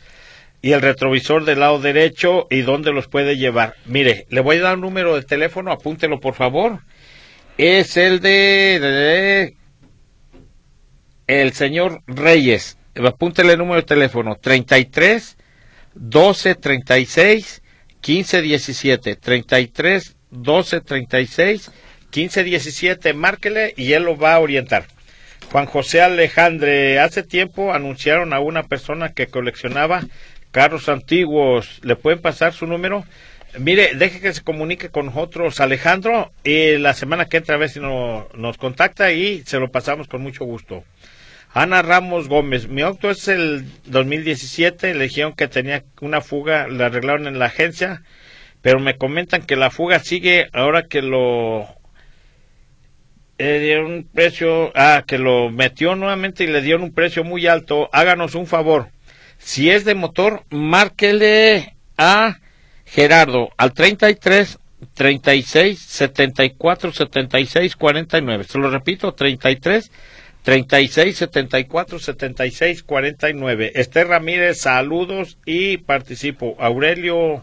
Y 0.60 0.72
el 0.72 0.82
retrovisor 0.82 1.44
del 1.44 1.60
lado 1.60 1.78
derecho 1.78 2.46
y 2.50 2.60
dónde 2.60 2.92
los 2.92 3.08
puede 3.08 3.38
llevar. 3.38 3.74
Mire, 3.86 4.26
le 4.28 4.40
voy 4.42 4.56
a 4.56 4.62
dar 4.62 4.74
un 4.74 4.82
número 4.82 5.16
de 5.16 5.22
teléfono, 5.22 5.72
apúntelo 5.72 6.20
por 6.20 6.34
favor. 6.34 6.80
Es 7.56 7.96
el 7.96 8.20
de 8.20 9.54
el 11.26 11.52
señor 11.52 12.02
Reyes. 12.06 12.76
Apúntele 12.96 13.54
el 13.54 13.58
número 13.58 13.76
de 13.76 13.86
teléfono 13.86 14.36
33 14.36 15.36
12 15.94 16.54
36 16.54 17.62
15 18.00 18.42
17 18.42 19.16
33 19.16 20.16
12 20.30 20.80
36 20.80 21.70
15 22.14 22.44
17 22.44 23.12
márquele 23.12 23.74
y 23.76 23.94
él 23.94 24.04
lo 24.04 24.16
va 24.16 24.34
a 24.34 24.38
orientar. 24.38 24.84
Juan 25.50 25.66
José 25.66 26.00
Alejandre, 26.00 27.00
hace 27.00 27.24
tiempo 27.24 27.74
anunciaron 27.74 28.32
a 28.32 28.38
una 28.38 28.62
persona 28.62 29.08
que 29.08 29.26
coleccionaba 29.26 30.04
carros 30.52 30.88
antiguos. 30.88 31.80
¿Le 31.82 31.96
pueden 31.96 32.22
pasar 32.22 32.52
su 32.52 32.68
número? 32.68 33.04
Mire, 33.58 33.96
deje 33.96 34.20
que 34.20 34.32
se 34.32 34.44
comunique 34.44 34.90
con 34.90 35.06
nosotros 35.06 35.58
Alejandro 35.58 36.30
y 36.44 36.78
la 36.78 36.94
semana 36.94 37.24
que 37.24 37.38
entra 37.38 37.56
a 37.56 37.58
ver 37.58 37.68
si 37.68 37.80
nos 37.80 38.58
contacta 38.58 39.10
y 39.10 39.42
se 39.44 39.58
lo 39.58 39.72
pasamos 39.72 40.06
con 40.06 40.22
mucho 40.22 40.44
gusto. 40.44 40.84
Ana 41.52 41.82
Ramos 41.82 42.28
Gómez, 42.28 42.68
mi 42.68 42.82
auto 42.82 43.10
es 43.10 43.26
el 43.26 43.64
2017, 43.86 44.94
le 44.94 45.08
que 45.36 45.48
tenía 45.48 45.82
una 46.00 46.20
fuga, 46.20 46.68
la 46.68 46.86
arreglaron 46.86 47.26
en 47.26 47.40
la 47.40 47.46
agencia, 47.46 48.02
pero 48.62 48.78
me 48.78 48.98
comentan 48.98 49.42
que 49.42 49.56
la 49.56 49.72
fuga 49.72 49.98
sigue 49.98 50.46
ahora 50.52 50.84
que 50.84 51.02
lo 51.02 51.73
eh, 53.38 53.58
dieron 53.58 53.92
un 53.92 54.04
precio, 54.04 54.72
ah, 54.74 55.04
que 55.06 55.18
lo 55.18 55.50
metió 55.50 55.96
nuevamente 55.96 56.44
y 56.44 56.46
le 56.46 56.62
dieron 56.62 56.82
un 56.82 56.92
precio 56.92 57.24
muy 57.24 57.46
alto. 57.46 57.88
Háganos 57.92 58.34
un 58.34 58.46
favor. 58.46 58.88
Si 59.38 59.70
es 59.70 59.84
de 59.84 59.94
motor, 59.94 60.44
márquele 60.50 61.74
a 61.96 62.38
Gerardo 62.84 63.50
al 63.56 63.72
33 63.72 64.58
36 64.94 65.80
74 65.80 66.92
76 66.92 67.76
49. 67.76 68.44
Se 68.44 68.58
lo 68.58 68.70
repito, 68.70 69.12
33 69.12 69.90
36 70.42 71.16
74 71.16 71.98
76 71.98 72.82
49. 72.82 73.72
Esther 73.74 74.08
Ramírez, 74.08 74.60
saludos 74.60 75.38
y 75.44 75.78
participo. 75.78 76.56
Aurelio 76.58 77.42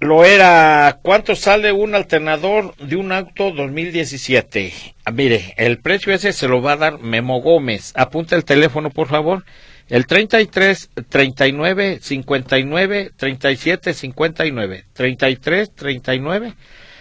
lo 0.00 0.24
era. 0.24 0.98
¿Cuánto 1.02 1.36
sale 1.36 1.72
un 1.72 1.94
alternador 1.94 2.74
de 2.76 2.96
un 2.96 3.12
auto 3.12 3.52
2017? 3.52 4.72
Ah, 5.04 5.12
mire, 5.12 5.54
el 5.56 5.78
precio 5.78 6.12
ese 6.12 6.32
se 6.32 6.48
lo 6.48 6.60
va 6.62 6.72
a 6.72 6.76
dar 6.76 6.98
Memo 6.98 7.40
Gómez. 7.40 7.92
Apunta 7.94 8.34
el 8.34 8.44
teléfono, 8.44 8.90
por 8.90 9.08
favor. 9.08 9.44
El 9.88 10.06
33 10.06 10.90
39 11.08 11.98
59 12.00 13.10
37 13.16 13.94
59. 13.94 14.84
33 14.92 15.74
39 15.74 16.54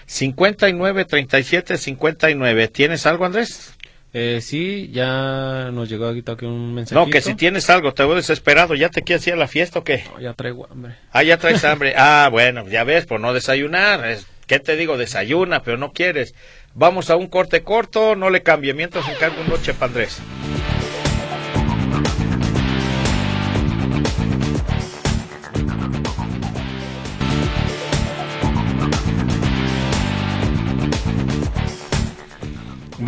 59 0.05 1.05
37 1.05 1.77
59. 1.77 2.67
¿Tienes 2.67 3.05
algo, 3.05 3.25
Andrés? 3.25 3.77
Eh, 4.11 4.39
sí, 4.41 4.89
ya 4.91 5.69
nos 5.71 5.87
llegó 5.87 6.07
aquí 6.07 6.45
un 6.45 6.73
mensaje. 6.73 6.95
No, 6.99 7.11
que 7.11 7.21
si 7.21 7.35
tienes 7.35 7.69
algo, 7.69 7.93
te 7.93 8.03
voy 8.03 8.15
desesperado. 8.15 8.73
¿Ya 8.73 8.89
te 8.89 9.03
quieres 9.03 9.25
ir 9.27 9.33
a 9.33 9.37
la 9.37 9.47
fiesta 9.47 9.79
o 9.79 9.83
qué? 9.83 10.03
ya 10.19 10.33
traigo 10.33 10.67
hambre. 10.71 10.95
Ah, 11.11 11.23
ya 11.23 11.37
traes 11.37 11.63
hambre. 11.65 11.93
ah, 11.95 12.27
bueno, 12.31 12.67
ya 12.67 12.83
ves, 12.83 13.05
por 13.05 13.19
no 13.19 13.33
desayunar. 13.33 14.17
¿Qué 14.47 14.59
te 14.59 14.75
digo? 14.75 14.97
Desayuna, 14.97 15.61
pero 15.61 15.77
no 15.77 15.93
quieres. 15.93 16.33
Vamos 16.73 17.11
a 17.11 17.15
un 17.15 17.27
corte 17.27 17.61
corto, 17.61 18.15
no 18.15 18.31
le 18.31 18.41
cambie. 18.41 18.73
Mientras 18.73 19.07
encargo 19.07 19.41
un 19.41 19.49
noche 19.49 19.75
para 19.75 19.93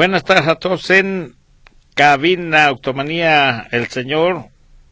Buenas 0.02 0.24
tardes 0.24 0.48
a 0.48 0.56
todos 0.56 0.90
en 0.90 1.36
cabina 1.94 2.66
Automanía, 2.66 3.68
el 3.70 3.86
señor 3.86 4.46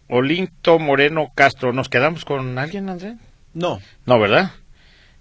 Olinto 0.08 0.78
Moreno 0.78 1.32
Castro. 1.34 1.74
¿Nos 1.74 1.90
quedamos 1.90 2.26
con 2.26 2.60
alguien, 2.60 2.90
Andrés? 2.90 3.16
No. 3.56 3.82
No, 4.06 4.20
¿verdad? 4.20 4.52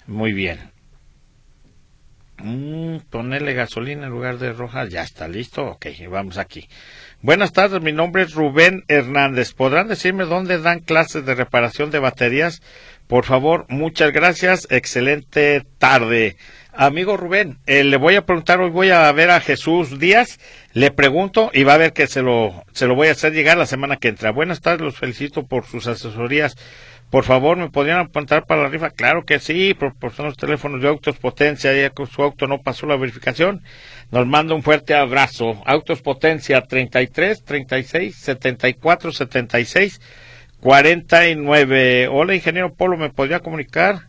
Muy 0.06 0.34
bien. 0.34 0.58
Mm, 2.36 2.98
ponerle 3.08 3.54
gasolina 3.54 4.04
en 4.04 4.12
lugar 4.12 4.36
de 4.36 4.52
roja, 4.52 4.86
ya 4.86 5.02
está 5.02 5.26
listo. 5.26 5.64
Ok, 5.64 5.86
vamos 6.10 6.36
aquí. 6.36 6.68
Buenas 7.22 7.54
tardes, 7.54 7.80
mi 7.80 7.92
nombre 7.92 8.24
es 8.24 8.34
Rubén 8.34 8.84
Hernández. 8.88 9.54
¿Podrán 9.54 9.88
decirme 9.88 10.26
dónde 10.26 10.60
dan 10.60 10.80
clases 10.80 11.24
de 11.24 11.34
reparación 11.34 11.90
de 11.90 11.98
baterías? 11.98 12.60
Por 13.06 13.24
favor, 13.24 13.64
muchas 13.70 14.12
gracias. 14.12 14.68
Excelente 14.70 15.64
tarde. 15.78 16.36
Amigo 16.80 17.16
Rubén, 17.16 17.58
eh, 17.66 17.82
le 17.82 17.96
voy 17.96 18.14
a 18.14 18.24
preguntar, 18.24 18.60
hoy 18.60 18.70
voy 18.70 18.90
a 18.90 19.10
ver 19.10 19.30
a 19.30 19.40
Jesús 19.40 19.98
Díaz, 19.98 20.38
le 20.74 20.92
pregunto 20.92 21.50
y 21.52 21.64
va 21.64 21.74
a 21.74 21.76
ver 21.76 21.92
que 21.92 22.06
se 22.06 22.22
lo, 22.22 22.64
se 22.72 22.86
lo 22.86 22.94
voy 22.94 23.08
a 23.08 23.12
hacer 23.12 23.32
llegar 23.32 23.58
la 23.58 23.66
semana 23.66 23.96
que 23.96 24.06
entra. 24.06 24.30
Buenas 24.30 24.60
tardes, 24.60 24.82
los 24.82 24.96
felicito 24.96 25.44
por 25.44 25.66
sus 25.66 25.88
asesorías. 25.88 26.54
Por 27.10 27.24
favor, 27.24 27.56
¿me 27.56 27.68
podrían 27.68 27.98
apuntar 27.98 28.46
para 28.46 28.62
la 28.62 28.68
rifa? 28.68 28.90
Claro 28.90 29.24
que 29.24 29.40
sí, 29.40 29.74
proporcionan 29.74 30.28
los 30.28 30.36
teléfonos 30.36 30.80
de 30.80 30.86
Autos 30.86 31.18
Potencia, 31.18 31.74
ya 31.74 31.90
que 31.90 32.06
su 32.06 32.22
auto 32.22 32.46
no 32.46 32.62
pasó 32.62 32.86
la 32.86 32.96
verificación. 32.96 33.60
Nos 34.12 34.28
manda 34.28 34.54
un 34.54 34.62
fuerte 34.62 34.94
abrazo. 34.94 35.60
Autos 35.66 36.00
Potencia 36.00 36.60
33 36.60 37.42
36 37.42 38.14
74 38.14 39.10
76 39.10 40.00
49. 40.60 42.06
Hola, 42.06 42.36
ingeniero 42.36 42.72
Polo, 42.72 42.96
¿me 42.96 43.10
podría 43.10 43.40
comunicar? 43.40 44.07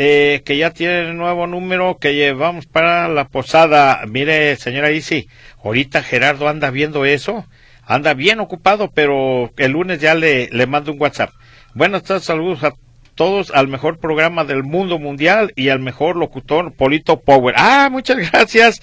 Eh, 0.00 0.42
que 0.44 0.56
ya 0.56 0.70
tiene 0.70 1.08
el 1.08 1.16
nuevo 1.16 1.48
número 1.48 1.98
que 1.98 2.14
llevamos 2.14 2.66
para 2.66 3.08
la 3.08 3.26
posada. 3.26 4.00
Mire, 4.06 4.54
señora 4.54 4.92
Isi, 4.92 5.26
ahorita 5.64 6.04
Gerardo 6.04 6.48
anda 6.48 6.70
viendo 6.70 7.04
eso, 7.04 7.44
anda 7.82 8.14
bien 8.14 8.38
ocupado, 8.38 8.92
pero 8.94 9.50
el 9.56 9.72
lunes 9.72 10.00
ya 10.00 10.14
le, 10.14 10.50
le 10.50 10.66
mando 10.68 10.92
un 10.92 11.00
WhatsApp. 11.00 11.30
Buenas 11.74 12.04
tardes, 12.04 12.22
saludos 12.22 12.62
a 12.62 12.74
todos 13.16 13.50
al 13.50 13.66
mejor 13.66 13.98
programa 13.98 14.44
del 14.44 14.62
mundo 14.62 15.00
mundial 15.00 15.52
y 15.56 15.70
al 15.70 15.80
mejor 15.80 16.14
locutor 16.14 16.72
Polito 16.74 17.18
Power. 17.18 17.56
Ah, 17.58 17.88
muchas 17.90 18.18
gracias, 18.30 18.80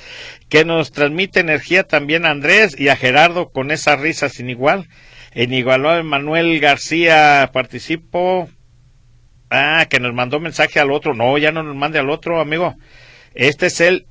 que 0.50 0.66
nos 0.66 0.92
transmite 0.92 1.40
energía 1.40 1.84
también 1.84 2.26
a 2.26 2.32
Andrés 2.32 2.78
y 2.78 2.90
a 2.90 2.98
Gerardo 2.98 3.52
con 3.52 3.72
esa 3.72 3.96
risa 3.96 4.28
sin 4.28 4.50
igual. 4.50 4.90
En 5.32 5.54
igual 5.54 6.04
Manuel 6.04 6.60
García 6.60 7.50
participo 7.54 8.50
Ah, 9.58 9.86
que 9.90 10.02
nos 10.02 10.14
mandó 10.14 10.42
mensaje 10.42 10.82
al 10.82 10.92
otro. 10.92 11.14
No, 11.14 11.38
ya 11.38 11.54
no 11.54 11.64
nos 11.64 11.76
mande 11.78 11.98
al 11.98 12.10
otro, 12.10 12.42
amigo. 12.42 12.76
Este 13.34 13.68
es 13.68 13.80
el 13.80 14.06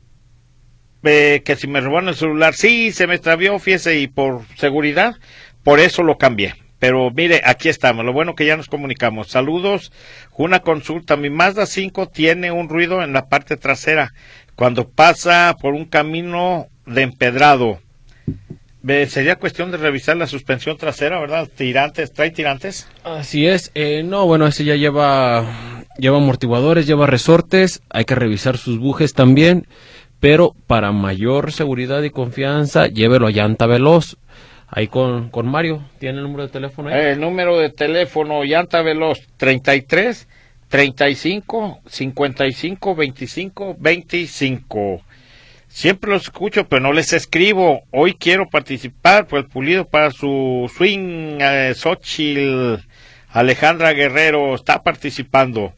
eh, 1.03 1.43
que 1.45 1.55
si 1.57 1.67
me 1.67 1.83
robaron 1.83 2.09
el 2.09 2.15
celular, 2.15 2.55
sí, 2.55 2.93
se 2.93 3.07
me 3.07 3.17
extravió, 3.17 3.59
fíjese, 3.59 3.99
y 4.01 4.07
por 4.07 4.47
seguridad, 4.57 5.17
por 5.63 5.81
eso 5.81 6.03
lo 6.03 6.17
cambié. 6.17 6.55
Pero 6.79 7.11
mire, 7.11 7.43
aquí 7.45 7.69
estamos. 7.69 8.07
Lo 8.07 8.15
bueno 8.15 8.35
que 8.35 8.47
ya 8.47 8.57
nos 8.57 8.69
comunicamos. 8.69 9.29
Saludos. 9.29 9.93
Una 10.37 10.61
consulta. 10.61 11.17
Mi 11.17 11.29
Mazda 11.29 11.67
5 11.67 12.09
tiene 12.09 12.51
un 12.51 12.71
ruido 12.71 13.03
en 13.03 13.13
la 13.13 13.27
parte 13.29 13.59
trasera 13.59 14.15
cuando 14.55 14.89
pasa 14.89 15.55
por 15.61 15.75
un 15.75 15.85
camino 15.85 16.69
de 16.87 17.03
empedrado 17.03 17.81
sería 19.09 19.37
cuestión 19.37 19.71
de 19.71 19.79
revisar 19.79 20.17
la 20.17 20.27
suspensión 20.27 20.77
trasera, 20.77 21.19
¿verdad? 21.21 21.49
Tirantes, 21.55 22.13
¿trae 22.13 22.31
tirantes? 22.31 22.89
Así 23.03 23.47
es. 23.47 23.71
Eh, 23.75 24.03
no, 24.05 24.27
bueno, 24.27 24.47
ese 24.47 24.65
ya 24.65 24.77
lleva, 24.77 25.47
lleva 25.99 26.19
amortiguadores, 26.19 26.87
lleva 26.87 27.07
resortes. 27.07 27.83
Hay 27.91 28.05
que 28.05 28.15
revisar 28.15 28.59
sus 28.59 28.79
bujes 28.79 29.15
también. 29.15 29.67
Pero 30.21 30.55
para 30.67 30.93
mayor 30.93 31.53
seguridad 31.53 32.03
y 32.03 32.11
confianza, 32.11 32.87
llévelo 32.87 33.27
a 33.27 33.31
llanta 33.31 33.67
veloz. 33.67 34.17
Ahí 34.69 34.89
con, 34.89 35.31
con 35.31 35.47
Mario, 35.47 35.85
¿tiene 35.99 36.19
el 36.19 36.25
número 36.25 36.45
de 36.45 36.49
teléfono 36.49 36.89
ahí? 36.89 36.99
El 36.99 37.21
número 37.21 37.59
de 37.59 37.71
teléfono, 37.71 38.43
llanta 38.43 38.83
veloz, 38.83 39.21
33 39.37 40.27
35 40.69 41.81
55 41.87 42.95
25 42.97 43.77
25. 43.79 45.03
Siempre 45.75 46.13
los 46.13 46.23
escucho, 46.23 46.69
pero 46.69 46.81
no 46.81 46.93
les 46.93 47.13
escribo. 47.13 47.83
Hoy 47.91 48.15
quiero 48.15 48.49
participar 48.49 49.27
el 49.33 49.47
pulido 49.47 49.89
para 49.89 50.13
su 50.13 50.71
swing. 50.73 51.39
Eh, 51.41 51.75
Alejandra 53.29 53.93
Guerrero 53.93 54.55
está 54.55 54.85
participando. 54.85 55.75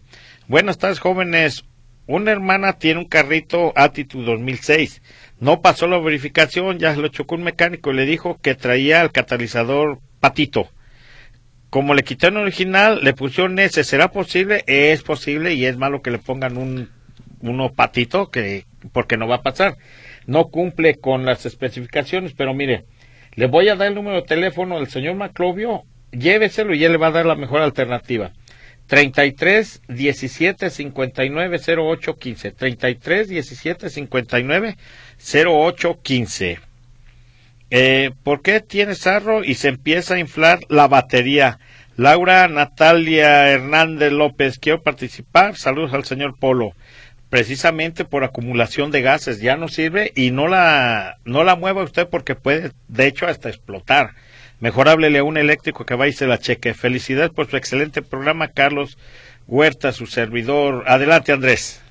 Buenas 0.48 0.76
tardes, 0.76 0.98
jóvenes. 0.98 1.64
Una 2.06 2.30
hermana 2.30 2.74
tiene 2.74 3.00
un 3.00 3.06
carrito 3.06 3.72
Attitude 3.74 4.26
2006. 4.26 5.00
No 5.40 5.62
pasó 5.62 5.86
la 5.86 5.98
verificación, 5.98 6.78
ya 6.78 6.94
lo 6.94 7.08
chocó 7.08 7.36
un 7.36 7.44
mecánico 7.44 7.90
y 7.90 7.94
le 7.94 8.04
dijo 8.04 8.38
que 8.42 8.54
traía 8.54 9.00
el 9.00 9.12
catalizador 9.12 10.00
patito. 10.20 10.68
Como 11.70 11.94
le 11.94 12.04
quitaron 12.04 12.40
el 12.40 12.42
original, 12.42 13.00
le 13.02 13.14
pusieron 13.14 13.58
ese. 13.58 13.82
¿Será 13.82 14.12
posible? 14.12 14.62
Es 14.66 15.00
posible 15.00 15.54
y 15.54 15.64
es 15.64 15.78
malo 15.78 16.02
que 16.02 16.10
le 16.10 16.18
pongan 16.18 16.58
un 16.58 16.90
uno 17.40 17.72
patito 17.72 18.30
que 18.30 18.66
porque 18.92 19.16
no 19.16 19.28
va 19.28 19.36
a 19.36 19.42
pasar. 19.42 19.76
No 20.26 20.48
cumple 20.48 20.96
con 20.96 21.24
las 21.24 21.46
especificaciones, 21.46 22.32
pero 22.34 22.54
mire, 22.54 22.84
le 23.34 23.46
voy 23.46 23.68
a 23.68 23.76
dar 23.76 23.88
el 23.88 23.94
número 23.94 24.16
de 24.16 24.26
teléfono 24.26 24.76
del 24.76 24.88
señor 24.88 25.14
Maclovio, 25.14 25.84
lléveselo 26.10 26.74
y 26.74 26.84
él 26.84 26.92
le 26.92 26.98
va 26.98 27.08
a 27.08 27.12
dar 27.12 27.26
la 27.26 27.34
mejor 27.34 27.60
alternativa. 27.60 28.32
33 28.86 29.82
17 29.88 30.70
59 30.70 31.60
08 31.76 32.16
15. 32.16 32.50
33 32.52 33.28
17 33.28 33.90
59 33.90 34.76
08 35.46 35.98
15. 36.02 36.58
Eh, 37.68 38.10
¿Por 38.22 38.42
qué 38.42 38.60
tiene 38.60 38.94
sarro 38.94 39.42
y 39.42 39.54
se 39.54 39.68
empieza 39.68 40.14
a 40.14 40.18
inflar 40.18 40.60
la 40.68 40.86
batería? 40.86 41.58
Laura 41.96 42.46
Natalia 42.46 43.50
Hernández 43.50 44.12
López, 44.12 44.58
quiero 44.58 44.82
participar. 44.82 45.56
Saludos 45.56 45.92
al 45.92 46.04
señor 46.04 46.38
Polo 46.38 46.74
precisamente 47.28 48.04
por 48.04 48.24
acumulación 48.24 48.90
de 48.90 49.02
gases 49.02 49.40
ya 49.40 49.56
no 49.56 49.68
sirve 49.68 50.12
y 50.14 50.30
no 50.30 50.46
la 50.46 51.18
no 51.24 51.44
la 51.44 51.56
mueva 51.56 51.82
usted 51.82 52.08
porque 52.08 52.34
puede 52.34 52.72
de 52.88 53.06
hecho 53.06 53.26
hasta 53.26 53.48
explotar. 53.48 54.14
Mejor 54.58 54.88
háblele 54.88 55.18
a 55.18 55.24
un 55.24 55.36
eléctrico 55.36 55.84
que 55.84 55.94
vaya 55.94 56.10
y 56.10 56.14
se 56.14 56.26
la 56.26 56.38
cheque. 56.38 56.72
Felicidades 56.72 57.30
por 57.30 57.46
su 57.48 57.56
excelente 57.56 58.00
programa 58.00 58.48
Carlos 58.48 58.96
Huerta 59.46 59.92
su 59.92 60.06
servidor. 60.06 60.84
Adelante 60.86 61.32
Andrés 61.32 61.82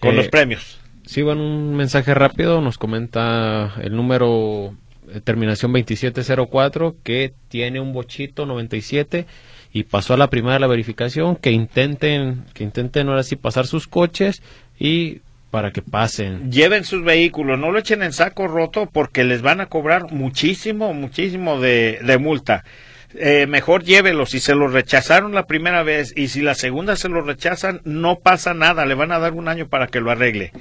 con 0.00 0.16
los 0.16 0.26
eh, 0.26 0.30
premios. 0.30 0.80
sí 1.04 1.22
van 1.22 1.38
un 1.38 1.76
mensaje 1.76 2.14
rápido. 2.14 2.60
Nos 2.60 2.78
comenta 2.78 3.74
el 3.80 3.94
número 3.94 4.74
eh, 5.10 5.20
terminación 5.20 5.72
2704 5.72 6.96
que 7.02 7.32
tiene 7.48 7.80
un 7.80 7.92
bochito 7.92 8.46
97 8.46 9.26
y 9.72 9.84
pasó 9.84 10.14
a 10.14 10.16
la 10.16 10.30
primera 10.30 10.54
de 10.54 10.60
la 10.60 10.66
verificación, 10.66 11.36
que 11.36 11.52
intenten, 11.52 12.44
que 12.54 12.64
intenten 12.64 13.08
ahora 13.08 13.22
sí 13.22 13.36
pasar 13.36 13.66
sus 13.66 13.86
coches 13.86 14.42
y 14.78 15.20
para 15.50 15.72
que 15.72 15.82
pasen. 15.82 16.52
Lleven 16.52 16.84
sus 16.84 17.02
vehículos, 17.02 17.58
no 17.58 17.70
lo 17.70 17.78
echen 17.78 18.02
en 18.02 18.12
saco 18.12 18.48
roto 18.48 18.88
porque 18.92 19.24
les 19.24 19.42
van 19.42 19.60
a 19.60 19.66
cobrar 19.66 20.12
muchísimo, 20.12 20.92
muchísimo 20.92 21.60
de, 21.60 22.00
de 22.02 22.18
multa. 22.18 22.64
Eh, 23.14 23.46
mejor 23.46 23.84
llévelos. 23.84 24.30
Si 24.30 24.40
se 24.40 24.54
lo 24.54 24.68
rechazaron 24.68 25.34
la 25.34 25.46
primera 25.46 25.82
vez 25.82 26.12
y 26.16 26.28
si 26.28 26.42
la 26.42 26.54
segunda 26.54 26.96
se 26.96 27.08
lo 27.08 27.22
rechazan, 27.22 27.80
no 27.84 28.16
pasa 28.16 28.54
nada. 28.54 28.84
Le 28.84 28.94
van 28.94 29.12
a 29.12 29.18
dar 29.18 29.32
un 29.32 29.48
año 29.48 29.68
para 29.68 29.86
que 29.86 30.00
lo 30.00 30.10
arregle. 30.10 30.52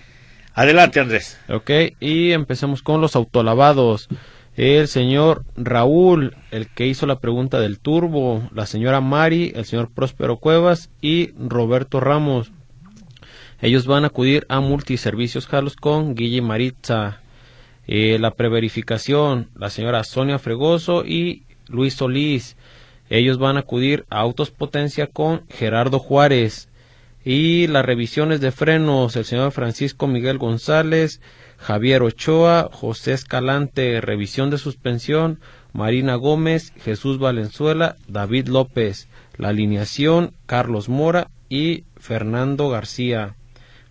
Adelante, 0.54 1.00
Andrés. 1.00 1.38
Ok, 1.50 1.70
y 2.00 2.32
empecemos 2.32 2.82
con 2.82 3.02
los 3.02 3.16
autolavados. 3.16 4.08
El 4.56 4.88
señor 4.88 5.44
Raúl, 5.56 6.36
el 6.50 6.68
que 6.68 6.88
hizo 6.88 7.06
la 7.06 7.20
pregunta 7.20 7.60
del 7.60 7.78
turbo, 7.78 8.50
la 8.52 8.66
señora 8.66 9.02
Mari, 9.02 9.52
el 9.56 9.66
señor 9.66 9.92
Próspero 9.94 10.38
Cuevas 10.38 10.90
y 11.00 11.30
Roberto 11.38 12.00
Ramos. 12.00 12.52
Ellos 13.60 13.88
van 13.88 14.04
a 14.04 14.08
acudir 14.08 14.46
a 14.50 14.60
Multiservicios 14.60 15.48
Carlos 15.48 15.76
con 15.76 16.14
Guille 16.14 16.42
Maritza. 16.42 17.22
Eh, 17.88 18.18
la 18.20 18.32
preverificación, 18.32 19.50
la 19.56 19.70
señora 19.70 20.04
Sonia 20.04 20.38
Fregoso 20.40 21.06
y 21.06 21.44
Luis 21.68 21.96
Solís. 21.96 22.56
Ellos 23.10 23.40
van 23.40 23.58
a 23.58 23.62
acudir 23.62 24.06
a 24.10 24.20
Autos 24.20 24.52
Potencia 24.52 25.08
con 25.08 25.48
Gerardo 25.50 25.98
Juárez. 25.98 26.70
Y 27.26 27.68
las 27.68 27.86
revisiones 27.86 28.42
de 28.42 28.52
frenos, 28.52 29.16
el 29.16 29.26
señor 29.26 29.52
Francisco 29.52 30.08
Miguel 30.08 30.38
González, 30.38 31.20
Javier 31.58 32.04
Ochoa, 32.04 32.70
José 32.72 33.14
Escalante, 33.14 34.02
revisión 34.02 34.50
de 34.50 34.58
suspensión, 34.58 35.40
Marina 35.74 36.16
Gómez, 36.16 36.74
Jesús 36.84 37.18
Valenzuela, 37.18 37.96
David 38.08 38.48
López, 38.48 39.08
la 39.38 39.50
alineación, 39.50 40.34
Carlos 40.46 40.90
Mora 40.90 41.30
y 41.50 41.84
Fernando 41.98 42.70
García. 42.70 43.36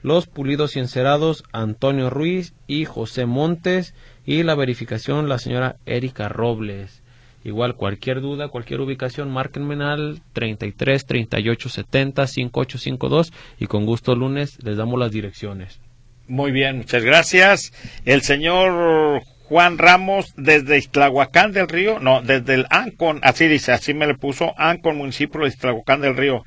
Los 0.07 0.29
pulidos 0.29 0.77
y 0.77 0.79
encerados, 0.79 1.43
Antonio 1.51 2.11
Ruiz 2.11 2.55
y 2.69 2.85
José 2.85 3.27
Montes, 3.27 3.93
y 4.25 4.45
la 4.45 4.55
verificación, 4.55 5.29
la 5.29 5.41
señora 5.41 5.79
Erika 5.85 6.29
Robles. 6.29 7.03
Igual 7.43 7.75
cualquier 7.75 8.21
duda, 8.21 8.47
cualquier 8.47 8.81
ubicación, 8.83 9.33
márquenme 9.33 9.75
al 9.83 10.23
33 10.33 11.07
38 11.07 11.69
70 11.69 12.25
5852 12.29 13.33
y 13.59 13.67
con 13.67 13.85
gusto 13.85 14.15
lunes 14.15 14.63
les 14.63 14.77
damos 14.77 14.97
las 15.01 15.11
direcciones. 15.11 15.81
Muy 16.29 16.53
bien, 16.53 16.77
muchas 16.77 17.03
gracias. 17.03 17.73
El 18.05 18.23
señor 18.23 19.25
Juan 19.49 19.77
Ramos 19.77 20.35
desde 20.37 20.79
Iztlahuacán 20.79 21.51
del 21.51 21.67
Río, 21.67 21.99
no, 21.99 22.23
desde 22.23 22.55
el 22.55 22.67
Ancon, 22.71 23.19
así 23.25 23.49
dice, 23.49 23.73
así 23.73 23.93
me 23.93 24.07
le 24.07 24.15
puso, 24.15 24.55
Ancon, 24.57 24.99
municipio 24.99 25.41
de 25.41 25.49
Iztlahuacán 25.49 26.01
del 26.01 26.17
Río. 26.17 26.45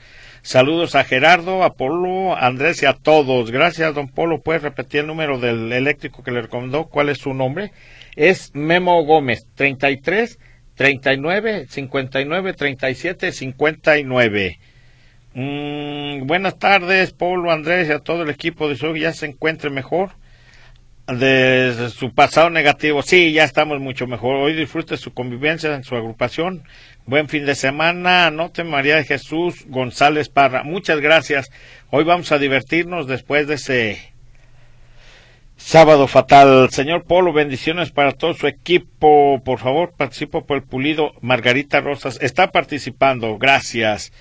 Saludos 0.50 0.96
a 0.96 1.04
Gerardo, 1.04 1.62
a 1.62 1.76
Polo, 1.76 2.36
a 2.36 2.48
Andrés 2.48 2.82
y 2.82 2.88
a 2.88 2.94
todos. 2.94 3.52
Gracias, 3.52 3.94
don 3.94 4.08
Polo. 4.08 4.42
¿Puedes 4.42 4.64
repetir 4.64 5.02
el 5.02 5.06
número 5.06 5.38
del 5.38 5.72
eléctrico 5.72 6.24
que 6.24 6.32
le 6.32 6.42
recomendó? 6.42 6.86
¿Cuál 6.86 7.10
es 7.10 7.20
su 7.20 7.36
nombre? 7.36 7.72
Es 8.16 8.50
Memo 8.56 9.04
Gómez, 9.04 9.46
33 9.54 10.40
39 10.74 11.68
59 11.70 12.54
37 12.54 13.32
59. 13.32 14.60
buenas 16.24 16.58
tardes, 16.58 17.14
Polo, 17.14 17.52
Andrés 17.52 17.88
y 17.88 17.92
a 17.92 18.00
todo 18.00 18.24
el 18.24 18.32
equipo 18.32 18.68
de 18.68 18.76
SUG. 18.76 18.98
Ya 18.98 19.14
se 19.14 19.28
encuentre 19.28 19.70
mejor 19.70 20.14
de 21.18 21.90
su 21.94 22.14
pasado 22.14 22.50
negativo. 22.50 23.02
Sí, 23.02 23.32
ya 23.32 23.44
estamos 23.44 23.80
mucho 23.80 24.08
mejor. 24.08 24.36
Hoy 24.36 24.54
disfrute 24.54 24.98
su 24.98 25.14
convivencia 25.14 25.74
en 25.74 25.84
su 25.84 25.96
agrupación. 25.96 26.64
Buen 27.06 27.28
fin 27.28 27.46
de 27.46 27.56
semana. 27.56 28.28
Anote 28.28 28.64
María 28.64 28.98
de 28.98 29.04
Jesús 29.04 29.66
González 29.68 30.30
Parra. 30.30 30.64
Muchas 30.64 31.00
gracias. 31.00 31.52
Hoy 31.90 32.04
vamos 32.04 32.32
a 32.32 32.38
divertirnos 32.38 33.08
después 33.08 33.48
de 33.48 33.56
ese 33.56 34.14
Sábado 35.60 36.08
fatal. 36.08 36.70
Señor 36.72 37.04
Polo, 37.04 37.34
bendiciones 37.34 37.92
para 37.92 38.14
todo 38.14 38.34
su 38.34 38.48
equipo. 38.48 39.42
Por 39.44 39.60
favor, 39.60 39.92
participo 39.96 40.46
por 40.46 40.58
el 40.58 40.64
pulido. 40.64 41.12
Margarita 41.20 41.82
Rosas 41.82 42.18
está 42.22 42.52
participando. 42.52 43.38
Gracias. 43.38 44.14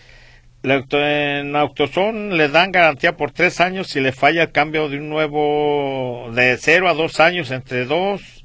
En 0.62 1.54
Autoson 1.54 2.36
le 2.36 2.48
dan 2.48 2.72
garantía 2.72 3.16
por 3.16 3.30
tres 3.30 3.61
años 3.61 3.86
si 3.86 4.00
le 4.00 4.12
falla 4.12 4.42
el 4.42 4.52
cambio 4.52 4.88
de 4.88 4.98
un 4.98 5.09
nuevo 5.09 6.30
de 6.34 6.56
cero 6.59 6.88
a 6.88 6.94
dos 6.94 7.20
años 7.20 7.50
entre 7.52 7.84
dos 7.84 8.38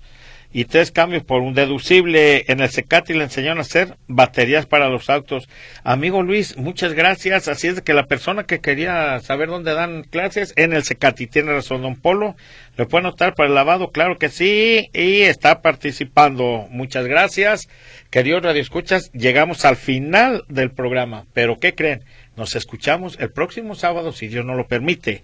y 0.54 0.66
tres 0.66 0.92
cambios 0.92 1.24
por 1.24 1.42
un 1.42 1.56
deducible. 1.56 2.46
En 2.48 2.62
el 2.62 2.70
Secati 2.70 3.14
le 3.14 3.24
enseñaron 3.24 3.58
a 3.58 3.62
hacer 3.62 3.98
baterías 4.08 4.68
para 4.68 4.88
los 4.88 5.10
autos. 5.10 5.50
Amigo 5.84 6.22
Luis, 6.22 6.58
muchas 6.58 6.94
gracias. 6.94 7.48
Así 7.48 7.68
es 7.68 7.82
que 7.82 7.96
la 7.96 8.06
persona 8.06 8.44
que 8.44 8.60
quería 8.60 9.20
saber 9.20 9.50
dónde 9.50 9.74
dan 9.74 10.04
clases 10.04 10.54
en 10.56 10.72
el 10.72 10.84
Secati 10.84 11.26
tiene 11.26 11.52
razón, 11.52 11.82
don 11.82 11.96
Polo. 11.96 12.36
¿Le 12.78 12.86
puede 12.86 13.08
anotar 13.08 13.34
para 13.34 13.50
el 13.50 13.56
lavado? 13.56 13.92
Claro 13.92 14.18
que 14.20 14.30
sí. 14.30 14.90
Y 14.94 15.22
está 15.22 15.62
participando. 15.62 16.68
Muchas 16.70 17.08
gracias. 17.08 17.68
Queridos 18.12 18.44
radioescuchas, 18.44 19.12
llegamos 19.12 19.66
al 19.66 19.76
final 19.76 20.44
del 20.50 20.70
programa. 20.70 21.26
Pero 21.34 21.60
¿qué 21.60 21.74
creen? 21.74 22.04
Nos 22.38 22.56
escuchamos 22.56 23.18
el 23.20 23.32
próximo 23.32 23.74
sábado, 23.74 24.12
si 24.12 24.28
Dios 24.28 24.46
no 24.46 24.54
lo 24.54 24.68
permite. 24.68 25.24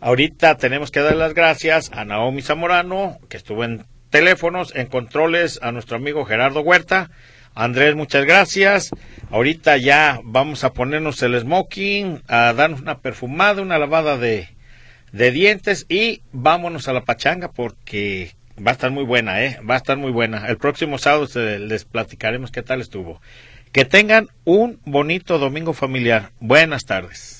Ahorita 0.00 0.56
tenemos 0.56 0.90
que 0.90 1.00
dar 1.00 1.16
las 1.16 1.34
gracias 1.34 1.90
a 1.92 2.04
Naomi 2.04 2.40
Zamorano, 2.40 3.18
que 3.28 3.36
estuvo 3.36 3.64
en 3.64 3.84
teléfonos, 4.10 4.74
en 4.74 4.86
controles 4.86 5.58
a 5.62 5.72
nuestro 5.72 5.96
amigo 5.96 6.24
Gerardo 6.24 6.60
Huerta. 6.60 7.10
Andrés, 7.54 7.94
muchas 7.94 8.24
gracias. 8.24 8.90
Ahorita 9.30 9.76
ya 9.76 10.20
vamos 10.24 10.64
a 10.64 10.72
ponernos 10.72 11.22
el 11.22 11.38
smoking, 11.38 12.22
a 12.28 12.52
darnos 12.52 12.80
una 12.80 12.98
perfumada, 12.98 13.62
una 13.62 13.78
lavada 13.78 14.18
de, 14.18 14.48
de 15.12 15.30
dientes 15.30 15.86
y 15.88 16.22
vámonos 16.32 16.88
a 16.88 16.92
la 16.92 17.04
pachanga 17.04 17.50
porque 17.50 18.34
va 18.64 18.72
a 18.72 18.74
estar 18.74 18.90
muy 18.90 19.04
buena, 19.04 19.44
¿eh? 19.44 19.58
Va 19.68 19.74
a 19.74 19.78
estar 19.78 19.96
muy 19.96 20.12
buena. 20.12 20.46
El 20.46 20.58
próximo 20.58 20.98
sábado 20.98 21.26
les 21.58 21.84
platicaremos 21.84 22.50
qué 22.50 22.62
tal 22.62 22.80
estuvo. 22.80 23.20
Que 23.72 23.84
tengan 23.84 24.28
un 24.44 24.80
bonito 24.84 25.38
domingo 25.38 25.72
familiar. 25.72 26.30
Buenas 26.40 26.84
tardes. 26.84 27.39